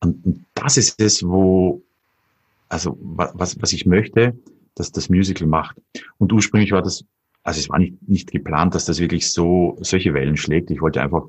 Und, 0.00 0.24
und 0.24 0.44
das 0.54 0.76
ist 0.76 1.00
es, 1.00 1.22
wo, 1.22 1.82
also 2.68 2.96
was, 3.00 3.60
was 3.60 3.72
ich 3.72 3.86
möchte, 3.86 4.36
dass 4.74 4.92
das 4.92 5.08
Musical 5.08 5.46
macht. 5.46 5.76
Und 6.18 6.32
ursprünglich 6.32 6.72
war 6.72 6.82
das, 6.82 7.04
also 7.42 7.60
es 7.60 7.68
war 7.68 7.78
nicht, 7.78 8.08
nicht 8.08 8.30
geplant, 8.30 8.74
dass 8.74 8.84
das 8.84 9.00
wirklich 9.00 9.30
so 9.30 9.76
solche 9.80 10.14
Wellen 10.14 10.36
schlägt. 10.36 10.70
Ich 10.70 10.80
wollte 10.80 11.02
einfach 11.02 11.24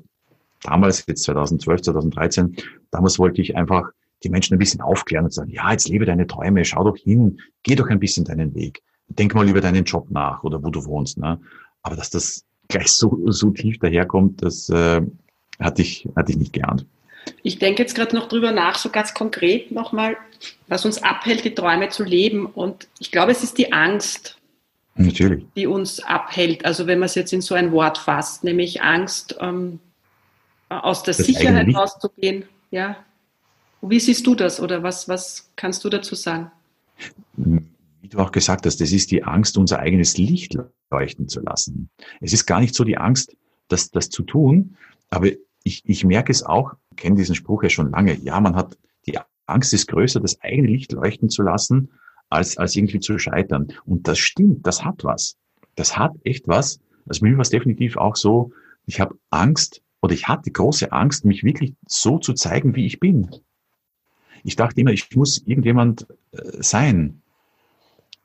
damals, 0.62 1.04
jetzt 1.06 1.24
2012, 1.24 1.82
2013, 1.82 2.56
damals 2.90 3.18
wollte 3.18 3.42
ich 3.42 3.56
einfach 3.56 3.90
die 4.22 4.28
Menschen 4.28 4.54
ein 4.54 4.58
bisschen 4.58 4.80
aufklären 4.80 5.24
und 5.24 5.32
sagen, 5.32 5.50
ja, 5.50 5.72
jetzt 5.72 5.88
lebe 5.88 6.04
deine 6.04 6.26
Träume, 6.26 6.64
schau 6.64 6.84
doch 6.84 6.96
hin, 6.96 7.40
geh 7.64 7.74
doch 7.74 7.88
ein 7.88 7.98
bisschen 7.98 8.24
deinen 8.24 8.54
Weg. 8.54 8.82
Denk 9.08 9.34
mal 9.34 9.48
über 9.48 9.60
deinen 9.60 9.84
Job 9.84 10.10
nach 10.10 10.44
oder 10.44 10.62
wo 10.62 10.70
du 10.70 10.84
wohnst. 10.84 11.18
Ne? 11.18 11.40
Aber 11.82 11.96
dass 11.96 12.10
das 12.10 12.44
gleich 12.72 12.88
so, 12.88 13.18
so 13.26 13.50
tief 13.50 13.78
daherkommt, 13.78 14.42
das 14.42 14.68
äh, 14.68 15.00
hatte, 15.58 15.82
ich, 15.82 16.08
hatte 16.16 16.32
ich 16.32 16.38
nicht 16.38 16.52
geahnt. 16.52 16.86
Ich 17.42 17.58
denke 17.58 17.82
jetzt 17.82 17.94
gerade 17.94 18.16
noch 18.16 18.28
drüber 18.28 18.50
nach, 18.52 18.76
so 18.76 18.90
ganz 18.90 19.14
konkret 19.14 19.70
nochmal, 19.70 20.16
was 20.66 20.84
uns 20.84 21.02
abhält, 21.02 21.44
die 21.44 21.54
Träume 21.54 21.88
zu 21.88 22.02
leben. 22.02 22.46
Und 22.46 22.88
ich 22.98 23.12
glaube, 23.12 23.30
es 23.30 23.44
ist 23.44 23.58
die 23.58 23.72
Angst, 23.72 24.38
Natürlich. 24.96 25.44
die 25.56 25.66
uns 25.66 26.00
abhält. 26.00 26.64
Also 26.64 26.86
wenn 26.86 26.98
man 26.98 27.06
es 27.06 27.14
jetzt 27.14 27.32
in 27.32 27.40
so 27.40 27.54
ein 27.54 27.70
Wort 27.72 27.98
fasst, 27.98 28.42
nämlich 28.42 28.82
Angst, 28.82 29.36
ähm, 29.40 29.78
aus 30.80 31.02
der 31.02 31.14
das 31.14 31.26
Sicherheit 31.26 31.74
rauszugehen. 31.74 32.44
Ja. 32.70 32.96
Wie 33.82 34.00
siehst 34.00 34.26
du 34.26 34.34
das 34.34 34.60
oder 34.60 34.82
was, 34.82 35.08
was 35.08 35.50
kannst 35.56 35.84
du 35.84 35.88
dazu 35.88 36.14
sagen? 36.14 36.50
Wie 38.02 38.08
du 38.08 38.18
auch 38.18 38.32
gesagt 38.32 38.66
hast, 38.66 38.80
das 38.80 38.90
ist 38.90 39.12
die 39.12 39.22
Angst, 39.22 39.56
unser 39.56 39.78
eigenes 39.78 40.18
Licht 40.18 40.58
leuchten 40.90 41.28
zu 41.28 41.40
lassen. 41.40 41.88
Es 42.20 42.32
ist 42.32 42.46
gar 42.46 42.58
nicht 42.58 42.74
so 42.74 42.82
die 42.82 42.98
Angst, 42.98 43.36
das, 43.68 43.90
das 43.90 44.10
zu 44.10 44.24
tun, 44.24 44.76
aber 45.08 45.28
ich, 45.62 45.84
ich 45.86 46.04
merke 46.04 46.32
es 46.32 46.42
auch, 46.42 46.72
kenne 46.96 47.14
diesen 47.14 47.36
Spruch 47.36 47.62
ja 47.62 47.68
schon 47.68 47.92
lange, 47.92 48.14
ja, 48.18 48.40
man 48.40 48.56
hat, 48.56 48.76
die 49.06 49.16
Angst 49.46 49.72
ist 49.72 49.86
größer, 49.86 50.18
das 50.18 50.40
eigene 50.40 50.66
Licht 50.66 50.90
leuchten 50.90 51.30
zu 51.30 51.44
lassen, 51.44 51.92
als, 52.28 52.58
als 52.58 52.74
irgendwie 52.74 52.98
zu 52.98 53.18
scheitern. 53.18 53.68
Und 53.84 54.08
das 54.08 54.18
stimmt, 54.18 54.66
das 54.66 54.84
hat 54.84 55.04
was. 55.04 55.36
Das 55.76 55.96
hat 55.96 56.12
echt 56.24 56.48
was. 56.48 56.80
Also 57.06 57.24
mir 57.24 57.34
war 57.34 57.42
es 57.42 57.50
definitiv 57.50 57.96
auch 57.96 58.16
so, 58.16 58.52
ich 58.84 59.00
habe 59.00 59.16
Angst 59.30 59.80
oder 60.00 60.12
ich 60.12 60.26
hatte 60.26 60.50
große 60.50 60.90
Angst, 60.90 61.24
mich 61.24 61.44
wirklich 61.44 61.74
so 61.86 62.18
zu 62.18 62.32
zeigen, 62.34 62.74
wie 62.74 62.86
ich 62.86 62.98
bin. 62.98 63.30
Ich 64.42 64.56
dachte 64.56 64.80
immer, 64.80 64.90
ich 64.90 65.14
muss 65.14 65.38
irgendjemand 65.46 66.08
äh, 66.32 66.60
sein. 66.60 67.21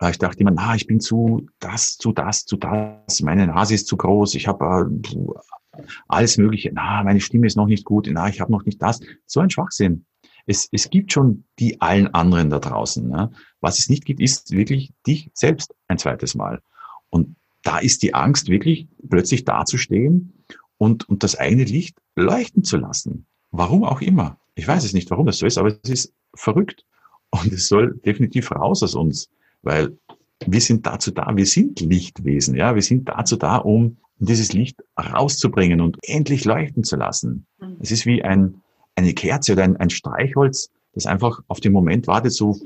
Ich 0.10 0.20
dachte 0.20 0.40
immer, 0.40 0.52
na, 0.52 0.76
ich 0.76 0.86
bin 0.86 1.00
zu 1.00 1.48
das, 1.60 1.98
zu 1.98 2.12
das, 2.12 2.46
zu 2.46 2.58
das, 2.58 3.22
meine 3.22 3.48
Nase 3.48 3.74
ist 3.74 3.88
zu 3.88 3.98
groß, 3.98 4.36
ich 4.36 4.48
habe 4.48 4.92
äh, 5.04 5.82
alles 6.08 6.38
Mögliche, 6.38 6.72
na, 6.74 7.04
meine 7.04 7.20
Stimme 7.20 7.48
ist 7.48 7.58
noch 7.58 7.66
nicht 7.66 7.84
gut, 7.84 8.08
na, 8.12 8.30
ich 8.30 8.40
habe 8.40 8.52
noch 8.52 8.64
nicht 8.66 8.82
das. 8.82 9.00
So 9.26 9.40
ein 9.40 9.50
Schwachsinn. 9.50 10.06
Es, 10.46 10.70
es 10.72 10.90
gibt 10.90 11.12
schon 11.12 11.44
die 11.60 11.82
allen 11.82 12.14
anderen 12.14 12.50
da 12.50 12.60
draußen. 12.60 13.08
Ne? 13.08 13.32
Was 13.60 13.80
es 13.80 13.90
nicht 13.90 14.06
gibt, 14.06 14.22
ist 14.22 14.52
wirklich 14.52 14.94
dich 15.06 15.30
selbst 15.34 15.74
ein 15.88 15.98
zweites 15.98 16.36
Mal. 16.36 16.62
Und 17.10 17.36
da 17.64 17.80
ist 17.80 18.02
die 18.02 18.14
Angst 18.14 18.48
wirklich 18.48 18.88
plötzlich 19.10 19.44
dazustehen 19.44 20.46
und, 20.78 21.10
und 21.10 21.24
das 21.24 21.36
eigene 21.36 21.66
Licht 21.66 21.98
leuchten 22.16 22.64
zu 22.64 22.78
lassen. 22.78 23.26
Warum 23.52 23.84
auch 23.84 24.02
immer. 24.02 24.40
Ich 24.56 24.68
weiß 24.68 24.84
es 24.84 24.94
nicht, 24.94 25.10
warum 25.12 25.26
das 25.26 25.40
so 25.40 25.46
ist, 25.46 25.58
aber 25.58 25.70
es 25.84 25.90
ist 25.90 26.14
verrückt. 26.34 26.86
Und 27.30 27.52
es 27.52 27.68
soll 27.68 28.00
definitiv 28.06 28.52
raus 28.52 28.84
aus 28.84 28.96
uns. 28.96 29.30
Weil 29.68 29.98
wir 30.46 30.62
sind 30.62 30.86
dazu 30.86 31.12
da, 31.12 31.36
wir 31.36 31.46
sind 31.46 31.82
Lichtwesen, 31.82 32.56
ja, 32.56 32.74
wir 32.74 32.82
sind 32.82 33.10
dazu 33.10 33.36
da, 33.36 33.58
um 33.58 33.98
dieses 34.18 34.54
Licht 34.54 34.82
rauszubringen 34.98 35.82
und 35.82 35.98
endlich 36.04 36.46
leuchten 36.46 36.86
zu 36.86 36.96
lassen. 36.96 37.46
Mhm. 37.60 37.76
Es 37.82 37.92
ist 37.92 38.06
wie 38.06 38.24
ein, 38.24 38.62
eine 38.96 39.14
Kerze 39.14 39.54
oder 39.54 39.64
ein, 39.64 39.76
ein 39.76 39.90
Streichholz, 39.90 40.70
das 40.94 41.06
einfach 41.06 41.42
auf 41.50 41.60
den 41.60 41.74
Moment 41.74 42.08
wartet, 42.08 42.32
so, 42.32 42.58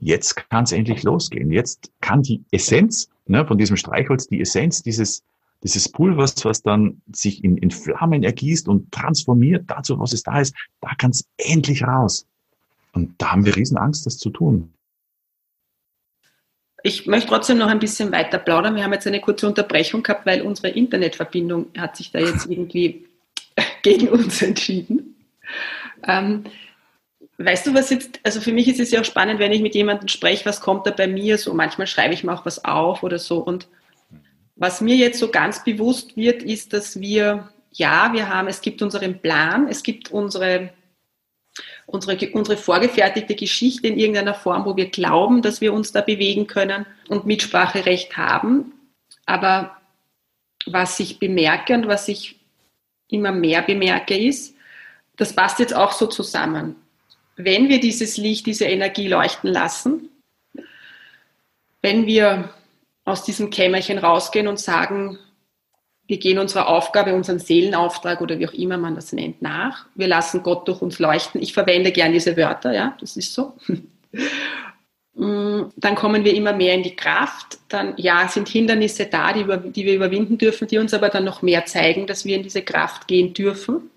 jetzt 0.00 0.34
kann 0.50 0.64
es 0.64 0.72
endlich 0.72 1.04
losgehen. 1.04 1.52
Jetzt 1.52 1.92
kann 2.00 2.22
die 2.22 2.42
Essenz 2.50 3.08
ne, 3.26 3.46
von 3.46 3.56
diesem 3.56 3.76
Streichholz, 3.76 4.26
die 4.26 4.40
Essenz 4.40 4.82
dieses, 4.82 5.22
dieses 5.62 5.88
Pulvers, 5.88 6.44
was 6.44 6.60
dann 6.60 7.00
sich 7.12 7.44
in, 7.44 7.56
in 7.56 7.70
Flammen 7.70 8.24
ergießt 8.24 8.66
und 8.66 8.90
transformiert 8.90 9.70
dazu, 9.70 10.00
was 10.00 10.12
es 10.12 10.24
da 10.24 10.40
ist, 10.40 10.56
da 10.80 10.90
kann 10.98 11.12
es 11.12 11.24
endlich 11.36 11.84
raus. 11.84 12.26
Und 12.92 13.14
da 13.18 13.30
haben 13.30 13.44
wir 13.44 13.54
riesen 13.54 13.78
Angst, 13.78 14.06
das 14.06 14.18
zu 14.18 14.30
tun. 14.30 14.72
Ich 16.82 17.06
möchte 17.06 17.28
trotzdem 17.28 17.58
noch 17.58 17.68
ein 17.68 17.78
bisschen 17.78 18.12
weiter 18.12 18.38
plaudern. 18.38 18.76
Wir 18.76 18.84
haben 18.84 18.92
jetzt 18.92 19.06
eine 19.06 19.20
kurze 19.20 19.46
Unterbrechung 19.46 20.02
gehabt, 20.02 20.26
weil 20.26 20.42
unsere 20.42 20.68
Internetverbindung 20.68 21.66
hat 21.76 21.96
sich 21.96 22.12
da 22.12 22.18
jetzt 22.18 22.46
irgendwie 22.48 23.06
gegen 23.82 24.08
uns 24.08 24.42
entschieden. 24.42 25.16
Ähm, 26.06 26.44
weißt 27.38 27.66
du, 27.66 27.74
was 27.74 27.90
jetzt, 27.90 28.20
also 28.22 28.40
für 28.40 28.52
mich 28.52 28.68
ist 28.68 28.80
es 28.80 28.90
ja 28.90 29.00
auch 29.00 29.04
spannend, 29.04 29.40
wenn 29.40 29.52
ich 29.52 29.62
mit 29.62 29.74
jemandem 29.74 30.08
spreche, 30.08 30.46
was 30.46 30.60
kommt 30.60 30.86
da 30.86 30.90
bei 30.90 31.06
mir 31.06 31.38
so. 31.38 31.54
Manchmal 31.54 31.86
schreibe 31.86 32.14
ich 32.14 32.24
mir 32.24 32.32
auch 32.32 32.46
was 32.46 32.64
auf 32.64 33.02
oder 33.02 33.18
so. 33.18 33.38
Und 33.38 33.68
was 34.54 34.80
mir 34.80 34.96
jetzt 34.96 35.18
so 35.18 35.28
ganz 35.28 35.64
bewusst 35.64 36.16
wird, 36.16 36.42
ist, 36.42 36.72
dass 36.72 37.00
wir, 37.00 37.48
ja, 37.72 38.12
wir 38.12 38.28
haben, 38.28 38.48
es 38.48 38.60
gibt 38.60 38.80
unseren 38.80 39.20
Plan, 39.20 39.68
es 39.68 39.82
gibt 39.82 40.10
unsere 40.10 40.70
unsere, 41.86 42.30
unsere 42.32 42.56
vorgefertigte 42.56 43.34
Geschichte 43.34 43.86
in 43.86 43.98
irgendeiner 43.98 44.34
Form, 44.34 44.64
wo 44.64 44.76
wir 44.76 44.90
glauben, 44.90 45.42
dass 45.42 45.60
wir 45.60 45.72
uns 45.72 45.92
da 45.92 46.00
bewegen 46.00 46.46
können 46.46 46.84
und 47.08 47.26
Mitspracherecht 47.26 48.16
haben. 48.16 48.72
Aber 49.24 49.76
was 50.66 50.98
ich 51.00 51.18
bemerke 51.18 51.74
und 51.74 51.86
was 51.86 52.08
ich 52.08 52.36
immer 53.08 53.32
mehr 53.32 53.62
bemerke, 53.62 54.16
ist, 54.18 54.54
das 55.16 55.34
passt 55.34 55.60
jetzt 55.60 55.74
auch 55.74 55.92
so 55.92 56.06
zusammen. 56.06 56.76
Wenn 57.36 57.68
wir 57.68 57.80
dieses 57.80 58.16
Licht, 58.16 58.46
diese 58.46 58.64
Energie 58.64 59.08
leuchten 59.08 59.50
lassen, 59.50 60.10
wenn 61.82 62.06
wir 62.06 62.52
aus 63.04 63.22
diesem 63.22 63.50
Kämmerchen 63.50 63.98
rausgehen 63.98 64.48
und 64.48 64.58
sagen, 64.58 65.18
wir 66.06 66.18
gehen 66.18 66.38
unserer 66.38 66.68
Aufgabe, 66.68 67.14
unseren 67.14 67.38
Seelenauftrag 67.38 68.20
oder 68.20 68.38
wie 68.38 68.46
auch 68.46 68.52
immer 68.52 68.78
man 68.78 68.94
das 68.94 69.12
nennt, 69.12 69.42
nach. 69.42 69.86
Wir 69.94 70.06
lassen 70.06 70.42
Gott 70.42 70.68
durch 70.68 70.80
uns 70.80 70.98
leuchten. 70.98 71.42
Ich 71.42 71.52
verwende 71.52 71.90
gern 71.90 72.12
diese 72.12 72.36
Wörter, 72.36 72.72
ja, 72.72 72.96
das 73.00 73.16
ist 73.16 73.34
so. 73.34 73.54
Mm, 75.18 75.72
dann 75.76 75.94
kommen 75.94 76.24
wir 76.24 76.34
immer 76.34 76.52
mehr 76.52 76.74
in 76.74 76.82
die 76.82 76.94
Kraft. 76.94 77.58
Dann, 77.68 77.94
ja, 77.96 78.28
sind 78.28 78.48
Hindernisse 78.48 79.06
da, 79.06 79.32
die, 79.32 79.44
die 79.72 79.86
wir 79.86 79.94
überwinden 79.94 80.36
dürfen, 80.36 80.68
die 80.68 80.76
uns 80.76 80.92
aber 80.92 81.08
dann 81.08 81.24
noch 81.24 81.40
mehr 81.40 81.64
zeigen, 81.64 82.06
dass 82.06 82.26
wir 82.26 82.36
in 82.36 82.42
diese 82.42 82.60
Kraft 82.60 83.08
gehen 83.08 83.32
dürfen. 83.32 83.90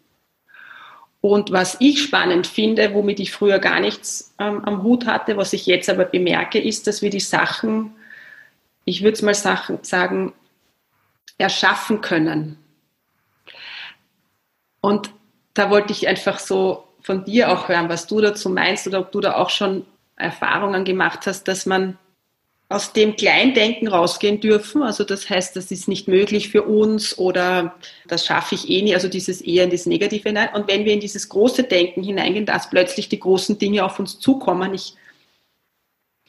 Und 1.21 1.51
was 1.51 1.75
ich 1.81 2.01
spannend 2.01 2.47
finde, 2.47 2.93
womit 2.93 3.19
ich 3.19 3.33
früher 3.33 3.59
gar 3.59 3.81
nichts 3.81 4.33
ähm, 4.39 4.63
am 4.63 4.83
Hut 4.83 5.05
hatte, 5.05 5.35
was 5.35 5.51
ich 5.51 5.65
jetzt 5.65 5.89
aber 5.89 6.05
bemerke, 6.05 6.57
ist, 6.57 6.87
dass 6.87 7.01
wir 7.01 7.09
die 7.09 7.19
Sachen, 7.19 7.91
ich 8.85 9.03
würde 9.03 9.15
es 9.15 9.21
mal 9.21 9.35
sagen, 9.35 10.31
erschaffen 11.39 12.01
können. 12.01 12.57
Und 14.81 15.09
da 15.55 15.69
wollte 15.69 15.91
ich 15.91 16.07
einfach 16.07 16.37
so 16.37 16.83
von 17.01 17.25
dir 17.25 17.51
auch 17.51 17.67
hören, 17.67 17.89
was 17.89 18.05
du 18.05 18.21
dazu 18.21 18.49
meinst 18.49 18.85
oder 18.85 18.99
ob 18.99 19.11
du 19.11 19.19
da 19.19 19.35
auch 19.35 19.49
schon 19.49 19.85
Erfahrungen 20.15 20.85
gemacht 20.85 21.25
hast, 21.25 21.47
dass 21.47 21.65
man 21.65 21.97
aus 22.67 22.93
dem 22.93 23.15
Kleindenken 23.15 23.87
rausgehen 23.87 24.41
dürfen. 24.41 24.83
Also 24.83 25.03
das 25.03 25.27
heißt, 25.27 25.55
das 25.55 25.71
ist 25.71 25.87
nicht 25.87 26.07
möglich 26.07 26.49
für 26.49 26.63
uns 26.63 27.17
oder 27.17 27.75
das 28.07 28.27
schaffe 28.27 28.53
ich 28.53 28.69
eh 28.69 28.83
nie, 28.83 28.93
also 28.93 29.07
dieses 29.07 29.41
eher 29.41 29.63
in 29.63 29.71
das 29.71 29.87
Negative 29.87 30.29
hinein. 30.29 30.49
Und 30.53 30.67
wenn 30.67 30.85
wir 30.85 30.93
in 30.93 30.99
dieses 30.99 31.29
große 31.29 31.63
Denken 31.63 32.03
hineingehen, 32.03 32.45
dass 32.45 32.69
plötzlich 32.69 33.09
die 33.09 33.19
großen 33.19 33.57
Dinge 33.57 33.83
auf 33.83 33.97
uns 33.97 34.19
zukommen, 34.19 34.75
ich 34.75 34.93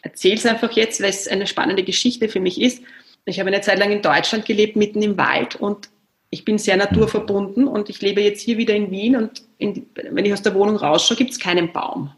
erzähle 0.00 0.36
es 0.36 0.46
einfach 0.46 0.72
jetzt, 0.72 1.02
weil 1.02 1.10
es 1.10 1.28
eine 1.28 1.46
spannende 1.46 1.84
Geschichte 1.84 2.28
für 2.30 2.40
mich 2.40 2.58
ist. 2.58 2.82
Ich 3.24 3.38
habe 3.38 3.48
eine 3.48 3.60
Zeit 3.60 3.78
lang 3.78 3.92
in 3.92 4.02
Deutschland 4.02 4.44
gelebt, 4.44 4.76
mitten 4.76 5.02
im 5.02 5.16
Wald 5.16 5.56
und 5.56 5.88
ich 6.30 6.44
bin 6.44 6.58
sehr 6.58 6.76
naturverbunden 6.76 7.66
und 7.66 7.90
ich 7.90 8.00
lebe 8.00 8.20
jetzt 8.20 8.40
hier 8.40 8.56
wieder 8.56 8.74
in 8.74 8.90
Wien 8.90 9.16
und 9.16 9.42
in, 9.58 9.86
wenn 10.10 10.24
ich 10.24 10.32
aus 10.32 10.42
der 10.42 10.54
Wohnung 10.54 10.76
rausschaue, 10.76 11.16
gibt 11.16 11.32
es 11.32 11.38
keinen 11.38 11.72
Baum. 11.72 12.12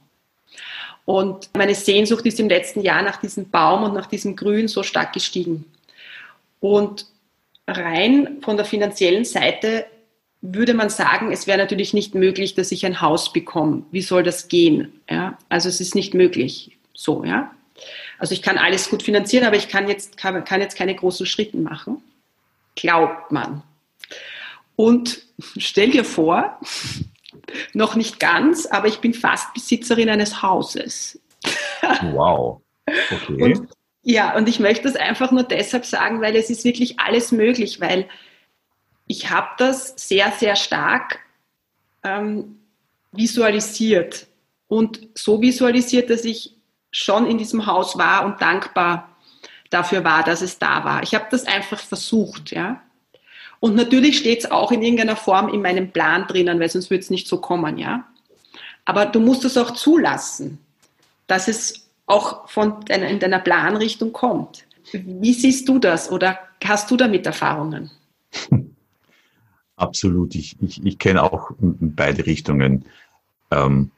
Und 1.05 1.51
meine 1.57 1.75
Sehnsucht 1.75 2.25
ist 2.27 2.39
im 2.39 2.49
letzten 2.49 2.83
Jahr 2.83 3.03
nach 3.03 3.17
diesem 3.17 3.51
Baum 3.51 3.83
und 3.83 3.95
nach 3.95 4.07
diesem 4.07 4.37
Grün 4.37 4.69
so 4.69 4.83
stark 4.83 5.13
gestiegen. 5.13 5.65
Und 6.61 7.07
rein 7.67 8.39
von 8.43 8.57
der 8.57 8.67
finanziellen 8.67 9.25
Seite 9.25 9.87
würde 10.43 10.75
man 10.75 10.91
sagen, 10.91 11.33
es 11.33 11.47
wäre 11.47 11.59
natürlich 11.59 11.95
nicht 11.95 12.15
möglich, 12.15 12.55
dass 12.55 12.73
ich 12.73 12.85
ein 12.85 13.01
Haus 13.01 13.33
bekomme. 13.33 13.85
Wie 13.91 14.03
soll 14.03 14.23
das 14.23 14.49
gehen? 14.49 14.93
Ja, 15.09 15.39
also 15.49 15.69
es 15.69 15.81
ist 15.81 15.95
nicht 15.95 16.15
möglich. 16.15 16.77
So, 16.95 17.25
ja. 17.25 17.53
Also 18.19 18.35
ich 18.35 18.43
kann 18.43 18.59
alles 18.59 18.89
gut 18.89 19.03
finanzieren, 19.03 19.45
aber 19.45 19.57
ich 19.57 19.69
kann 19.69 19.89
jetzt, 19.89 20.17
kann, 20.17 20.45
kann 20.45 20.61
jetzt 20.61 20.77
keine 20.77 20.95
großen 20.95 21.27
Schritte 21.27 21.57
machen. 21.57 22.03
Glaubt 22.75 23.33
man. 23.33 23.63
Und 24.77 25.23
stell 25.57 25.91
dir 25.91 26.05
vor, 26.05 26.61
noch 27.73 27.97
nicht 27.97 28.21
ganz, 28.21 28.67
aber 28.67 28.89
ich 28.89 28.99
bin 28.99 29.15
fast 29.15 29.53
Besitzerin 29.55 30.09
eines 30.09 30.43
Hauses. 30.43 31.21
Wow. 32.13 32.63
Okay. 32.87 33.43
Und, 33.43 33.69
ja, 34.03 34.37
und 34.37 34.49
ich 34.49 34.61
möchte 34.61 34.85
das 34.85 34.95
einfach 34.95 35.33
nur 35.33 35.43
deshalb 35.43 35.85
sagen, 35.85 36.21
weil 36.21 36.37
es 36.37 36.49
ist 36.49 36.65
wirklich 36.65 37.01
alles 37.01 37.33
möglich, 37.33 37.81
weil 37.81 38.09
ich 39.07 39.31
habe 39.31 39.49
das 39.59 39.95
sehr, 39.97 40.33
sehr 40.33 40.55
stark 40.55 41.19
ähm, 42.05 42.61
visualisiert 43.13 44.27
und 44.69 45.09
so 45.15 45.41
visualisiert, 45.41 46.09
dass 46.09 46.25
ich 46.25 46.57
schon 46.93 47.27
in 47.27 47.39
diesem 47.39 47.67
Haus 47.67 47.99
war 47.99 48.25
und 48.25 48.41
dankbar 48.41 49.09
dafür 49.71 50.05
war, 50.05 50.23
dass 50.23 50.43
es 50.43 50.59
da 50.59 50.85
war. 50.85 51.03
Ich 51.03 51.15
habe 51.15 51.27
das 51.31 51.47
einfach 51.47 51.81
versucht, 51.81 52.53
ja. 52.53 52.81
Und 53.59 53.75
natürlich 53.75 54.19
steht 54.19 54.41
es 54.41 54.51
auch 54.51 54.71
in 54.73 54.83
irgendeiner 54.83 55.17
Form 55.17 55.49
in 55.49 55.63
meinem 55.63 55.91
Plan 55.91 56.27
drinnen, 56.27 56.61
weil 56.61 56.69
sonst 56.69 56.91
würde 56.91 57.01
es 57.01 57.11
nicht 57.11 57.27
so 57.27 57.39
kommen, 57.39 57.79
ja. 57.79 58.07
Aber 58.85 59.07
du 59.07 59.21
musst 59.21 59.45
es 59.45 59.57
auch 59.57 59.71
zulassen, 59.73 60.59
dass 61.27 61.49
es 61.49 61.89
auch 62.07 62.49
von 62.49 62.85
deiner, 62.85 63.09
in 63.09 63.21
deiner 63.21 63.39
Planrichtung 63.39 64.13
kommt. 64.13 64.67
Wie 64.93 65.33
siehst 65.33 65.69
du 65.69 65.79
das 65.79 66.11
oder 66.11 66.39
hast 66.63 66.91
du 66.91 66.97
damit 66.97 67.25
Erfahrungen? 67.25 67.91
Absolut. 69.77 70.35
Ich, 70.35 70.57
ich, 70.61 70.85
ich 70.85 70.99
kenne 70.99 71.23
auch 71.23 71.53
beide 71.59 72.27
Richtungen. 72.27 72.85
Ähm, 73.51 73.91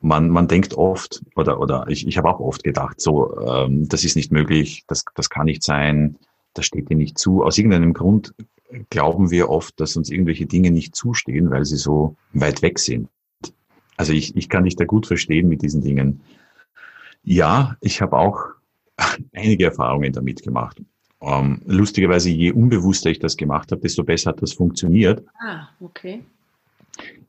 man, 0.00 0.30
man 0.30 0.48
denkt 0.48 0.74
oft, 0.74 1.22
oder, 1.36 1.60
oder 1.60 1.86
ich, 1.88 2.06
ich 2.06 2.16
habe 2.16 2.28
auch 2.28 2.40
oft 2.40 2.64
gedacht, 2.64 3.00
so, 3.00 3.38
ähm, 3.40 3.88
das 3.88 4.04
ist 4.04 4.16
nicht 4.16 4.32
möglich, 4.32 4.84
das, 4.86 5.04
das 5.14 5.28
kann 5.30 5.44
nicht 5.44 5.62
sein, 5.62 6.16
das 6.54 6.66
steht 6.66 6.88
dir 6.88 6.96
nicht 6.96 7.18
zu. 7.18 7.44
Aus 7.44 7.58
irgendeinem 7.58 7.92
Grund 7.92 8.34
glauben 8.88 9.30
wir 9.30 9.50
oft, 9.50 9.78
dass 9.78 9.96
uns 9.96 10.10
irgendwelche 10.10 10.46
Dinge 10.46 10.70
nicht 10.70 10.96
zustehen, 10.96 11.50
weil 11.50 11.64
sie 11.64 11.76
so 11.76 12.16
weit 12.32 12.62
weg 12.62 12.78
sind. 12.78 13.08
Also 13.96 14.12
ich, 14.12 14.34
ich 14.36 14.48
kann 14.48 14.64
dich 14.64 14.76
da 14.76 14.84
gut 14.84 15.06
verstehen 15.06 15.48
mit 15.48 15.62
diesen 15.62 15.82
Dingen. 15.82 16.22
Ja, 17.22 17.76
ich 17.80 18.00
habe 18.00 18.16
auch 18.16 18.46
einige 19.34 19.66
Erfahrungen 19.66 20.12
damit 20.12 20.42
gemacht. 20.42 20.80
Ähm, 21.20 21.60
lustigerweise, 21.66 22.30
je 22.30 22.52
unbewusster 22.52 23.10
ich 23.10 23.18
das 23.18 23.36
gemacht 23.36 23.72
habe, 23.72 23.82
desto 23.82 24.04
besser 24.04 24.30
hat 24.30 24.40
das 24.40 24.54
funktioniert. 24.54 25.22
Ah, 25.38 25.68
okay. 25.80 26.24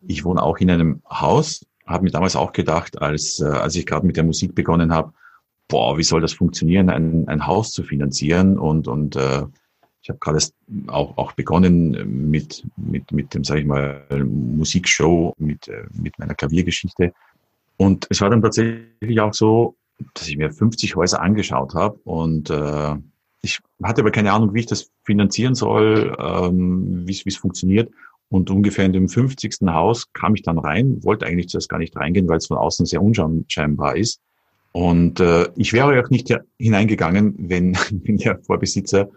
Ich 0.07 0.23
wohne 0.23 0.41
auch 0.41 0.57
in 0.57 0.71
einem 0.71 1.01
Haus, 1.09 1.65
habe 1.91 2.03
mir 2.03 2.11
damals 2.11 2.35
auch 2.35 2.51
gedacht, 2.53 3.01
als, 3.01 3.39
äh, 3.39 3.45
als 3.45 3.75
ich 3.75 3.85
gerade 3.85 4.05
mit 4.05 4.17
der 4.17 4.23
Musik 4.23 4.55
begonnen 4.55 4.93
habe, 4.93 5.13
boah, 5.67 5.97
wie 5.97 6.03
soll 6.03 6.21
das 6.21 6.33
funktionieren, 6.33 6.89
ein, 6.89 7.27
ein 7.27 7.47
Haus 7.47 7.71
zu 7.71 7.83
finanzieren 7.83 8.57
und, 8.57 8.87
und 8.87 9.15
äh, 9.15 9.43
ich 10.03 10.09
habe 10.09 10.19
gerade 10.19 10.39
auch, 10.87 11.17
auch 11.17 11.31
begonnen 11.33 12.29
mit, 12.29 12.65
mit, 12.75 13.11
mit 13.11 13.33
dem, 13.33 13.43
sage 13.43 13.61
ich 13.61 13.67
mal, 13.67 14.03
Musikshow, 14.09 15.33
mit, 15.37 15.67
äh, 15.67 15.85
mit 15.93 16.17
meiner 16.17 16.33
Klaviergeschichte. 16.33 17.13
Und 17.77 18.07
es 18.09 18.19
war 18.21 18.29
dann 18.29 18.41
tatsächlich 18.41 19.19
auch 19.19 19.33
so, 19.33 19.75
dass 20.15 20.27
ich 20.27 20.37
mir 20.37 20.51
50 20.51 20.95
Häuser 20.95 21.21
angeschaut 21.21 21.75
habe 21.75 21.99
und 22.03 22.49
äh, 22.49 22.95
ich 23.43 23.59
hatte 23.83 24.01
aber 24.01 24.11
keine 24.11 24.31
Ahnung, 24.33 24.53
wie 24.53 24.59
ich 24.59 24.65
das 24.67 24.91
finanzieren 25.03 25.55
soll, 25.55 26.15
ähm, 26.19 27.07
wie 27.07 27.23
es 27.25 27.37
funktioniert. 27.37 27.91
Und 28.31 28.49
ungefähr 28.49 28.85
in 28.85 28.93
dem 28.93 29.09
50. 29.09 29.57
Haus 29.67 30.13
kam 30.13 30.35
ich 30.35 30.41
dann 30.41 30.57
rein, 30.57 31.03
wollte 31.03 31.25
eigentlich 31.25 31.49
zuerst 31.49 31.67
gar 31.67 31.79
nicht 31.79 31.97
reingehen, 31.97 32.29
weil 32.29 32.37
es 32.37 32.47
von 32.47 32.57
außen 32.57 32.85
sehr 32.85 33.01
unscheinbar 33.01 33.97
ist. 33.97 34.21
Und 34.71 35.19
äh, 35.19 35.49
ich 35.57 35.73
wäre 35.73 36.01
auch 36.01 36.09
nicht 36.09 36.33
hineingegangen, 36.57 37.35
wenn, 37.37 37.75
wenn 37.91 38.15
der 38.15 38.39
Vorbesitzer 38.39 39.09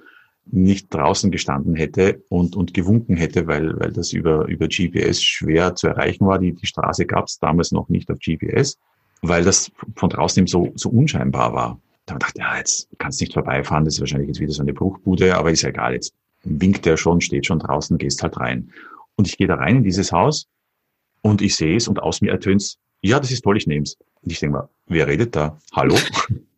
nicht 0.47 0.93
draußen 0.93 1.31
gestanden 1.31 1.77
hätte 1.77 2.25
und, 2.29 2.57
und 2.57 2.75
gewunken 2.75 3.17
hätte, 3.17 3.47
weil, 3.47 3.79
weil 3.79 3.93
das 3.93 4.13
über, 4.13 4.47
über 4.47 4.67
GPS 4.67 5.23
schwer 5.23 5.77
zu 5.77 5.87
erreichen 5.87 6.27
war. 6.27 6.41
Die, 6.41 6.53
die 6.53 6.67
Straße 6.67 7.07
gab 7.07 7.27
es 7.27 7.39
damals 7.39 7.71
noch 7.71 7.89
nicht 7.89 8.11
auf 8.11 8.19
GPS, 8.19 8.79
weil 9.23 9.45
das 9.45 9.71
von 9.95 10.11
draußen 10.11 10.41
eben 10.41 10.49
so, 10.49 10.73
so 10.75 10.91
unscheinbar 10.91 11.55
war. 11.55 11.81
Da 12.07 12.17
dachte 12.17 12.33
ich, 12.35 12.43
ja, 12.43 12.59
jetzt 12.59 12.89
kannst 12.99 13.21
du 13.21 13.25
nicht 13.25 13.33
vorbeifahren, 13.33 13.85
das 13.85 13.95
ist 13.95 14.01
wahrscheinlich 14.01 14.29
jetzt 14.29 14.41
wieder 14.41 14.53
so 14.53 14.63
eine 14.63 14.75
Bruchbude, 14.75 15.37
aber 15.37 15.53
ist 15.53 15.63
ja 15.63 15.69
egal, 15.69 15.95
jetzt 15.95 16.13
winkt 16.43 16.85
er 16.87 16.97
schon, 16.97 17.21
steht 17.21 17.47
schon 17.47 17.61
draußen, 17.61 17.97
gehst 17.97 18.23
halt 18.25 18.37
rein. 18.39 18.71
Und 19.17 19.29
ich 19.29 19.37
gehe 19.37 19.47
da 19.47 19.57
rein 19.57 19.77
in 19.77 19.85
dieses 19.85 20.13
Haus 20.13 20.49
und 21.23 21.43
ich 21.43 21.57
sehe 21.57 21.77
es 21.77 21.89
und 21.89 22.03
aus 22.03 22.21
mir 22.21 22.33
ertönt 22.33 22.79
ja, 23.05 23.21
das 23.21 23.31
ist 23.31 23.43
toll, 23.43 23.59
ich 23.59 23.67
nehme 23.67 23.83
es. 23.83 23.99
Und 24.23 24.33
ich 24.33 24.41
denke 24.41 24.57
mal, 24.57 24.69
wer 24.87 25.07
redet 25.07 25.37
da? 25.37 25.59
Hallo? 25.75 25.95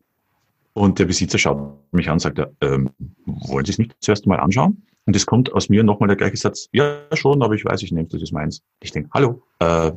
und 0.75 0.99
der 1.01 1.07
Besitzer 1.07 1.39
schaut 1.39 1.77
mich 1.91 2.07
an 2.07 2.15
und 2.15 2.19
sagt, 2.21 2.41
ähm, 2.61 2.91
wollen 3.25 3.65
Sie 3.65 3.73
es 3.73 3.79
nicht 3.79 3.97
zuerst 3.99 4.29
mal 4.29 4.39
anschauen? 4.39 4.83
Und 5.07 5.17
es 5.17 5.27
kommt 5.27 5.53
aus 5.53 5.69
mir 5.69 5.83
nochmal 5.83 6.07
der 6.07 6.17
gleiche 6.17 6.37
Satz, 6.37 6.69
ja 6.73 7.01
schon, 7.15 7.43
aber 7.43 7.55
ich 7.55 7.65
weiß, 7.65 7.83
ich 7.83 7.91
nehme 7.91 8.07
das 8.07 8.23
ist 8.23 8.33
meins. 8.33 8.63
Ich 8.81 8.93
denke, 8.93 9.11
hallo, 9.13 9.43
äh, 9.59 9.91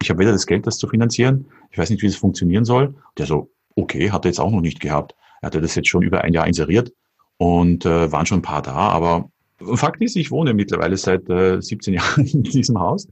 ich 0.00 0.08
habe 0.08 0.20
weder 0.20 0.32
das 0.32 0.46
Geld, 0.46 0.66
das 0.66 0.78
zu 0.78 0.88
finanzieren, 0.88 1.46
ich 1.70 1.76
weiß 1.76 1.90
nicht, 1.90 2.02
wie 2.02 2.06
das 2.06 2.16
funktionieren 2.16 2.64
soll. 2.64 2.94
Der 3.18 3.26
so, 3.26 3.50
okay, 3.76 4.10
hat 4.10 4.24
er 4.24 4.30
jetzt 4.30 4.40
auch 4.40 4.50
noch 4.50 4.62
nicht 4.62 4.80
gehabt. 4.80 5.14
Er 5.42 5.48
hatte 5.48 5.60
das 5.60 5.74
jetzt 5.74 5.88
schon 5.88 6.02
über 6.02 6.22
ein 6.22 6.32
Jahr 6.32 6.46
inseriert 6.46 6.94
und 7.36 7.84
äh, 7.84 8.10
waren 8.10 8.24
schon 8.24 8.38
ein 8.38 8.42
paar 8.42 8.62
da, 8.62 8.72
aber 8.72 9.30
Fakt 9.74 10.02
ist, 10.02 10.16
ich 10.16 10.30
wohne 10.30 10.54
mittlerweile 10.54 10.96
seit 10.96 11.28
äh, 11.28 11.60
17 11.60 11.94
Jahren 11.94 12.26
in 12.26 12.42
diesem 12.42 12.78
Haus 12.78 13.08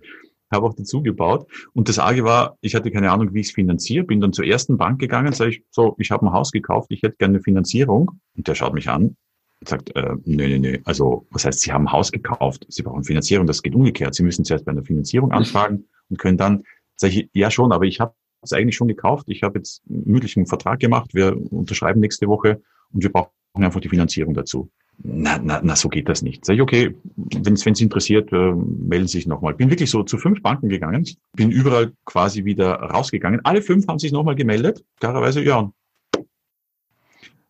habe 0.53 0.67
auch 0.67 0.75
dazu 0.75 1.03
gebaut. 1.03 1.51
Und 1.73 1.89
das 1.89 1.99
Arge 1.99 2.25
war, 2.25 2.57
ich 2.61 2.75
hatte 2.75 2.91
keine 2.91 3.11
Ahnung, 3.11 3.33
wie 3.35 3.41
ich 3.41 3.49
es 3.49 3.53
finanziere, 3.53 4.05
bin 4.05 4.21
dann 4.21 4.33
zur 4.33 4.45
ersten 4.45 4.77
Bank 4.77 5.01
gegangen, 5.01 5.33
sage 5.33 5.51
ich, 5.51 5.65
so, 5.71 5.97
ich 5.99 6.11
habe 6.11 6.27
ein 6.27 6.33
Haus 6.33 6.53
gekauft, 6.53 6.91
ich 6.91 7.03
hätte 7.03 7.17
gerne 7.17 7.35
eine 7.35 7.43
Finanzierung. 7.43 8.21
Und 8.37 8.47
der 8.47 8.55
schaut 8.55 8.75
mich 8.75 8.89
an 8.89 9.17
und 9.61 9.69
sagt, 9.69 9.95
äh, 9.97 10.15
nee, 10.25 10.49
nee, 10.49 10.59
nee, 10.59 10.81
also 10.85 11.27
was 11.31 11.45
heißt, 11.45 11.61
Sie 11.61 11.73
haben 11.73 11.89
ein 11.89 11.93
Haus 11.93 12.13
gekauft, 12.13 12.67
Sie 12.69 12.83
brauchen 12.83 13.05
Finanzierung, 13.05 13.47
das 13.47 13.63
geht 13.63 13.75
umgekehrt. 13.75 14.15
Sie 14.15 14.23
müssen 14.23 14.45
zuerst 14.45 14.65
bei 14.65 14.73
einer 14.73 14.85
Finanzierung 14.85 15.33
anfragen 15.33 15.89
und 16.09 16.19
können 16.19 16.37
dann, 16.37 16.63
sage 16.97 17.15
ich, 17.15 17.31
ja 17.33 17.51
schon, 17.51 17.73
aber 17.73 17.85
ich 17.85 18.01
habe 18.01 18.15
es 18.43 18.53
eigentlich 18.53 18.77
schon 18.77 18.89
gekauft, 18.89 19.27
ich 19.29 19.43
habe 19.43 19.59
jetzt 19.59 19.83
einen 19.89 20.05
mündlichen 20.05 20.47
Vertrag 20.47 20.81
gemacht, 20.81 21.15
wir 21.15 21.37
unterschreiben 21.53 22.01
nächste 22.01 22.27
Woche 22.27 22.61
und 22.93 23.03
wir 23.03 23.13
brauchen 23.13 23.31
einfach 23.55 23.81
die 23.81 23.89
Finanzierung 23.89 24.35
dazu 24.35 24.71
na, 24.99 25.39
na, 25.39 25.61
na, 25.63 25.77
so 25.77 25.89
geht 25.89 26.09
das 26.09 26.23
nicht. 26.23 26.45
Sag 26.45 26.55
ich, 26.55 26.61
okay, 26.61 26.95
wenn 27.17 27.55
es 27.55 27.67
interessiert, 27.81 28.33
äh, 28.33 28.53
melden 28.53 29.09
Sie 29.09 29.19
sich 29.19 29.27
nochmal. 29.27 29.55
Bin 29.55 29.71
wirklich 29.71 29.91
so 29.91 30.03
zu 30.03 30.19
fünf 30.19 30.43
Banken 30.43 30.69
gegangen, 30.69 31.07
bin 31.35 31.51
überall 31.51 31.93
quasi 32.05 32.45
wieder 32.45 32.75
rausgegangen. 32.75 33.41
Alle 33.45 33.63
fünf 33.63 33.89
haben 33.89 33.99
sich 33.99 34.13
nochmal 34.13 34.37
gemeldet, 34.37 34.85
klarerweise, 35.01 35.43
ja. 35.43 35.73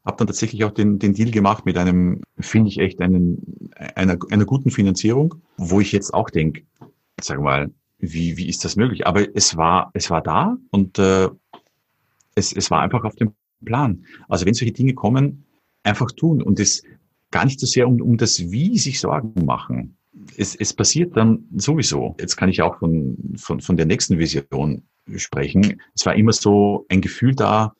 Hab 0.05 0.17
dann 0.17 0.27
tatsächlich 0.27 0.65
auch 0.65 0.73
den, 0.73 0.99
den 0.99 1.15
Deal 1.15 1.31
gemacht 1.31 1.65
mit 1.65 1.77
einem, 1.79 2.23
finde 2.39 2.71
ich 2.71 2.79
echt, 2.79 3.01
einen, 3.01 3.71
einer, 3.95 4.19
einer 4.31 4.45
guten 4.45 4.71
Finanzierung, 4.71 5.37
wo 5.57 5.81
ich 5.81 5.93
jetzt 5.93 6.13
auch 6.13 6.31
denke, 6.31 6.63
sag 7.21 7.41
mal, 7.41 7.71
wie, 7.99 8.37
wie 8.37 8.49
ist 8.49 8.65
das 8.65 8.75
möglich? 8.77 9.07
Aber 9.07 9.25
es 9.37 9.57
war, 9.57 9.91
es 9.95 10.11
war 10.11 10.23
da 10.23 10.57
und 10.71 10.99
äh, 10.99 11.29
es, 12.35 12.53
es 12.53 12.71
war 12.71 12.81
einfach 12.81 13.05
auf 13.05 13.15
dem 13.15 13.35
Plan. 13.65 14.05
Also 14.29 14.45
wenn 14.45 14.55
solche 14.55 14.73
Dinge 14.73 14.95
kommen, 14.95 15.45
einfach 15.85 16.11
tun. 16.11 16.43
Und 16.43 16.59
das, 16.59 16.83
gar 17.33 17.45
nicht 17.45 17.59
so 17.59 17.67
sehr 17.67 17.89
um, 17.89 18.01
um 18.01 18.17
das 18.17 18.51
Wie 18.53 18.79
sich 18.79 19.01
Sorgen 19.01 19.45
machen. 19.45 19.97
Es, 20.37 20.55
es 20.55 20.73
passiert 20.73 21.17
dann 21.17 21.45
sowieso. 21.57 22.15
Jetzt 22.21 22.37
kann 22.37 22.49
ich 22.49 22.63
auch 22.63 22.79
von, 22.79 23.17
von, 23.37 23.61
von 23.61 23.77
der 23.77 23.87
nächsten 23.87 24.19
Vision 24.19 24.83
sprechen. 25.17 25.81
Es 25.95 26.07
war 26.07 26.15
immer 26.15 26.33
so 26.33 26.87
ein 26.89 27.01
Gefühl 27.01 27.35
da, 27.35 27.73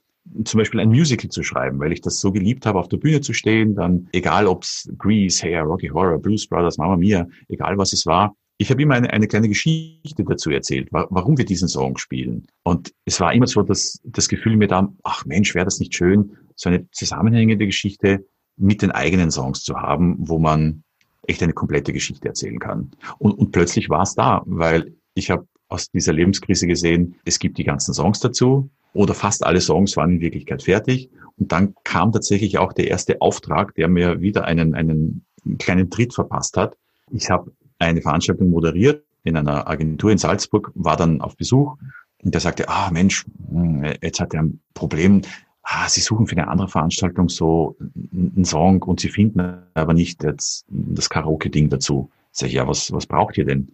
zum 0.45 0.59
Beispiel 0.59 0.81
ein 0.81 0.89
Musical 0.89 1.31
zu 1.31 1.43
schreiben, 1.43 1.79
weil 1.79 1.93
ich 1.93 2.01
das 2.01 2.21
so 2.21 2.33
geliebt 2.33 2.67
habe, 2.67 2.79
auf 2.79 2.89
der 2.89 2.97
Bühne 2.97 3.21
zu 3.21 3.33
stehen, 3.33 3.75
dann 3.75 4.09
egal 4.13 4.47
ob's 4.47 4.89
Grease, 4.99 5.43
Hair, 5.43 5.63
Rocky 5.63 5.89
Horror, 5.89 6.19
Blues 6.19 6.47
Brothers, 6.47 6.79
Mama 6.79 6.97
Mia, 6.97 7.27
egal 7.49 7.77
was 7.77 7.93
es 7.93 8.07
war, 8.07 8.35
ich 8.59 8.71
habe 8.71 8.81
immer 8.83 8.95
eine, 8.95 9.13
eine 9.13 9.27
kleine 9.27 9.49
Geschichte 9.49 10.25
dazu 10.25 10.51
erzählt, 10.51 10.89
warum 10.93 11.37
wir 11.37 11.45
diesen 11.45 11.67
Song 11.67 11.99
spielen. 11.99 12.47
Und 12.63 12.93
es 13.05 13.19
war 13.19 13.33
immer 13.33 13.49
so 13.49 13.63
das, 13.63 14.01
das 14.05 14.29
Gefühl 14.29 14.57
mir 14.57 14.69
da, 14.69 14.93
ach 15.03 15.25
Mensch, 15.25 15.55
wäre 15.55 15.65
das 15.65 15.81
nicht 15.81 15.95
schön, 15.95 16.37
so 16.55 16.69
eine 16.69 16.89
zusammenhängende 16.93 17.67
Geschichte 17.67 18.25
mit 18.63 18.81
den 18.81 18.93
eigenen 18.93 19.31
Songs 19.31 19.63
zu 19.63 19.77
haben, 19.77 20.17
wo 20.19 20.39
man 20.39 20.85
echt 21.27 21.43
eine 21.43 21.53
komplette 21.53 21.93
Geschichte 21.93 22.29
erzählen 22.29 22.59
kann. 22.59 22.93
Und, 23.19 23.33
und 23.33 23.53
plötzlich 23.53 23.91
war 23.91 24.03
es 24.03 24.15
da, 24.15 24.43
weil 24.47 24.95
ich 25.15 25.31
habe 25.31 25.47
aus 25.69 25.91
dieser 25.91 26.13
Lebenskrise 26.13 26.67
gesehen, 26.67 27.17
es 27.25 27.39
gibt 27.39 27.59
die 27.59 27.65
ganzen 27.65 27.95
Songs 27.95 28.21
dazu 28.21 28.71
oder 28.93 29.15
fast 29.15 29.45
alle 29.45 29.61
Songs 29.61 29.97
waren 29.97 30.13
in 30.13 30.21
Wirklichkeit 30.21 30.63
fertig. 30.63 31.11
Und 31.39 31.51
dann 31.51 31.75
kam 31.85 32.13
tatsächlich 32.13 32.59
auch 32.59 32.73
der 32.73 32.89
erste 32.89 33.21
Auftrag, 33.21 33.75
der 33.75 33.89
mir 33.89 34.21
wieder 34.21 34.45
einen, 34.45 34.75
einen 34.75 35.25
kleinen 35.59 35.91
Tritt 35.91 36.15
verpasst 36.15 36.57
hat. 36.57 36.77
Ich 37.11 37.31
habe 37.31 37.53
eine 37.79 38.03
Veranstaltung 38.03 38.51
moderiert 38.51 39.05
in 39.25 39.37
einer 39.37 39.69
Agentur 39.69 40.11
in 40.11 40.19
Salzburg, 40.19 40.71
war 40.75 40.97
dann 40.97 41.21
auf 41.21 41.37
Besuch 41.37 41.77
und 42.23 42.35
der 42.35 42.41
sagte, 42.41 42.69
ah 42.69 42.91
Mensch, 42.91 43.25
hm, 43.51 43.85
jetzt 44.01 44.21
hat 44.21 44.35
er 44.35 44.43
ein 44.43 44.61
Problem. 44.75 45.23
Ah, 45.63 45.89
Sie 45.89 46.01
suchen 46.01 46.27
für 46.27 46.37
eine 46.37 46.49
andere 46.49 46.69
Veranstaltung 46.69 47.29
so 47.29 47.77
einen 48.13 48.45
Song 48.45 48.83
und 48.83 49.01
Sie 49.01 49.09
finden 49.09 49.63
aber 49.75 49.95
nicht 49.95 50.23
jetzt 50.23 50.65
das 50.69 51.09
Karaoke-Ding 51.09 51.69
dazu. 51.69 52.11
Sag 52.33 52.49
ich, 52.49 52.55
ja, 52.55 52.67
was, 52.67 52.93
was 52.93 53.07
braucht 53.07 53.39
ihr 53.39 53.45
denn? 53.45 53.69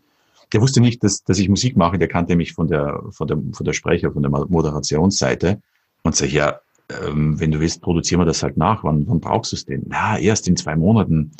Der 0.52 0.60
wusste 0.60 0.80
nicht, 0.80 1.02
dass, 1.04 1.24
dass 1.24 1.38
ich 1.38 1.48
Musik 1.48 1.76
mache, 1.76 1.98
der 1.98 2.08
kannte 2.08 2.36
mich 2.36 2.52
von 2.52 2.68
der, 2.68 3.02
von 3.10 3.26
der, 3.26 3.38
von 3.52 3.64
der 3.64 3.72
Sprecher, 3.72 4.12
von 4.12 4.22
der 4.22 4.30
Moderationsseite 4.30 5.60
und 6.02 6.16
sag 6.16 6.26
ich, 6.26 6.34
ja, 6.34 6.60
ähm, 6.90 7.38
wenn 7.38 7.50
du 7.50 7.60
willst, 7.60 7.82
produzieren 7.82 8.20
wir 8.20 8.24
das 8.24 8.42
halt 8.42 8.56
nach. 8.56 8.84
Wann, 8.84 9.06
wann 9.08 9.20
brauchst 9.20 9.52
du 9.52 9.56
es 9.56 9.66
denn? 9.66 9.82
Na, 9.86 10.18
erst 10.18 10.48
in 10.48 10.56
zwei 10.56 10.76
Monaten. 10.76 11.32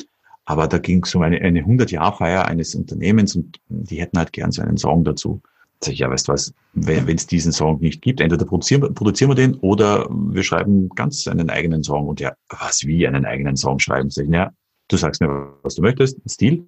Aber 0.45 0.67
da 0.67 0.77
ging 0.79 1.03
es 1.03 1.13
um 1.13 1.21
eine, 1.21 1.39
eine 1.41 1.61
100-Jahr-Feier 1.61 2.45
eines 2.45 2.75
Unternehmens 2.75 3.35
und 3.35 3.59
die 3.67 3.99
hätten 4.01 4.17
halt 4.17 4.33
gern 4.33 4.51
so 4.51 4.61
einen 4.61 4.77
Song 4.77 5.03
dazu. 5.03 5.41
Sag 5.81 5.93
ich, 5.93 5.99
ja, 5.99 6.09
weißt 6.09 6.27
du 6.27 6.33
was, 6.33 6.53
wenn 6.73 7.07
es 7.07 7.25
diesen 7.27 7.51
Song 7.51 7.79
nicht 7.79 8.01
gibt, 8.01 8.19
entweder 8.19 8.45
produzieren, 8.45 8.93
produzieren 8.93 9.29
wir 9.29 9.35
den 9.35 9.55
oder 9.55 10.07
wir 10.09 10.43
schreiben 10.43 10.89
ganz 10.89 11.27
einen 11.27 11.49
eigenen 11.49 11.83
Song. 11.83 12.07
Und 12.07 12.19
ja, 12.19 12.33
was, 12.49 12.85
wie 12.85 13.07
einen 13.07 13.25
eigenen 13.25 13.55
Song 13.55 13.79
schreiben? 13.79 14.09
Sag 14.09 14.25
ich, 14.25 14.31
ja, 14.31 14.51
du 14.89 14.97
sagst 14.97 15.21
mir, 15.21 15.53
was 15.63 15.75
du 15.75 15.81
möchtest, 15.81 16.17
Stil, 16.29 16.67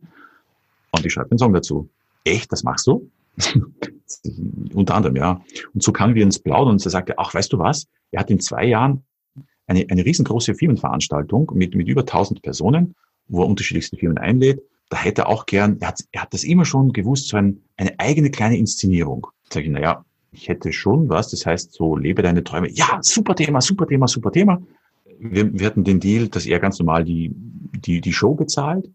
und 0.93 1.05
ich 1.05 1.13
schreibe 1.13 1.29
den 1.29 1.37
Song 1.37 1.53
dazu. 1.53 1.89
Echt, 2.23 2.51
das 2.51 2.63
machst 2.63 2.87
du? 2.87 3.09
Unter 4.73 4.95
anderem, 4.95 5.15
ja. 5.15 5.41
Und 5.73 5.83
so 5.83 5.91
kamen 5.91 6.15
wir 6.15 6.23
ins 6.23 6.39
Plaudern 6.39 6.73
und 6.73 6.85
er 6.85 6.91
sagte, 6.91 7.17
ach, 7.17 7.33
weißt 7.33 7.51
du 7.51 7.59
was? 7.59 7.87
Er 8.11 8.19
hat 8.21 8.29
in 8.29 8.39
zwei 8.39 8.65
Jahren 8.65 9.03
eine, 9.67 9.85
eine 9.89 10.05
riesengroße 10.05 10.53
Firmenveranstaltung 10.53 11.51
mit, 11.53 11.75
mit 11.75 11.87
über 11.87 12.01
1000 12.01 12.41
Personen 12.41 12.95
wo 13.31 13.41
er 13.41 13.47
unterschiedlichste 13.47 13.97
Firmen 13.97 14.17
einlädt. 14.17 14.61
Da 14.91 14.97
hätte 14.97 15.21
er 15.21 15.29
auch 15.29 15.45
gern, 15.45 15.77
er 15.79 15.87
hat, 15.87 16.03
er 16.11 16.23
hat 16.23 16.33
das 16.33 16.43
immer 16.43 16.65
schon 16.65 16.91
gewusst, 16.91 17.29
so 17.29 17.37
ein, 17.37 17.61
eine 17.77 17.97
eigene 17.97 18.29
kleine 18.29 18.57
Inszenierung. 18.57 19.27
Sag 19.49 19.63
ich, 19.63 19.69
naja, 19.69 20.03
ich 20.33 20.49
hätte 20.49 20.73
schon 20.73 21.07
was, 21.07 21.31
das 21.31 21.45
heißt 21.45 21.71
so, 21.71 21.95
lebe 21.95 22.21
deine 22.21 22.43
Träume. 22.43 22.69
Ja, 22.69 22.99
super 23.01 23.33
Thema, 23.33 23.61
super 23.61 23.87
Thema, 23.87 24.09
super 24.09 24.33
Thema. 24.33 24.61
Wir, 25.17 25.57
wir 25.57 25.65
hatten 25.65 25.85
den 25.85 26.01
Deal, 26.01 26.27
dass 26.27 26.45
er 26.45 26.59
ganz 26.59 26.77
normal 26.77 27.05
die, 27.05 27.31
die, 27.33 28.01
die 28.01 28.11
Show 28.11 28.35
bezahlt 28.35 28.89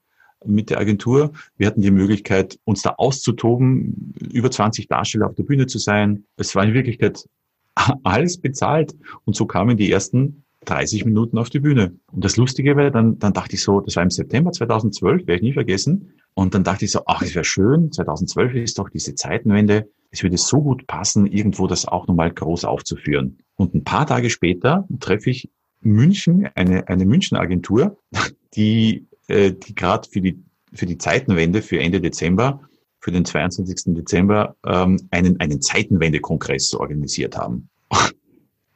mit 0.44 0.68
der 0.68 0.80
Agentur. 0.80 1.32
Wir 1.57 1.66
hatten 1.66 1.80
die 1.80 1.90
Möglichkeit, 1.90 2.59
uns 2.64 2.82
da 2.82 2.90
auszutoben, 2.99 4.12
über 4.30 4.51
20 4.51 4.88
Darsteller 4.88 5.28
auf 5.28 5.34
der 5.34 5.44
Bühne 5.44 5.66
zu 5.66 5.78
sein. 5.78 6.24
Es 6.36 6.55
war 6.55 6.62
in 6.62 6.74
Wirklichkeit 6.74 7.26
alles 8.03 8.38
bezahlt. 8.38 8.94
Und 9.24 9.34
so 9.34 9.47
kamen 9.47 9.78
die 9.78 9.90
ersten 9.90 10.44
30 10.66 11.04
Minuten 11.04 11.38
auf 11.38 11.48
die 11.48 11.60
Bühne. 11.60 11.94
Und 12.12 12.24
das 12.24 12.36
Lustige 12.36 12.76
war, 12.76 12.90
dann, 12.90 13.18
dann 13.18 13.32
dachte 13.32 13.54
ich 13.54 13.62
so, 13.62 13.80
das 13.80 13.96
war 13.96 14.02
im 14.02 14.10
September 14.10 14.52
2012, 14.52 15.26
werde 15.26 15.36
ich 15.36 15.42
nie 15.42 15.52
vergessen. 15.52 16.12
Und 16.34 16.54
dann 16.54 16.64
dachte 16.64 16.84
ich 16.84 16.90
so, 16.90 17.00
ach, 17.06 17.22
es 17.22 17.34
wäre 17.34 17.44
schön, 17.44 17.90
2012 17.92 18.54
ist 18.54 18.78
doch 18.78 18.90
diese 18.90 19.14
Zeitenwende. 19.14 19.88
Es 20.10 20.22
würde 20.22 20.36
so 20.36 20.60
gut 20.60 20.86
passen, 20.86 21.26
irgendwo 21.26 21.66
das 21.66 21.86
auch 21.86 22.06
nochmal 22.06 22.30
groß 22.30 22.64
aufzuführen. 22.64 23.38
Und 23.56 23.74
ein 23.74 23.84
paar 23.84 24.06
Tage 24.06 24.28
später 24.28 24.86
treffe 25.00 25.30
ich 25.30 25.48
München, 25.80 26.48
eine, 26.54 26.88
eine 26.88 27.06
München 27.06 27.36
Agentur, 27.36 27.98
die, 28.54 29.06
äh, 29.28 29.52
die 29.52 29.74
gerade 29.74 30.08
für 30.08 30.20
die, 30.20 30.42
für 30.72 30.86
die 30.86 30.98
Zeitenwende, 30.98 31.62
für 31.62 31.80
Ende 31.80 32.00
Dezember, 32.00 32.60
für 33.00 33.12
den 33.12 33.24
22. 33.24 33.94
Dezember, 33.94 34.56
ähm, 34.66 34.98
einen, 35.10 35.38
einen 35.40 35.62
Zeitenwende-Kongress 35.62 36.74
organisiert 36.74 37.36
haben. 37.36 37.68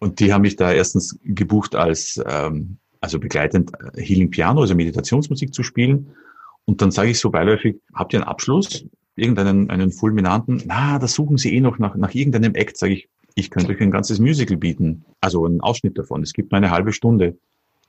Und 0.00 0.18
die 0.18 0.32
haben 0.32 0.42
mich 0.42 0.56
da 0.56 0.72
erstens 0.72 1.18
gebucht 1.22 1.76
als, 1.76 2.20
ähm, 2.26 2.78
also 3.00 3.20
begleitend 3.20 3.70
äh, 3.94 4.02
Healing 4.02 4.30
Piano, 4.30 4.62
also 4.62 4.74
Meditationsmusik 4.74 5.54
zu 5.54 5.62
spielen. 5.62 6.10
Und 6.64 6.82
dann 6.82 6.90
sage 6.90 7.10
ich 7.10 7.18
so 7.18 7.30
beiläufig, 7.30 7.76
habt 7.94 8.12
ihr 8.12 8.20
einen 8.20 8.28
Abschluss? 8.28 8.84
Irgendeinen 9.14 9.70
einen 9.70 9.92
fulminanten? 9.92 10.62
Na, 10.66 10.98
da 10.98 11.06
suchen 11.06 11.36
sie 11.36 11.54
eh 11.54 11.60
noch 11.60 11.78
nach, 11.78 11.94
nach 11.96 12.14
irgendeinem 12.14 12.54
Act, 12.54 12.78
sage 12.78 12.94
ich. 12.94 13.08
Ich 13.34 13.50
könnte 13.50 13.72
euch 13.72 13.80
ein 13.80 13.90
ganzes 13.90 14.18
Musical 14.18 14.56
bieten. 14.56 15.04
Also 15.20 15.44
einen 15.44 15.60
Ausschnitt 15.60 15.96
davon. 15.98 16.22
Es 16.22 16.32
gibt 16.32 16.50
nur 16.50 16.56
eine 16.56 16.70
halbe 16.70 16.92
Stunde. 16.92 17.38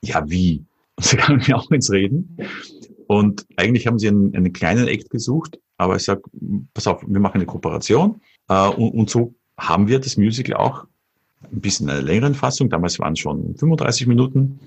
Ja, 0.01 0.29
wie? 0.29 0.65
Und 0.97 1.05
sie 1.05 1.17
kamen 1.17 1.41
mir 1.47 1.57
auch 1.57 1.71
ins 1.71 1.89
Reden. 1.89 2.37
Und 3.07 3.45
eigentlich 3.55 3.87
haben 3.87 3.99
sie 3.99 4.09
einen, 4.09 4.35
einen 4.35 4.53
kleinen 4.53 4.87
Act 4.87 5.09
gesucht, 5.09 5.59
aber 5.77 5.95
ich 5.95 6.03
sage, 6.03 6.21
pass 6.73 6.87
auf, 6.87 7.03
wir 7.05 7.19
machen 7.19 7.35
eine 7.35 7.45
Kooperation. 7.45 8.21
Äh, 8.47 8.69
und, 8.69 8.91
und 8.91 9.09
so 9.09 9.33
haben 9.57 9.87
wir 9.87 9.99
das 9.99 10.17
Musical 10.17 10.55
auch 10.57 10.85
ein 11.51 11.61
bisschen 11.61 11.89
einer 11.89 12.01
längeren 12.01 12.35
Fassung, 12.35 12.69
damals 12.69 12.99
waren 12.99 13.13
es 13.13 13.19
schon 13.19 13.55
35 13.55 14.07
Minuten, 14.07 14.59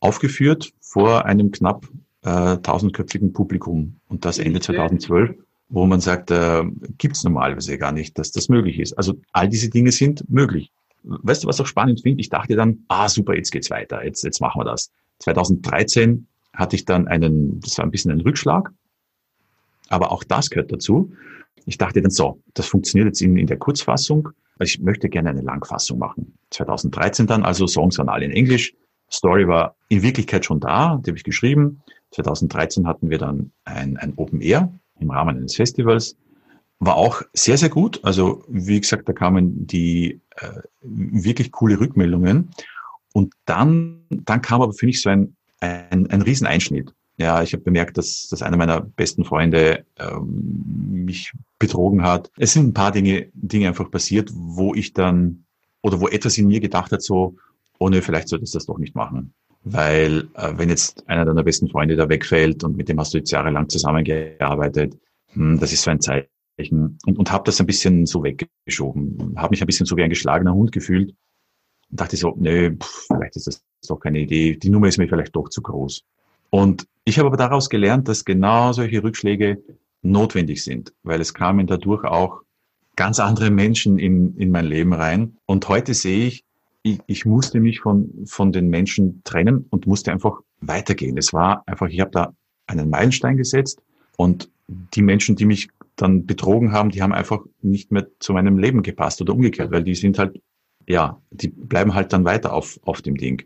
aufgeführt 0.00 0.72
vor 0.80 1.24
einem 1.24 1.50
knapp 1.50 1.86
äh, 2.22 2.56
tausendköpfigen 2.58 3.32
Publikum. 3.32 3.96
Und 4.08 4.24
das 4.24 4.38
Ende 4.38 4.60
2012, 4.60 5.36
wo 5.68 5.86
man 5.86 6.00
sagt, 6.00 6.30
äh, 6.30 6.64
gibt 6.98 7.16
es 7.16 7.24
normalerweise 7.24 7.78
gar 7.78 7.92
nicht, 7.92 8.18
dass 8.18 8.32
das 8.32 8.48
möglich 8.48 8.78
ist. 8.78 8.94
Also 8.94 9.14
all 9.32 9.48
diese 9.48 9.70
Dinge 9.70 9.92
sind 9.92 10.28
möglich. 10.28 10.70
Weißt 11.02 11.44
du, 11.44 11.48
was 11.48 11.60
auch 11.60 11.66
spannend 11.66 12.00
finde? 12.00 12.20
Ich 12.20 12.30
dachte 12.30 12.56
dann, 12.56 12.84
ah 12.88 13.08
super, 13.08 13.36
jetzt 13.36 13.50
geht's 13.50 13.70
weiter, 13.70 14.04
jetzt, 14.04 14.24
jetzt 14.24 14.40
machen 14.40 14.60
wir 14.60 14.64
das. 14.64 14.90
2013 15.18 16.26
hatte 16.54 16.76
ich 16.76 16.84
dann 16.84 17.08
einen, 17.08 17.60
das 17.60 17.76
war 17.78 17.84
ein 17.84 17.90
bisschen 17.90 18.10
ein 18.10 18.20
Rückschlag, 18.20 18.72
aber 19.88 20.12
auch 20.12 20.24
das 20.24 20.48
gehört 20.48 20.72
dazu. 20.72 21.12
Ich 21.66 21.78
dachte 21.78 22.00
dann 22.00 22.10
so, 22.10 22.40
das 22.54 22.66
funktioniert 22.66 23.06
jetzt 23.06 23.22
in, 23.22 23.36
in 23.36 23.46
der 23.46 23.58
Kurzfassung. 23.58 24.30
Ich 24.60 24.80
möchte 24.80 25.08
gerne 25.08 25.30
eine 25.30 25.42
Langfassung 25.42 25.98
machen. 25.98 26.38
2013 26.50 27.26
dann, 27.26 27.44
also 27.44 27.66
Songs 27.66 27.98
waren 27.98 28.08
alle 28.08 28.24
in 28.24 28.30
Englisch. 28.30 28.74
Story 29.10 29.46
war 29.48 29.76
in 29.88 30.02
Wirklichkeit 30.02 30.44
schon 30.44 30.60
da, 30.60 31.00
die 31.04 31.10
habe 31.10 31.18
ich 31.18 31.24
geschrieben. 31.24 31.82
2013 32.12 32.86
hatten 32.86 33.10
wir 33.10 33.18
dann 33.18 33.52
ein, 33.64 33.96
ein 33.96 34.12
Open 34.16 34.40
Air 34.40 34.72
im 35.00 35.10
Rahmen 35.10 35.36
eines 35.36 35.56
Festivals. 35.56 36.16
War 36.78 36.96
auch 36.96 37.22
sehr, 37.32 37.58
sehr 37.58 37.68
gut. 37.68 38.00
Also 38.04 38.44
wie 38.48 38.80
gesagt, 38.80 39.08
da 39.08 39.12
kamen 39.12 39.66
die 39.66 40.20
äh, 40.36 40.60
wirklich 40.82 41.50
coole 41.52 41.78
Rückmeldungen. 41.78 42.50
Und 43.12 43.34
dann, 43.44 44.04
dann 44.10 44.42
kam 44.42 44.62
aber 44.62 44.72
für 44.72 44.86
mich 44.86 45.00
so 45.00 45.10
ein, 45.10 45.36
ein, 45.60 46.08
ein 46.10 46.22
Rieseneinschnitt. 46.22 46.92
Ja, 47.16 47.42
ich 47.42 47.52
habe 47.52 47.62
bemerkt, 47.62 47.96
dass, 47.96 48.28
dass 48.28 48.42
einer 48.42 48.56
meiner 48.56 48.80
besten 48.80 49.24
Freunde 49.24 49.84
ähm, 49.98 51.04
mich 51.04 51.32
betrogen 51.58 52.02
hat. 52.02 52.30
Es 52.36 52.52
sind 52.52 52.68
ein 52.68 52.74
paar 52.74 52.90
Dinge, 52.90 53.28
Dinge 53.34 53.68
einfach 53.68 53.90
passiert, 53.90 54.30
wo 54.32 54.74
ich 54.74 54.92
dann 54.92 55.44
oder 55.82 56.00
wo 56.00 56.08
etwas 56.08 56.38
in 56.38 56.48
mir 56.48 56.60
gedacht 56.60 56.90
hat, 56.90 57.02
so, 57.02 57.36
oh 57.78 57.88
ne, 57.88 58.02
vielleicht 58.02 58.28
solltest 58.28 58.54
du 58.54 58.58
das 58.58 58.66
doch 58.66 58.78
nicht 58.78 58.96
machen. 58.96 59.32
Weil 59.62 60.28
äh, 60.34 60.52
wenn 60.56 60.68
jetzt 60.68 61.08
einer 61.08 61.24
deiner 61.24 61.44
besten 61.44 61.68
Freunde 61.68 61.94
da 61.96 62.08
wegfällt 62.08 62.64
und 62.64 62.76
mit 62.76 62.88
dem 62.88 62.98
hast 62.98 63.14
du 63.14 63.18
jetzt 63.18 63.30
jahrelang 63.30 63.68
zusammengearbeitet, 63.68 64.98
hm, 65.28 65.58
das 65.60 65.72
ist 65.72 65.82
so 65.82 65.90
ein 65.90 66.00
Zeichen. 66.00 66.28
Und, 67.06 67.18
und 67.18 67.30
habe 67.30 67.44
das 67.44 67.60
ein 67.60 67.66
bisschen 67.66 68.06
so 68.06 68.22
weggeschoben, 68.22 69.34
habe 69.36 69.50
mich 69.50 69.62
ein 69.62 69.66
bisschen 69.66 69.86
so 69.86 69.96
wie 69.96 70.02
ein 70.02 70.10
geschlagener 70.10 70.54
Hund 70.54 70.72
gefühlt 70.72 71.14
und 71.90 72.00
dachte 72.00 72.16
so, 72.16 72.34
nee, 72.38 72.70
pff, 72.70 73.06
vielleicht 73.08 73.36
ist 73.36 73.46
das 73.46 73.62
doch 73.86 73.98
keine 73.98 74.20
Idee, 74.20 74.56
die 74.56 74.70
Nummer 74.70 74.88
ist 74.88 74.98
mir 74.98 75.08
vielleicht 75.08 75.34
doch 75.34 75.48
zu 75.48 75.62
groß. 75.62 76.04
Und 76.54 76.86
ich 77.04 77.18
habe 77.18 77.26
aber 77.26 77.36
daraus 77.36 77.68
gelernt, 77.68 78.06
dass 78.06 78.24
genau 78.24 78.72
solche 78.72 79.02
Rückschläge 79.02 79.60
notwendig 80.02 80.62
sind, 80.62 80.94
weil 81.02 81.20
es 81.20 81.34
kamen 81.34 81.66
dadurch 81.66 82.04
auch 82.04 82.42
ganz 82.94 83.18
andere 83.18 83.50
Menschen 83.50 83.98
in, 83.98 84.36
in 84.36 84.52
mein 84.52 84.66
Leben 84.66 84.92
rein. 84.92 85.36
Und 85.46 85.68
heute 85.68 85.94
sehe 85.94 86.28
ich, 86.28 86.44
ich, 86.84 87.00
ich 87.08 87.26
musste 87.26 87.58
mich 87.58 87.80
von, 87.80 88.08
von 88.26 88.52
den 88.52 88.68
Menschen 88.68 89.20
trennen 89.24 89.66
und 89.70 89.88
musste 89.88 90.12
einfach 90.12 90.42
weitergehen. 90.60 91.18
Es 91.18 91.32
war 91.32 91.64
einfach, 91.66 91.88
ich 91.88 91.98
habe 91.98 92.12
da 92.12 92.32
einen 92.68 92.88
Meilenstein 92.88 93.36
gesetzt 93.36 93.82
und 94.16 94.48
die 94.68 95.02
Menschen, 95.02 95.34
die 95.34 95.46
mich 95.46 95.70
dann 95.96 96.24
betrogen 96.24 96.70
haben, 96.70 96.90
die 96.90 97.02
haben 97.02 97.12
einfach 97.12 97.40
nicht 97.62 97.90
mehr 97.90 98.06
zu 98.20 98.32
meinem 98.32 98.58
Leben 98.58 98.84
gepasst 98.84 99.20
oder 99.20 99.34
umgekehrt, 99.34 99.72
weil 99.72 99.82
die 99.82 99.96
sind 99.96 100.20
halt, 100.20 100.40
ja, 100.86 101.20
die 101.32 101.48
bleiben 101.48 101.94
halt 101.94 102.12
dann 102.12 102.24
weiter 102.24 102.52
auf, 102.52 102.78
auf 102.84 103.02
dem 103.02 103.16
Ding 103.16 103.42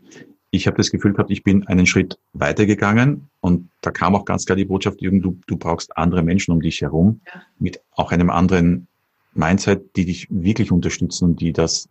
ich 0.51 0.67
habe 0.67 0.77
das 0.77 0.91
Gefühl 0.91 1.13
gehabt, 1.13 1.31
ich 1.31 1.43
bin 1.43 1.67
einen 1.67 1.85
Schritt 1.85 2.17
weitergegangen 2.33 3.29
und 3.39 3.69
da 3.81 3.91
kam 3.91 4.15
auch 4.15 4.25
ganz 4.25 4.45
klar 4.45 4.55
die 4.55 4.65
Botschaft, 4.65 5.01
Jürgen, 5.01 5.21
du, 5.21 5.39
du 5.47 5.57
brauchst 5.57 5.95
andere 5.97 6.23
Menschen 6.23 6.51
um 6.51 6.61
dich 6.61 6.81
herum 6.81 7.21
ja. 7.27 7.43
mit 7.59 7.81
auch 7.91 8.11
einem 8.11 8.29
anderen 8.29 8.87
Mindset, 9.33 9.95
die 9.95 10.05
dich 10.05 10.27
wirklich 10.29 10.71
unterstützen 10.71 11.25
und 11.25 11.41
die 11.41 11.53
das, 11.53 11.87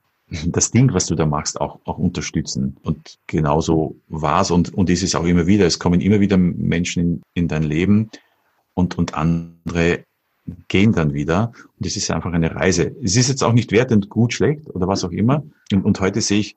das 0.46 0.70
Ding, 0.70 0.92
was 0.92 1.06
du 1.06 1.14
da 1.14 1.24
machst, 1.24 1.60
auch, 1.60 1.78
auch 1.84 1.98
unterstützen. 1.98 2.76
Und 2.82 3.18
genauso 3.26 3.96
war's 4.08 4.50
und, 4.50 4.74
und 4.74 4.90
ist 4.90 5.02
es 5.02 5.14
auch 5.14 5.24
immer 5.24 5.46
wieder. 5.46 5.66
Es 5.66 5.78
kommen 5.78 6.00
immer 6.00 6.20
wieder 6.20 6.36
Menschen 6.36 7.02
in, 7.02 7.22
in 7.34 7.48
dein 7.48 7.62
Leben 7.62 8.10
und, 8.74 8.98
und 8.98 9.14
andere 9.14 10.04
gehen 10.66 10.92
dann 10.92 11.14
wieder. 11.14 11.52
Und 11.78 11.86
es 11.86 11.96
ist 11.96 12.10
einfach 12.10 12.32
eine 12.32 12.54
Reise. 12.54 12.94
Es 13.02 13.16
ist 13.16 13.28
jetzt 13.28 13.44
auch 13.44 13.52
nicht 13.52 13.70
wertend 13.70 14.08
gut, 14.08 14.32
schlecht 14.32 14.68
oder 14.70 14.88
was 14.88 15.04
auch 15.04 15.12
immer. 15.12 15.44
Und, 15.72 15.84
und 15.84 16.00
heute 16.00 16.20
sehe 16.20 16.40
ich, 16.40 16.56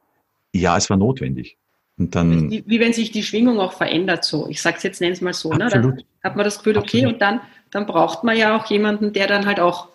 ja, 0.54 0.76
es 0.78 0.89
war 0.89 0.97
notwendig. 0.97 1.58
Und 1.98 2.16
dann, 2.16 2.50
wie, 2.50 2.64
wie 2.66 2.80
wenn 2.80 2.94
sich 2.94 3.12
die 3.12 3.24
Schwingung 3.24 3.60
auch 3.60 3.74
verändert 3.74 4.24
so. 4.24 4.48
Ich 4.50 4.62
sage 4.62 4.78
es 4.78 4.84
jetzt, 4.84 5.02
nenne 5.02 5.14
es 5.14 5.22
mal 5.22 5.34
so. 5.34 5.54
Ne? 5.54 5.70
Dann 5.70 6.04
hat 6.24 6.36
man 6.36 6.46
das 6.46 6.58
Gefühl, 6.58 6.78
okay, 6.78 7.00
Absolut. 7.00 7.14
und 7.14 7.22
dann, 7.22 7.42
dann 7.70 7.86
braucht 7.86 8.24
man 8.24 8.38
ja 8.38 8.58
auch 8.58 8.66
jemanden, 8.68 9.14
der 9.14 9.28
dann 9.28 9.46
halt 9.46 9.60
auch 9.60 9.89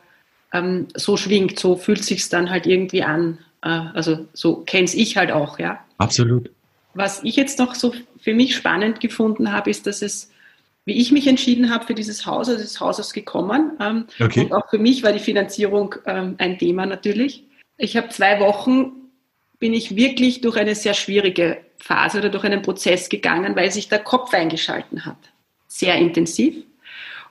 ähm, 0.52 0.86
so 0.94 1.16
schwingt. 1.16 1.58
So 1.58 1.76
fühlt 1.76 2.04
sich 2.04 2.28
dann 2.28 2.50
halt 2.50 2.66
irgendwie 2.66 3.02
an. 3.02 3.38
Äh, 3.62 3.68
also 3.68 4.26
so 4.32 4.56
kenne 4.56 4.88
ich 4.92 5.16
halt 5.16 5.32
auch, 5.32 5.58
ja. 5.58 5.80
Absolut. 5.98 6.50
Was 6.94 7.22
ich 7.24 7.36
jetzt 7.36 7.58
noch 7.58 7.74
so 7.74 7.92
für 8.20 8.34
mich 8.34 8.54
spannend 8.54 9.00
gefunden 9.00 9.52
habe, 9.52 9.70
ist, 9.70 9.86
dass 9.86 10.02
es 10.02 10.30
wie 10.86 10.94
ich 11.00 11.10
mich 11.10 11.26
entschieden 11.26 11.70
habe 11.70 11.84
für 11.84 11.94
dieses 11.94 12.26
Haus, 12.26 12.48
also 12.48 12.62
das 12.62 12.80
Haus 12.80 13.00
ist 13.00 13.12
gekommen. 13.12 13.72
Ähm, 13.80 14.06
okay. 14.20 14.44
Und 14.44 14.52
auch 14.52 14.70
für 14.70 14.78
mich 14.78 15.02
war 15.02 15.12
die 15.12 15.18
Finanzierung 15.18 15.96
ähm, 16.06 16.36
ein 16.38 16.58
Thema 16.58 16.86
natürlich. 16.86 17.44
Ich 17.76 17.96
habe 17.96 18.08
zwei 18.08 18.38
Wochen, 18.40 18.92
bin 19.58 19.74
ich 19.74 19.96
wirklich 19.96 20.40
durch 20.42 20.56
eine 20.56 20.76
sehr 20.76 20.94
schwierige 20.94 21.58
Phase 21.78 22.18
oder 22.18 22.28
durch 22.28 22.44
einen 22.44 22.62
Prozess 22.62 23.08
gegangen, 23.08 23.56
weil 23.56 23.70
sich 23.70 23.88
der 23.88 24.00
Kopf 24.00 24.32
eingeschalten 24.34 25.04
hat. 25.04 25.18
Sehr 25.68 25.94
intensiv. 25.96 26.64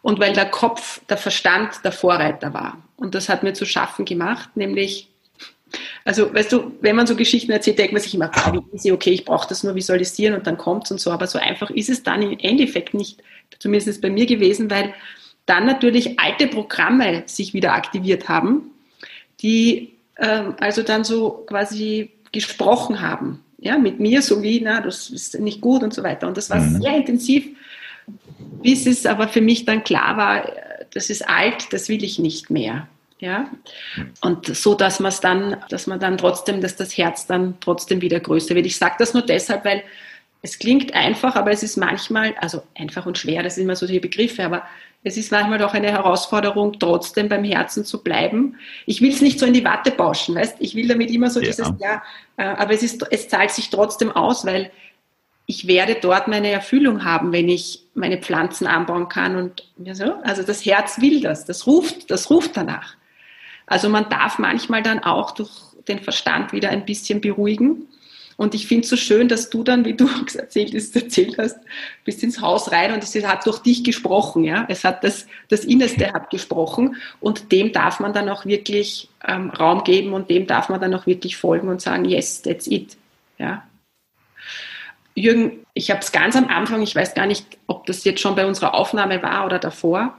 Und 0.02 0.20
weil 0.20 0.34
der 0.34 0.46
Kopf, 0.46 1.02
der 1.10 1.18
Verstand 1.18 1.84
der 1.84 1.92
Vorreiter 1.92 2.54
war. 2.54 2.84
Und 2.96 3.16
das 3.16 3.28
hat 3.28 3.44
mir 3.44 3.54
zu 3.54 3.66
schaffen 3.66 4.06
gemacht, 4.06 4.56
nämlich 4.56 5.10
also, 6.04 6.34
weißt 6.34 6.52
du, 6.52 6.74
wenn 6.82 6.96
man 6.96 7.08
so 7.08 7.16
Geschichten 7.16 7.52
erzählt, 7.52 7.80
denkt 7.80 7.94
man 7.94 8.02
sich 8.02 8.14
immer, 8.14 8.32
okay, 8.92 9.10
ich 9.10 9.26
brauche 9.26 9.50
das 9.50 9.64
nur 9.64 9.76
visualisieren 9.76 10.36
und 10.36 10.46
dann 10.48 10.58
kommt 10.58 10.86
es 10.86 10.92
und 10.92 11.00
so. 11.00 11.12
Aber 11.12 11.28
so 11.28 11.40
einfach 11.40 11.70
ist 11.72 11.90
es 11.90 12.04
dann 12.04 12.22
im 12.22 12.38
Endeffekt 12.40 12.94
nicht, 12.94 13.22
zumindest 13.60 14.02
bei 14.02 14.10
mir 14.10 14.26
gewesen, 14.26 14.70
weil 14.70 14.94
dann 15.46 15.66
natürlich 15.66 16.20
alte 16.20 16.48
Programme 16.48 17.24
sich 17.26 17.54
wieder 17.54 17.74
aktiviert 17.74 18.30
haben, 18.30 18.72
die 19.42 19.94
ähm, 20.18 20.56
also 20.60 20.84
dann 20.84 21.04
so 21.04 21.46
quasi 21.48 22.12
gesprochen 22.32 23.02
haben, 23.02 23.44
ja, 23.58 23.78
mit 23.78 24.00
mir 24.00 24.22
so 24.22 24.42
wie, 24.42 24.62
na, 24.62 24.82
das 24.82 25.10
ist 25.10 25.40
nicht 25.40 25.62
gut 25.62 25.84
und 25.84 25.94
so 25.94 26.04
weiter. 26.04 26.28
Und 26.28 26.38
das 26.38 26.50
war 26.50 26.60
mhm. 26.60 26.82
sehr 26.82 26.96
intensiv, 26.96 27.48
bis 28.62 28.86
es 28.86 29.06
aber 29.06 29.28
für 29.28 29.42
mich 29.42 29.66
dann 29.66 29.84
klar 29.84 30.18
war, 30.18 30.52
das 30.94 31.10
ist 31.10 31.28
alt, 31.28 31.72
das 31.72 31.90
will 31.90 32.04
ich 32.04 32.20
nicht 32.20 32.50
mehr. 32.50 32.88
Ja, 33.20 33.50
und 34.20 34.54
so, 34.56 34.76
dass 34.76 35.00
man 35.00 35.10
es 35.10 35.22
dann, 35.22 35.56
dass 35.70 35.88
man 35.88 36.02
dann 36.02 36.18
trotzdem, 36.18 36.60
dass 36.60 36.76
das 36.76 36.98
Herz 36.98 37.26
dann 37.26 37.56
trotzdem 37.62 38.02
wieder 38.02 38.20
größer 38.20 38.54
wird. 38.56 38.66
Ich 38.66 38.78
sage 38.78 38.96
das 39.00 39.14
nur 39.14 39.24
deshalb, 39.24 39.64
weil 39.64 39.84
es 40.42 40.60
klingt 40.60 40.94
einfach, 40.94 41.36
aber 41.36 41.52
es 41.52 41.64
ist 41.64 41.78
manchmal, 41.78 42.36
also 42.40 42.62
einfach 42.76 43.06
und 43.06 43.18
schwer, 43.18 43.42
das 43.42 43.56
sind 43.56 43.64
immer 43.64 43.78
so 43.78 43.88
die 43.88 44.02
Begriffe, 44.02 44.44
aber 44.44 44.64
es 45.06 45.18
ist 45.18 45.32
manchmal 45.32 45.60
doch 45.60 45.76
eine 45.76 45.92
Herausforderung, 45.92 46.80
trotzdem 46.80 47.30
beim 47.30 47.44
Herzen 47.44 47.86
zu 47.86 48.02
bleiben. 48.02 48.58
Ich 48.88 49.02
will 49.02 49.12
es 49.12 49.22
nicht 49.22 49.40
so 49.40 49.46
in 49.46 49.54
die 49.54 49.64
Watte 49.64 49.92
bauschen, 49.92 50.34
weißt? 50.34 50.56
Ich 50.60 50.74
will 50.74 50.88
damit 50.88 51.12
immer 51.12 51.30
so 51.30 51.40
ja. 51.40 51.46
dieses, 51.46 51.72
ja, 51.80 52.02
äh, 52.38 52.44
aber 52.44 52.74
es 52.74 52.82
ist, 52.82 53.06
es 53.12 53.30
zahlt 53.30 53.52
sich 53.52 53.70
trotzdem 53.70 54.12
aus, 54.12 54.48
weil 54.48 54.72
ich 55.46 55.68
werde 55.68 55.96
dort 56.02 56.28
meine 56.28 56.50
Erfüllung 56.50 57.06
haben, 57.06 57.32
wenn 57.32 57.48
ich 57.50 57.84
meine 57.94 58.18
Pflanzen 58.18 58.66
anbauen 58.66 59.08
kann 59.08 59.36
und 59.36 59.70
ja 59.78 59.94
so. 59.94 60.16
Also 60.24 60.42
das 60.42 60.66
Herz 60.66 61.00
will 61.00 61.22
das, 61.22 61.46
das 61.46 61.68
ruft, 61.68 62.10
das 62.10 62.32
ruft 62.32 62.58
danach. 62.58 62.96
Also 63.68 63.90
man 63.90 64.10
darf 64.10 64.40
manchmal 64.40 64.82
dann 64.82 65.04
auch 65.04 65.32
durch 65.32 65.52
den 65.88 66.00
Verstand 66.00 66.52
wieder 66.52 66.70
ein 66.70 66.84
bisschen 66.84 67.22
beruhigen. 67.22 67.88
Und 68.38 68.54
ich 68.54 68.68
finde 68.68 68.84
es 68.84 68.90
so 68.90 68.98
schön, 68.98 69.28
dass 69.28 69.50
du 69.50 69.64
dann, 69.64 69.86
wie 69.86 69.94
du 69.94 70.10
erzählt, 70.36 70.74
erzählt 70.74 71.38
hast, 71.38 71.58
bist 72.04 72.22
ins 72.24 72.42
Haus 72.42 72.72
rein 72.72 72.94
und 72.94 73.04
es 73.04 73.16
hat 73.26 73.46
durch 73.46 73.60
dich 73.60 73.84
gesprochen, 73.84 74.44
ja. 74.44 74.66
Es 74.68 74.84
hat 74.84 75.04
das, 75.04 75.28
das 75.48 75.64
Innerste 75.64 76.12
hat 76.12 76.30
gesprochen 76.30 76.98
und 77.22 77.52
dem 77.52 77.72
darf 77.72 78.00
man 78.00 78.14
dann 78.14 78.30
auch 78.30 78.46
wirklich 78.46 79.10
ähm, 79.26 79.50
Raum 79.52 79.84
geben 79.84 80.14
und 80.14 80.30
dem 80.30 80.48
darf 80.48 80.70
man 80.70 80.82
dann 80.82 80.94
auch 80.94 81.06
wirklich 81.06 81.38
folgen 81.38 81.70
und 81.70 81.82
sagen, 81.82 82.06
yes, 82.06 82.42
that's 82.42 82.68
it, 82.68 82.98
ja. 83.38 83.64
Jürgen, 85.16 85.66
ich 85.74 85.90
habe 85.92 86.02
es 86.02 86.12
ganz 86.12 86.36
am 86.36 86.50
Anfang, 86.50 86.82
ich 86.82 86.94
weiß 86.94 87.14
gar 87.14 87.26
nicht, 87.26 87.46
ob 87.68 87.86
das 87.86 88.04
jetzt 88.04 88.20
schon 88.20 88.36
bei 88.36 88.46
unserer 88.46 88.74
Aufnahme 88.74 89.24
war 89.24 89.46
oder 89.46 89.60
davor, 89.60 90.18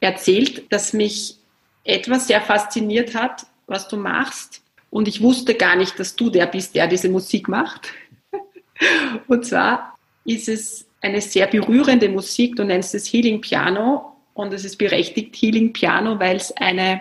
erzählt, 0.00 0.72
dass 0.72 0.94
mich 0.94 1.36
etwas 1.84 2.28
sehr 2.28 2.40
fasziniert 2.40 3.14
hat, 3.14 3.46
was 3.66 3.88
du 3.88 3.98
machst. 3.98 4.61
Und 4.92 5.08
ich 5.08 5.22
wusste 5.22 5.54
gar 5.54 5.74
nicht, 5.74 5.98
dass 5.98 6.16
du 6.16 6.28
der 6.28 6.44
bist, 6.46 6.74
der 6.74 6.86
diese 6.86 7.08
Musik 7.08 7.48
macht. 7.48 7.88
Und 9.26 9.46
zwar 9.46 9.96
ist 10.26 10.50
es 10.50 10.86
eine 11.00 11.22
sehr 11.22 11.46
berührende 11.46 12.10
Musik. 12.10 12.56
Du 12.56 12.64
nennst 12.64 12.94
es 12.94 13.10
Healing 13.10 13.40
Piano 13.40 14.14
und 14.34 14.52
es 14.52 14.64
ist 14.64 14.76
berechtigt 14.76 15.34
Healing 15.34 15.72
Piano, 15.72 16.20
weil 16.20 16.36
es 16.36 16.52
eine 16.58 17.00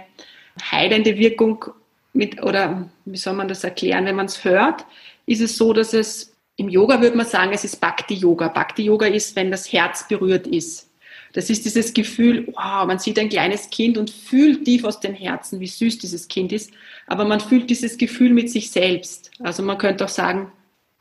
heilende 0.72 1.18
Wirkung 1.18 1.66
mit, 2.14 2.42
oder 2.42 2.90
wie 3.06 3.18
soll 3.18 3.34
man 3.34 3.50
das 3.50 3.64
erklären, 3.64 4.06
wenn 4.06 4.16
man 4.16 4.26
es 4.26 4.44
hört, 4.44 4.86
ist 5.26 5.42
es 5.42 5.58
so, 5.58 5.74
dass 5.74 5.94
es 5.94 6.34
im 6.56 6.70
Yoga 6.70 7.02
würde 7.02 7.18
man 7.18 7.26
sagen, 7.26 7.52
es 7.54 7.66
ist 7.66 7.82
Bhakti 7.82 8.14
Yoga. 8.14 8.48
Bhakti 8.48 8.84
Yoga 8.84 9.08
ist, 9.08 9.36
wenn 9.36 9.52
das 9.52 9.72
Herz 9.72 10.08
berührt 10.08 10.48
ist. 10.48 10.90
Das 11.34 11.50
ist 11.50 11.66
dieses 11.66 11.94
Gefühl, 11.94 12.48
wow, 12.48 12.86
man 12.86 13.00
sieht 13.00 13.18
ein 13.18 13.30
kleines 13.30 13.70
Kind 13.70 13.98
und 13.98 14.10
fühlt 14.10 14.66
tief 14.66 14.84
aus 14.84 15.00
dem 15.00 15.14
Herzen, 15.14 15.60
wie 15.60 15.68
süß 15.68 15.98
dieses 16.00 16.28
Kind 16.28 16.52
ist, 16.52 16.72
aber 17.08 17.26
man 17.26 17.40
fühlt 17.40 17.70
dieses 17.70 17.98
Gefühl 17.98 18.32
mit 18.32 18.50
sich 18.50 18.70
selbst. 18.70 19.32
Also 19.40 19.64
man 19.64 19.78
könnte 19.78 20.06
auch 20.06 20.10
sagen, 20.10 20.52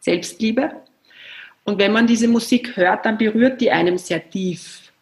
Selbstliebe. 0.01 0.73
Und 1.65 1.79
wenn 1.79 1.93
man 1.93 2.07
diese 2.07 2.27
Musik 2.27 2.77
hört, 2.77 3.05
dann 3.05 3.19
berührt 3.19 3.61
die 3.61 3.71
einem 3.71 3.99
sehr 3.99 4.29
tief. 4.31 4.93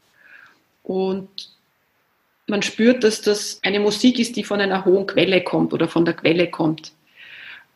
Und 0.83 1.29
man 2.47 2.63
spürt, 2.63 3.05
dass 3.05 3.21
das 3.21 3.61
eine 3.63 3.79
Musik 3.79 4.19
ist, 4.19 4.37
die 4.37 4.45
von 4.45 4.61
einer 4.61 4.85
hohen 4.85 5.07
Quelle 5.07 5.43
kommt 5.43 5.73
oder 5.73 5.87
von 5.87 6.05
der 6.05 6.15
Quelle 6.15 6.51
kommt. 6.51 6.93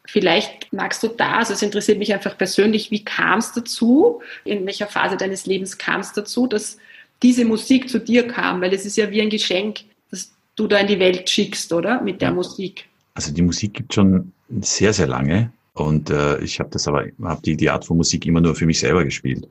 Vielleicht 0.05 0.73
magst 0.73 1.03
du 1.03 1.09
da, 1.09 1.39
also 1.39 1.53
es 1.53 1.63
interessiert 1.63 1.99
mich 1.99 2.13
einfach 2.13 2.37
persönlich, 2.37 2.91
wie 2.91 3.05
kam 3.05 3.39
es 3.39 3.53
dazu, 3.53 4.21
in 4.45 4.67
welcher 4.67 4.89
Phase 4.89 5.17
deines 5.17 5.47
Lebens 5.47 5.79
kam 5.79 6.01
es 6.01 6.13
dazu, 6.13 6.49
dass 6.49 6.79
diese 7.23 7.45
Musik 7.45 7.89
zu 7.89 8.01
dir 8.01 8.27
kam, 8.27 8.61
weil 8.61 8.73
es 8.73 8.85
ist 8.85 8.97
ja 8.97 9.11
wie 9.11 9.23
ein 9.23 9.31
Geschenk, 9.31 9.81
das 10.11 10.33
du 10.57 10.67
da 10.67 10.79
in 10.79 10.89
die 10.89 10.99
Welt 10.99 11.29
schickst, 11.29 11.73
oder? 11.73 12.03
Mit 12.03 12.21
der 12.21 12.29
ja. 12.29 12.35
Musik. 12.35 12.89
Also 13.15 13.33
die 13.33 13.43
Musik 13.43 13.75
gibt 13.75 13.95
schon 13.95 14.33
sehr, 14.61 14.93
sehr 14.93 15.07
lange. 15.07 15.53
Und 15.75 16.11
äh, 16.11 16.39
ich 16.41 16.61
habe 16.61 16.71
das 16.71 16.87
aber, 16.87 17.07
habe 17.23 17.43
die, 17.43 17.57
die 17.57 17.71
Art 17.71 17.85
von 17.85 17.97
Musik 17.97 18.27
immer 18.27 18.41
nur 18.41 18.55
für 18.55 18.67
mich 18.67 18.81
selber 18.81 19.05
gespielt. 19.05 19.49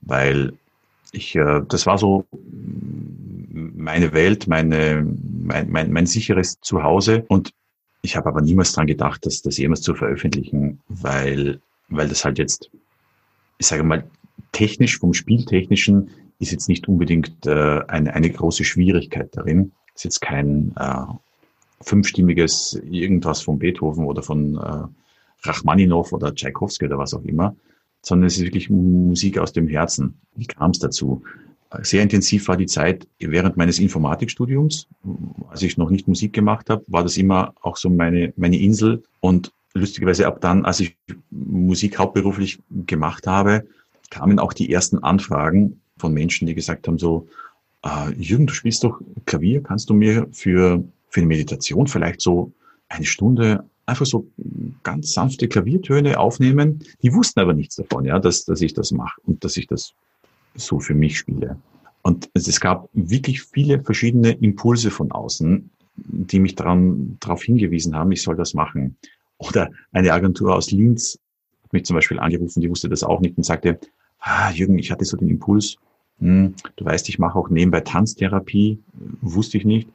Weil 0.00 0.52
ich, 1.12 1.36
äh, 1.36 1.60
das 1.68 1.86
war 1.86 1.98
so 1.98 2.24
meine 3.52 4.12
Welt, 4.12 4.46
meine, 4.46 5.06
mein, 5.44 5.70
mein, 5.70 5.92
mein 5.92 6.06
sicheres 6.06 6.58
Zuhause. 6.60 7.24
Und 7.28 7.52
ich 8.02 8.16
habe 8.16 8.28
aber 8.28 8.40
niemals 8.40 8.72
dran 8.72 8.86
gedacht, 8.86 9.26
dass 9.26 9.42
das 9.42 9.58
jemals 9.58 9.82
zu 9.82 9.94
veröffentlichen, 9.94 10.80
weil, 10.88 11.60
weil 11.88 12.08
das 12.08 12.24
halt 12.24 12.38
jetzt, 12.38 12.70
ich 13.58 13.66
sage 13.66 13.82
mal, 13.82 14.04
technisch, 14.52 14.98
vom 14.98 15.12
Spieltechnischen 15.12 16.10
ist 16.40 16.52
jetzt 16.52 16.68
nicht 16.68 16.88
unbedingt 16.88 17.46
äh, 17.46 17.80
eine, 17.86 18.14
eine 18.14 18.30
große 18.30 18.64
Schwierigkeit 18.64 19.36
darin. 19.36 19.72
Ist 19.94 20.04
jetzt 20.04 20.20
kein 20.20 20.74
äh, 20.76 21.04
fünfstimmiges 21.82 22.80
irgendwas 22.90 23.42
von 23.42 23.58
Beethoven 23.58 24.06
oder 24.06 24.22
von 24.22 24.56
äh, 24.56 25.46
Rachmaninow 25.46 26.12
oder 26.12 26.34
Tchaikovsky 26.34 26.86
oder 26.86 26.98
was 26.98 27.14
auch 27.14 27.24
immer, 27.24 27.54
sondern 28.02 28.26
es 28.26 28.38
ist 28.38 28.44
wirklich 28.44 28.70
Musik 28.70 29.38
aus 29.38 29.52
dem 29.52 29.68
Herzen. 29.68 30.18
Wie 30.34 30.46
kam 30.46 30.72
es 30.72 30.78
dazu? 30.78 31.22
Sehr 31.82 32.02
intensiv 32.02 32.48
war 32.48 32.56
die 32.56 32.66
Zeit 32.66 33.06
während 33.20 33.56
meines 33.56 33.78
Informatikstudiums. 33.78 34.88
Als 35.50 35.62
ich 35.62 35.76
noch 35.76 35.90
nicht 35.90 36.08
Musik 36.08 36.32
gemacht 36.32 36.68
habe, 36.68 36.84
war 36.88 37.04
das 37.04 37.16
immer 37.16 37.54
auch 37.60 37.76
so 37.76 37.88
meine, 37.88 38.32
meine 38.36 38.58
Insel. 38.58 39.04
Und 39.20 39.52
lustigerweise 39.72 40.26
ab 40.26 40.40
dann, 40.40 40.64
als 40.64 40.80
ich 40.80 40.96
Musik 41.30 41.98
hauptberuflich 41.98 42.58
gemacht 42.86 43.28
habe, 43.28 43.68
kamen 44.10 44.40
auch 44.40 44.52
die 44.52 44.72
ersten 44.72 44.98
Anfragen 44.98 45.80
von 46.00 46.12
Menschen, 46.12 46.46
die 46.46 46.54
gesagt 46.54 46.88
haben, 46.88 46.98
so, 46.98 47.28
äh, 47.84 48.12
Jürgen, 48.14 48.46
du 48.46 48.54
spielst 48.54 48.84
doch 48.84 49.00
Klavier, 49.26 49.62
kannst 49.62 49.90
du 49.90 49.94
mir 49.94 50.26
für, 50.32 50.82
für 51.08 51.20
eine 51.20 51.28
Meditation 51.28 51.86
vielleicht 51.86 52.20
so 52.20 52.52
eine 52.88 53.06
Stunde 53.06 53.64
einfach 53.86 54.06
so 54.06 54.26
ganz 54.82 55.12
sanfte 55.12 55.48
Klaviertöne 55.48 56.18
aufnehmen? 56.18 56.84
Die 57.02 57.12
wussten 57.12 57.40
aber 57.40 57.54
nichts 57.54 57.76
davon, 57.76 58.04
ja, 58.04 58.18
dass, 58.18 58.44
dass 58.44 58.60
ich 58.60 58.74
das 58.74 58.90
mache 58.92 59.20
und 59.24 59.44
dass 59.44 59.56
ich 59.56 59.66
das 59.66 59.94
so 60.54 60.80
für 60.80 60.94
mich 60.94 61.18
spiele. 61.18 61.56
Und 62.02 62.30
es 62.34 62.60
gab 62.60 62.88
wirklich 62.92 63.42
viele 63.42 63.82
verschiedene 63.82 64.30
Impulse 64.30 64.90
von 64.90 65.12
außen, 65.12 65.70
die 65.96 66.38
mich 66.38 66.54
daran, 66.54 67.18
darauf 67.20 67.42
hingewiesen 67.42 67.94
haben, 67.94 68.12
ich 68.12 68.22
soll 68.22 68.36
das 68.36 68.54
machen. 68.54 68.96
Oder 69.38 69.70
eine 69.92 70.12
Agentur 70.12 70.54
aus 70.54 70.70
Linz 70.70 71.18
hat 71.62 71.72
mich 71.72 71.84
zum 71.84 71.96
Beispiel 71.96 72.18
angerufen, 72.18 72.60
die 72.60 72.70
wusste 72.70 72.88
das 72.88 73.04
auch 73.04 73.20
nicht 73.20 73.36
und 73.36 73.44
sagte, 73.44 73.78
ah, 74.20 74.50
Jürgen, 74.50 74.78
ich 74.78 74.90
hatte 74.90 75.04
so 75.04 75.16
den 75.16 75.28
Impuls, 75.28 75.76
hm, 76.20 76.54
du 76.76 76.84
weißt, 76.84 77.08
ich 77.08 77.18
mache 77.18 77.38
auch 77.38 77.48
nebenbei 77.48 77.80
Tanztherapie, 77.80 78.78
wusste 79.20 79.58
ich 79.58 79.64
nicht. 79.64 79.88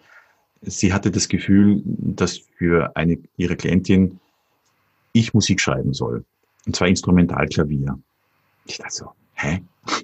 Sie 0.61 0.91
hatte 0.91 1.11
das 1.11 1.27
Gefühl, 1.27 1.81
dass 1.85 2.37
für 2.37 2.95
eine 2.95 3.19
ihre 3.37 3.55
Klientin 3.55 4.19
ich 5.13 5.33
Musik 5.33 5.61
schreiben 5.61 5.93
soll. 5.93 6.25
Und 6.65 6.75
zwar 6.75 6.87
Instrumentalklavier. 6.87 7.99
Ich 8.65 8.77
dachte 8.77 8.93
so, 8.93 9.05
hä? 9.35 9.61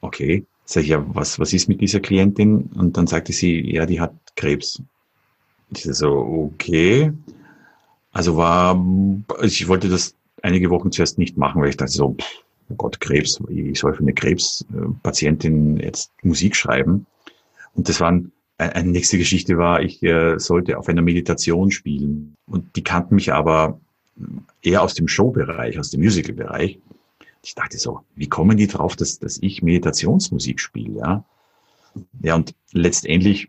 Okay. 0.00 0.46
Sag 0.64 0.84
ich, 0.84 0.90
ja, 0.90 1.04
was, 1.12 1.40
was 1.40 1.52
ist 1.52 1.68
mit 1.68 1.80
dieser 1.80 1.98
Klientin? 1.98 2.70
Und 2.76 2.96
dann 2.96 3.08
sagte 3.08 3.32
sie, 3.32 3.72
ja, 3.72 3.84
die 3.84 4.00
hat 4.00 4.14
Krebs. 4.36 4.80
Ich 5.70 5.82
so, 5.82 6.52
okay. 6.54 7.12
Also 8.12 8.36
war, 8.36 8.80
ich 9.42 9.66
wollte 9.66 9.88
das 9.88 10.14
einige 10.40 10.70
Wochen 10.70 10.92
zuerst 10.92 11.18
nicht 11.18 11.36
machen, 11.36 11.60
weil 11.60 11.70
ich 11.70 11.76
dachte 11.76 11.90
so, 11.90 12.16
oh 12.70 12.74
Gott, 12.74 13.00
Krebs, 13.00 13.40
ich 13.48 13.78
soll 13.78 13.94
für 13.94 14.02
eine 14.02 14.14
Krebspatientin 14.14 15.78
jetzt 15.78 16.12
Musik 16.22 16.56
schreiben. 16.56 17.06
Und 17.74 17.88
das 17.88 18.00
waren, 18.00 18.32
eine 18.58 18.90
nächste 18.90 19.18
Geschichte 19.18 19.56
war, 19.58 19.82
ich 19.82 20.02
äh, 20.02 20.38
sollte 20.38 20.78
auf 20.78 20.88
einer 20.88 21.02
Meditation 21.02 21.70
spielen. 21.70 22.34
Und 22.46 22.76
die 22.76 22.82
kannten 22.82 23.14
mich 23.14 23.32
aber 23.32 23.80
eher 24.62 24.82
aus 24.82 24.94
dem 24.94 25.08
Showbereich, 25.08 25.78
aus 25.78 25.90
dem 25.90 26.02
Musicalbereich. 26.02 26.78
Ich 27.42 27.54
dachte 27.54 27.78
so, 27.78 28.00
wie 28.16 28.28
kommen 28.28 28.56
die 28.56 28.66
drauf, 28.66 28.96
dass, 28.96 29.18
dass 29.18 29.38
ich 29.38 29.62
Meditationsmusik 29.62 30.60
spiele? 30.60 30.98
Ja, 30.98 31.24
ja 32.20 32.34
und 32.34 32.54
letztendlich 32.72 33.48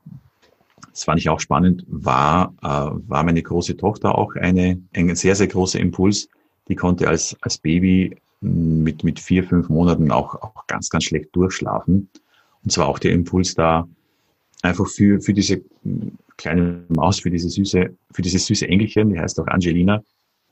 das 1.00 1.06
fand 1.06 1.20
ich 1.20 1.30
auch 1.30 1.40
spannend, 1.40 1.86
war, 1.88 2.54
äh, 2.62 2.68
war 2.68 3.24
meine 3.24 3.42
große 3.42 3.78
Tochter 3.78 4.18
auch 4.18 4.36
eine, 4.36 4.82
ein 4.94 5.16
sehr, 5.16 5.34
sehr 5.34 5.48
großer 5.48 5.80
Impuls. 5.80 6.28
Die 6.68 6.76
konnte 6.76 7.08
als, 7.08 7.38
als 7.40 7.58
Baby 7.58 8.18
mit, 8.42 9.04
mit 9.04 9.20
vier, 9.20 9.44
fünf 9.44 9.70
Monaten 9.70 10.12
auch, 10.12 10.36
auch 10.36 10.68
ganz, 10.68 10.90
ganz 10.90 11.06
schlecht 11.06 11.36
durchschlafen. 11.36 12.10
Und 12.64 12.72
zwar 12.72 12.88
auch 12.88 13.00
der 13.00 13.12
Impuls 13.12 13.56
da, 13.56 13.88
einfach 14.62 14.88
für, 14.88 15.22
für 15.22 15.34
diese 15.34 15.62
kleine 16.38 16.86
Maus, 16.90 17.20
für 17.20 17.30
diese 17.30 17.50
süße, 17.50 17.96
für 18.12 18.22
dieses 18.22 18.46
süße 18.46 18.68
Engelchen, 18.68 19.10
die 19.10 19.20
heißt 19.20 19.40
auch 19.40 19.48
Angelina, 19.48 20.04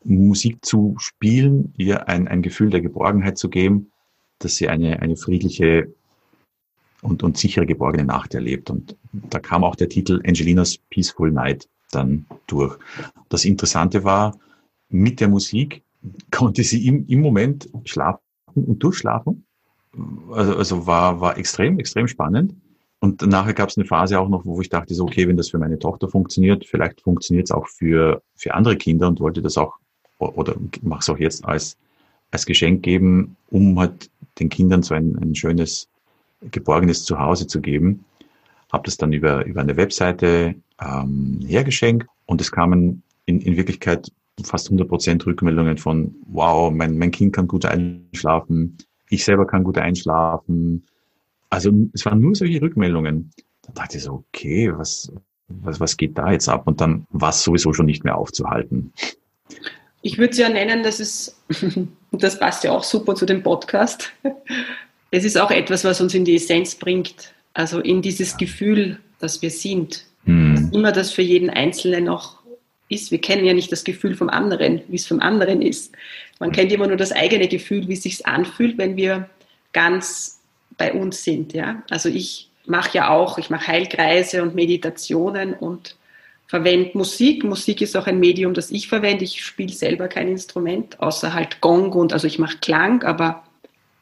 Musik 0.04 0.64
zu 0.64 0.96
spielen, 1.00 1.74
ihr 1.78 2.08
ein, 2.08 2.28
ein 2.28 2.42
Gefühl 2.42 2.70
der 2.70 2.82
Geborgenheit 2.82 3.38
zu 3.38 3.50
geben, 3.50 3.92
dass 4.40 4.56
sie 4.56 4.70
eine, 4.70 5.02
eine 5.02 5.16
friedliche 5.16 5.94
und, 7.02 7.24
und 7.24 7.38
sichere 7.38 7.66
geborgene 7.66 8.06
Nacht 8.06 8.34
erlebt. 8.34 8.70
Und 8.70 8.96
da 9.12 9.40
kam 9.40 9.64
auch 9.64 9.76
der 9.76 9.90
Titel 9.90 10.22
Angelinas 10.26 10.78
Peaceful 10.90 11.32
Night 11.32 11.68
dann 11.92 12.26
durch. 12.48 12.78
Das 13.30 13.46
Interessante 13.46 14.04
war, 14.04 14.38
mit 14.90 15.20
der 15.20 15.28
Musik 15.28 15.84
konnte 16.32 16.64
sie 16.64 16.88
im, 16.88 17.06
im 17.08 17.22
Moment 17.22 17.70
schlafen 17.86 18.20
und 18.56 18.82
durchschlafen. 18.84 19.46
Also, 20.32 20.56
also 20.56 20.88
war, 20.88 21.22
war 21.22 21.38
extrem, 21.38 21.80
extrem 21.80 22.08
spannend. 22.08 22.54
Und 23.00 23.22
nachher 23.22 23.54
gab 23.54 23.70
es 23.70 23.78
eine 23.78 23.86
Phase 23.86 24.20
auch 24.20 24.30
noch, 24.30 24.46
wo 24.46 24.60
ich 24.60 24.70
dachte, 24.70 24.94
so, 24.96 25.04
okay, 25.04 25.28
wenn 25.28 25.38
das 25.38 25.50
für 25.50 25.60
meine 25.60 25.78
Tochter 25.78 26.10
funktioniert, 26.10 26.66
vielleicht 26.66 27.02
funktioniert 27.02 27.48
es 27.48 27.52
auch 27.52 27.68
für, 27.68 28.22
für 28.36 28.54
andere 28.54 28.76
Kinder 28.76 29.08
und 29.08 29.20
wollte 29.20 29.42
das 29.42 29.58
auch, 29.58 29.76
oder 30.18 30.56
mache 30.82 31.02
es 31.02 31.10
auch 31.10 31.20
jetzt 31.20 31.46
als, 31.46 31.78
als 32.32 32.46
Geschenk 32.46 32.82
geben, 32.82 33.36
um 33.52 33.80
halt 33.80 34.10
den 34.40 34.50
Kindern 34.50 34.82
so 34.82 34.96
ein, 34.96 35.16
ein 35.18 35.36
schönes 35.36 35.88
geborgenes 36.42 37.04
Zuhause 37.04 37.46
zu 37.46 37.62
geben. 37.62 38.04
Habe 38.72 38.84
das 38.86 38.98
dann 38.98 39.14
über, 39.14 39.46
über 39.46 39.62
eine 39.62 39.78
Webseite 39.78 40.56
ähm, 40.82 41.40
hergeschenkt 41.46 42.08
und 42.26 42.42
es 42.42 42.52
kamen 42.52 43.04
in, 43.26 43.42
in 43.42 43.58
Wirklichkeit 43.58 44.12
fast 44.44 44.68
100 44.68 44.88
Prozent 44.88 45.26
Rückmeldungen 45.26 45.78
von, 45.78 46.16
wow, 46.28 46.72
mein, 46.72 46.98
mein 46.98 47.12
Kind 47.12 47.34
kann 47.34 47.48
gut 47.48 47.66
einschlafen, 47.66 48.78
ich 49.10 49.24
selber 49.24 49.48
kann 49.48 49.64
gut 49.64 49.78
einschlafen. 49.78 50.86
Also 51.50 51.72
es 51.94 52.06
waren 52.06 52.20
nur 52.20 52.36
solche 52.36 52.62
Rückmeldungen. 52.62 53.32
Da 53.64 53.74
dachte 53.74 53.98
ich 53.98 54.04
so, 54.04 54.26
okay, 54.30 54.72
was, 54.76 55.12
was, 55.48 55.80
was 55.80 55.98
geht 55.98 56.18
da 56.18 56.32
jetzt 56.32 56.50
ab? 56.50 56.68
Und 56.68 56.82
dann 56.82 57.08
war 57.10 57.30
es 57.30 57.44
sowieso 57.44 57.74
schon 57.74 57.86
nicht 57.86 58.04
mehr 58.04 58.18
aufzuhalten. 58.18 58.92
Ich 60.02 60.18
würde 60.18 60.32
es 60.32 60.38
ja 60.38 60.50
nennen, 60.50 60.84
dass 60.84 61.00
es, 61.00 61.42
das 62.12 62.40
passt 62.40 62.64
ja 62.64 62.72
auch 62.72 62.84
super 62.84 63.16
zu 63.16 63.26
dem 63.26 63.44
Podcast, 63.44 64.14
es 65.12 65.24
ist 65.24 65.40
auch 65.40 65.52
etwas, 65.52 65.84
was 65.84 66.02
uns 66.02 66.14
in 66.14 66.26
die 66.26 66.36
Essenz 66.36 66.76
bringt, 66.76 67.34
also 67.54 67.80
in 67.80 68.02
dieses 68.02 68.38
Gefühl, 68.38 69.00
dass 69.20 69.42
wir 69.42 69.52
sind. 69.52 70.06
Hm. 70.26 70.70
Immer 70.74 70.92
das 70.92 71.12
für 71.12 71.22
jeden 71.22 71.50
Einzelnen 71.50 72.04
noch 72.04 72.37
ist. 72.90 73.12
Wir 73.12 73.22
kennen 73.22 73.46
ja 73.46 73.54
nicht 73.54 73.72
das 73.72 73.84
Gefühl 73.84 74.16
vom 74.16 74.30
anderen, 74.30 74.82
wie 74.88 74.96
es 74.96 75.08
vom 75.08 75.20
anderen 75.20 75.62
ist. 75.62 75.94
Man 76.40 76.52
kennt 76.52 76.72
immer 76.72 76.88
nur 76.88 76.98
das 76.98 77.12
eigene 77.12 77.48
Gefühl, 77.48 77.88
wie 77.88 77.94
es 77.94 78.04
sich 78.04 78.26
anfühlt, 78.26 78.78
wenn 78.78 78.96
wir 78.96 79.30
ganz 79.74 80.40
bei 80.78 80.94
uns 80.94 81.24
sind. 81.24 81.54
Ja? 81.54 81.84
Also 81.90 82.10
ich 82.10 82.50
mache 82.66 82.98
ja 82.98 83.10
auch, 83.10 83.38
ich 83.38 83.50
mache 83.50 83.68
Heilkreise 83.68 84.44
und 84.44 84.56
Meditationen 84.56 85.54
und 85.54 85.96
verwende 86.48 86.98
Musik. 86.98 87.44
Musik 87.44 87.82
ist 87.82 87.98
auch 87.98 88.08
ein 88.08 88.20
Medium, 88.20 88.54
das 88.54 88.72
ich 88.72 88.88
verwende. 88.88 89.24
Ich 89.24 89.44
spiele 89.44 89.74
selber 89.74 90.08
kein 90.08 90.28
Instrument, 90.28 91.00
außer 91.00 91.34
halt 91.34 91.62
Gong 91.62 91.92
und 91.94 92.14
also 92.14 92.28
ich 92.28 92.40
mache 92.40 92.58
Klang, 92.60 93.04
aber 93.04 93.44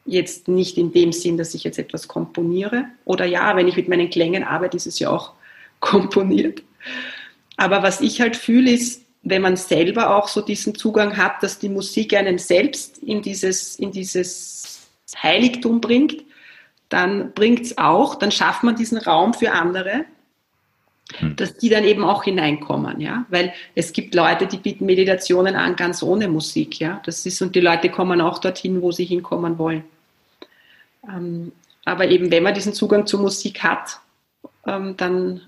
Jetzt 0.06 0.46
nicht 0.46 0.78
in 0.78 0.92
dem 0.92 1.10
Sinn, 1.12 1.36
dass 1.36 1.52
ich 1.54 1.64
jetzt 1.64 1.80
etwas 1.80 2.06
komponiere. 2.06 2.84
Oder 3.04 3.24
ja, 3.24 3.56
wenn 3.56 3.66
ich 3.66 3.76
mit 3.76 3.88
meinen 3.88 4.08
Klängen 4.08 4.44
arbeite, 4.44 4.76
ist 4.76 4.86
es 4.86 5.00
ja 5.00 5.10
auch 5.10 5.32
komponiert. 5.80 6.62
Aber 7.56 7.82
was 7.82 8.00
ich 8.00 8.20
halt 8.20 8.36
fühle, 8.36 8.70
ist, 8.70 9.02
wenn 9.22 9.42
man 9.42 9.56
selber 9.56 10.16
auch 10.16 10.28
so 10.28 10.40
diesen 10.40 10.74
Zugang 10.74 11.16
hat, 11.16 11.42
dass 11.42 11.58
die 11.58 11.68
Musik 11.68 12.14
einen 12.14 12.38
selbst 12.38 12.98
in 12.98 13.22
dieses, 13.22 13.76
in 13.76 13.90
dieses 13.90 14.88
Heiligtum 15.20 15.80
bringt, 15.80 16.24
dann 16.88 17.32
bringt 17.32 17.62
es 17.62 17.78
auch, 17.78 18.14
dann 18.14 18.30
schafft 18.30 18.62
man 18.62 18.76
diesen 18.76 18.98
Raum 18.98 19.34
für 19.34 19.50
andere, 19.50 20.04
hm. 21.18 21.34
dass 21.36 21.56
die 21.56 21.68
dann 21.68 21.84
eben 21.84 22.04
auch 22.04 22.24
hineinkommen, 22.24 23.00
ja, 23.00 23.26
weil 23.28 23.52
es 23.74 23.92
gibt 23.92 24.14
Leute, 24.14 24.46
die 24.46 24.58
bieten 24.58 24.86
Meditationen 24.86 25.56
an, 25.56 25.74
ganz 25.74 26.02
ohne 26.02 26.28
Musik, 26.28 26.78
ja, 26.78 27.02
das 27.04 27.26
ist 27.26 27.42
und 27.42 27.56
die 27.56 27.60
Leute 27.60 27.90
kommen 27.90 28.20
auch 28.20 28.38
dorthin, 28.38 28.82
wo 28.82 28.92
sie 28.92 29.04
hinkommen 29.04 29.58
wollen. 29.58 29.84
Ähm, 31.08 31.52
aber 31.84 32.08
eben, 32.08 32.30
wenn 32.30 32.42
man 32.42 32.54
diesen 32.54 32.72
Zugang 32.72 33.06
zur 33.06 33.20
Musik 33.20 33.62
hat, 33.62 34.00
ähm, 34.66 34.96
dann 34.96 35.42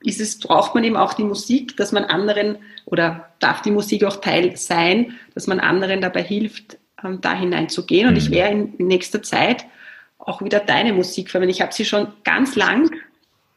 ist 0.00 0.20
es, 0.20 0.38
braucht 0.38 0.74
man 0.74 0.84
eben 0.84 0.96
auch 0.96 1.14
die 1.14 1.24
Musik, 1.24 1.76
dass 1.76 1.92
man 1.92 2.04
anderen 2.04 2.58
oder 2.84 3.30
darf 3.38 3.62
die 3.62 3.70
Musik 3.70 4.04
auch 4.04 4.16
Teil 4.16 4.56
sein, 4.56 5.16
dass 5.34 5.46
man 5.46 5.60
anderen 5.60 6.00
dabei 6.00 6.22
hilft, 6.22 6.78
ähm, 7.02 7.20
da 7.20 7.34
hineinzugehen. 7.34 8.08
Und 8.08 8.14
mhm. 8.14 8.18
ich 8.18 8.30
werde 8.30 8.70
in 8.78 8.86
nächster 8.86 9.22
Zeit 9.22 9.64
auch 10.18 10.42
wieder 10.42 10.60
deine 10.60 10.92
Musik 10.92 11.30
verwenden. 11.30 11.50
Ich 11.50 11.60
habe 11.60 11.72
sie 11.72 11.84
schon 11.84 12.08
ganz 12.24 12.56
lang, 12.56 12.90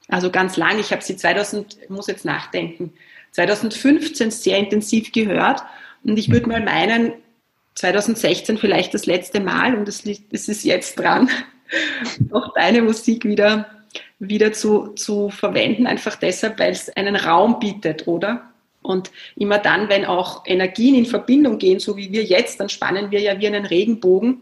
also 0.07 0.31
ganz 0.31 0.57
lang, 0.57 0.79
ich 0.79 0.91
habe 0.91 1.03
sie 1.03 1.15
2000, 1.15 1.77
ich 1.83 1.89
muss 1.89 2.07
jetzt 2.07 2.25
nachdenken, 2.25 2.93
2015 3.31 4.31
sehr 4.31 4.57
intensiv 4.57 5.11
gehört. 5.11 5.61
Und 6.03 6.17
ich 6.17 6.29
würde 6.31 6.47
mal 6.47 6.63
meinen, 6.63 7.13
2016 7.75 8.57
vielleicht 8.57 8.93
das 8.93 9.05
letzte 9.05 9.39
Mal 9.39 9.73
und 9.75 9.87
es, 9.87 10.01
ist 10.05 10.63
jetzt 10.63 10.99
dran, 10.99 11.29
auch 12.31 12.53
deine 12.53 12.81
Musik 12.81 13.23
wieder, 13.23 13.69
wieder 14.19 14.53
zu, 14.53 14.89
zu 14.89 15.29
verwenden, 15.29 15.87
einfach 15.87 16.15
deshalb, 16.15 16.59
weil 16.59 16.71
es 16.71 16.89
einen 16.95 17.15
Raum 17.15 17.59
bietet, 17.59 18.07
oder? 18.07 18.49
Und 18.81 19.11
immer 19.35 19.59
dann, 19.59 19.89
wenn 19.89 20.05
auch 20.05 20.45
Energien 20.45 20.95
in 20.95 21.05
Verbindung 21.05 21.57
gehen, 21.57 21.79
so 21.79 21.97
wie 21.97 22.11
wir 22.11 22.23
jetzt, 22.23 22.59
dann 22.59 22.69
spannen 22.69 23.11
wir 23.11 23.19
ja 23.19 23.39
wie 23.39 23.47
einen 23.47 23.65
Regenbogen. 23.65 24.41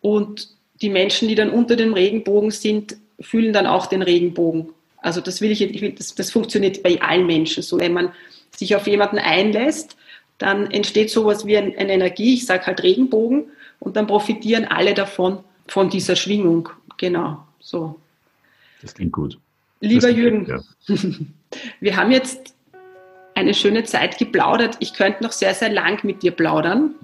Und 0.00 0.48
die 0.80 0.90
Menschen, 0.90 1.28
die 1.28 1.34
dann 1.34 1.50
unter 1.50 1.76
dem 1.76 1.92
Regenbogen 1.92 2.50
sind, 2.50 2.96
fühlen 3.20 3.52
dann 3.52 3.66
auch 3.66 3.86
den 3.86 4.02
Regenbogen. 4.02 4.68
Also 4.98 5.20
das 5.20 5.40
will 5.40 5.50
ich, 5.50 5.94
das, 5.96 6.14
das 6.14 6.30
funktioniert 6.30 6.82
bei 6.82 7.00
allen 7.00 7.26
Menschen 7.26 7.62
so. 7.62 7.78
Wenn 7.78 7.92
man 7.92 8.12
sich 8.54 8.74
auf 8.76 8.86
jemanden 8.86 9.18
einlässt, 9.18 9.96
dann 10.38 10.70
entsteht 10.70 11.10
sowas 11.10 11.46
wie 11.46 11.56
eine 11.56 11.74
Energie, 11.74 12.34
ich 12.34 12.46
sage 12.46 12.66
halt 12.66 12.82
Regenbogen, 12.82 13.50
und 13.80 13.96
dann 13.96 14.06
profitieren 14.06 14.64
alle 14.64 14.94
davon, 14.94 15.40
von 15.68 15.90
dieser 15.90 16.16
Schwingung. 16.16 16.68
Genau, 16.96 17.38
so. 17.60 17.96
Das 18.82 18.94
klingt 18.94 19.12
gut. 19.12 19.38
Lieber 19.80 20.08
Jürgen, 20.08 20.44
gut, 20.44 20.62
ja. 20.88 20.96
wir 21.80 21.96
haben 21.96 22.10
jetzt 22.10 22.54
eine 23.34 23.54
schöne 23.54 23.84
Zeit 23.84 24.18
geplaudert. 24.18 24.76
Ich 24.80 24.94
könnte 24.94 25.22
noch 25.22 25.32
sehr, 25.32 25.54
sehr 25.54 25.70
lang 25.70 26.04
mit 26.04 26.22
dir 26.22 26.32
plaudern. 26.32 26.94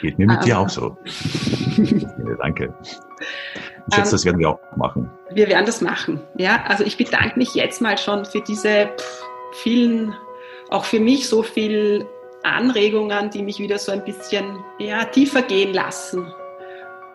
Geht 0.00 0.18
mir 0.18 0.26
mit 0.26 0.38
ähm, 0.38 0.44
dir 0.44 0.58
auch 0.58 0.68
so. 0.68 0.96
Danke. 2.38 2.74
Ich 3.88 3.94
schätze, 3.94 4.08
ähm, 4.08 4.10
das 4.10 4.24
werden 4.24 4.38
wir 4.38 4.50
auch 4.50 4.60
machen. 4.76 5.10
Wir 5.30 5.48
werden 5.48 5.66
das 5.66 5.80
machen. 5.80 6.20
Ja, 6.36 6.64
also 6.66 6.84
ich 6.84 6.96
bedanke 6.96 7.38
mich 7.38 7.54
jetzt 7.54 7.80
mal 7.80 7.98
schon 7.98 8.24
für 8.24 8.40
diese 8.40 8.90
vielen, 9.52 10.14
auch 10.70 10.84
für 10.84 11.00
mich 11.00 11.28
so 11.28 11.42
viel 11.42 12.06
Anregungen, 12.42 13.30
die 13.30 13.42
mich 13.42 13.58
wieder 13.58 13.78
so 13.78 13.92
ein 13.92 14.04
bisschen 14.04 14.58
ja, 14.78 15.04
tiefer 15.04 15.42
gehen 15.42 15.74
lassen. 15.74 16.26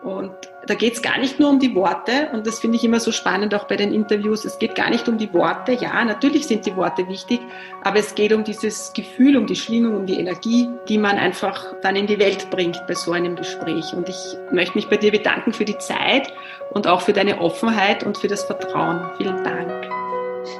Und 0.02 0.32
da 0.66 0.74
geht 0.74 0.94
es 0.94 1.02
gar 1.02 1.18
nicht 1.18 1.38
nur 1.38 1.48
um 1.48 1.58
die 1.60 1.74
Worte, 1.74 2.28
und 2.32 2.46
das 2.46 2.58
finde 2.58 2.76
ich 2.76 2.84
immer 2.84 2.98
so 2.98 3.12
spannend 3.12 3.54
auch 3.54 3.64
bei 3.64 3.76
den 3.76 3.92
Interviews. 3.92 4.44
Es 4.44 4.58
geht 4.58 4.74
gar 4.74 4.90
nicht 4.90 5.08
um 5.08 5.16
die 5.16 5.32
Worte. 5.32 5.72
Ja, 5.72 6.04
natürlich 6.04 6.46
sind 6.46 6.66
die 6.66 6.76
Worte 6.76 7.06
wichtig, 7.08 7.40
aber 7.82 7.98
es 7.98 8.14
geht 8.14 8.32
um 8.32 8.42
dieses 8.42 8.92
Gefühl, 8.92 9.36
um 9.36 9.46
die 9.46 9.56
Schwingung, 9.56 9.96
um 9.96 10.06
die 10.06 10.18
Energie, 10.18 10.68
die 10.88 10.98
man 10.98 11.18
einfach 11.18 11.74
dann 11.82 11.96
in 11.96 12.06
die 12.06 12.18
Welt 12.18 12.50
bringt 12.50 12.84
bei 12.86 12.94
so 12.94 13.12
einem 13.12 13.36
Gespräch. 13.36 13.92
Und 13.94 14.08
ich 14.08 14.36
möchte 14.50 14.76
mich 14.76 14.88
bei 14.88 14.96
dir 14.96 15.12
bedanken 15.12 15.52
für 15.52 15.64
die 15.64 15.78
Zeit 15.78 16.32
und 16.70 16.86
auch 16.86 17.00
für 17.00 17.12
deine 17.12 17.40
Offenheit 17.40 18.04
und 18.04 18.18
für 18.18 18.28
das 18.28 18.44
Vertrauen. 18.44 19.08
Vielen 19.18 19.42
Dank. 19.44 19.70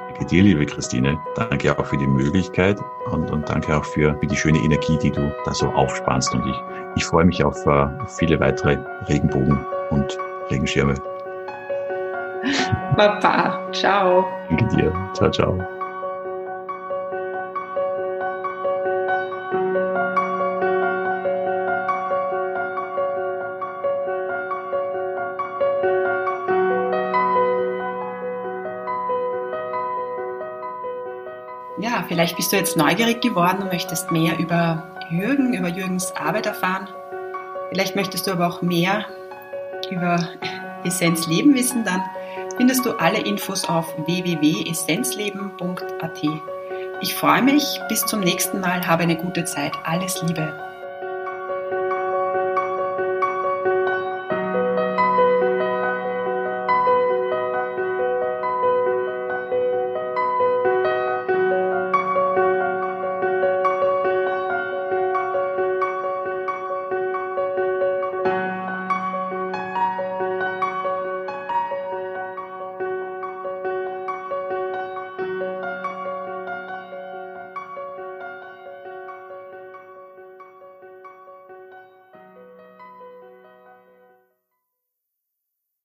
Danke 0.08 0.26
dir, 0.26 0.42
liebe 0.42 0.66
Christine. 0.66 1.18
Danke 1.34 1.76
auch 1.76 1.86
für 1.86 1.96
die 1.96 2.06
Möglichkeit 2.06 2.78
und, 3.10 3.30
und 3.30 3.48
danke 3.48 3.76
auch 3.76 3.84
für, 3.84 4.16
für 4.20 4.26
die 4.26 4.36
schöne 4.36 4.58
Energie, 4.58 4.96
die 5.02 5.10
du 5.10 5.32
da 5.44 5.52
so 5.52 5.66
aufspannst. 5.66 6.32
Und 6.32 6.46
ich, 6.46 6.56
ich 6.96 7.04
freue 7.04 7.24
mich 7.24 7.42
auf, 7.44 7.66
uh, 7.66 7.88
viele 8.06 8.38
weitere 8.40 8.78
Regenbogen 9.08 9.64
und 9.90 10.16
Regenschirme. 10.50 10.94
Baba, 12.96 13.58
ciao. 13.72 14.26
Danke 14.48 14.66
dir. 14.76 14.92
Ciao, 15.14 15.30
ciao. 15.30 15.58
Ja, 31.78 32.04
vielleicht 32.06 32.36
bist 32.36 32.52
du 32.52 32.56
jetzt 32.56 32.76
neugierig 32.76 33.22
geworden 33.22 33.62
und 33.62 33.72
möchtest 33.72 34.12
mehr 34.12 34.38
über 34.38 34.91
Jürgen, 35.12 35.54
über 35.54 35.68
Jürgens 35.68 36.16
Arbeit 36.16 36.46
erfahren. 36.46 36.88
Vielleicht 37.68 37.94
möchtest 37.94 38.26
du 38.26 38.32
aber 38.32 38.48
auch 38.48 38.62
mehr 38.62 39.04
über 39.90 40.30
Essenz 40.84 41.26
Leben 41.26 41.54
wissen, 41.54 41.84
dann 41.84 42.02
findest 42.56 42.86
du 42.86 42.92
alle 42.92 43.20
Infos 43.20 43.66
auf 43.66 43.94
www.essenzleben.at. 44.06 46.22
Ich 47.00 47.14
freue 47.14 47.42
mich, 47.42 47.80
bis 47.88 48.06
zum 48.06 48.20
nächsten 48.20 48.60
Mal, 48.60 48.86
habe 48.86 49.02
eine 49.02 49.16
gute 49.16 49.44
Zeit, 49.44 49.72
alles 49.84 50.22
Liebe. 50.22 50.71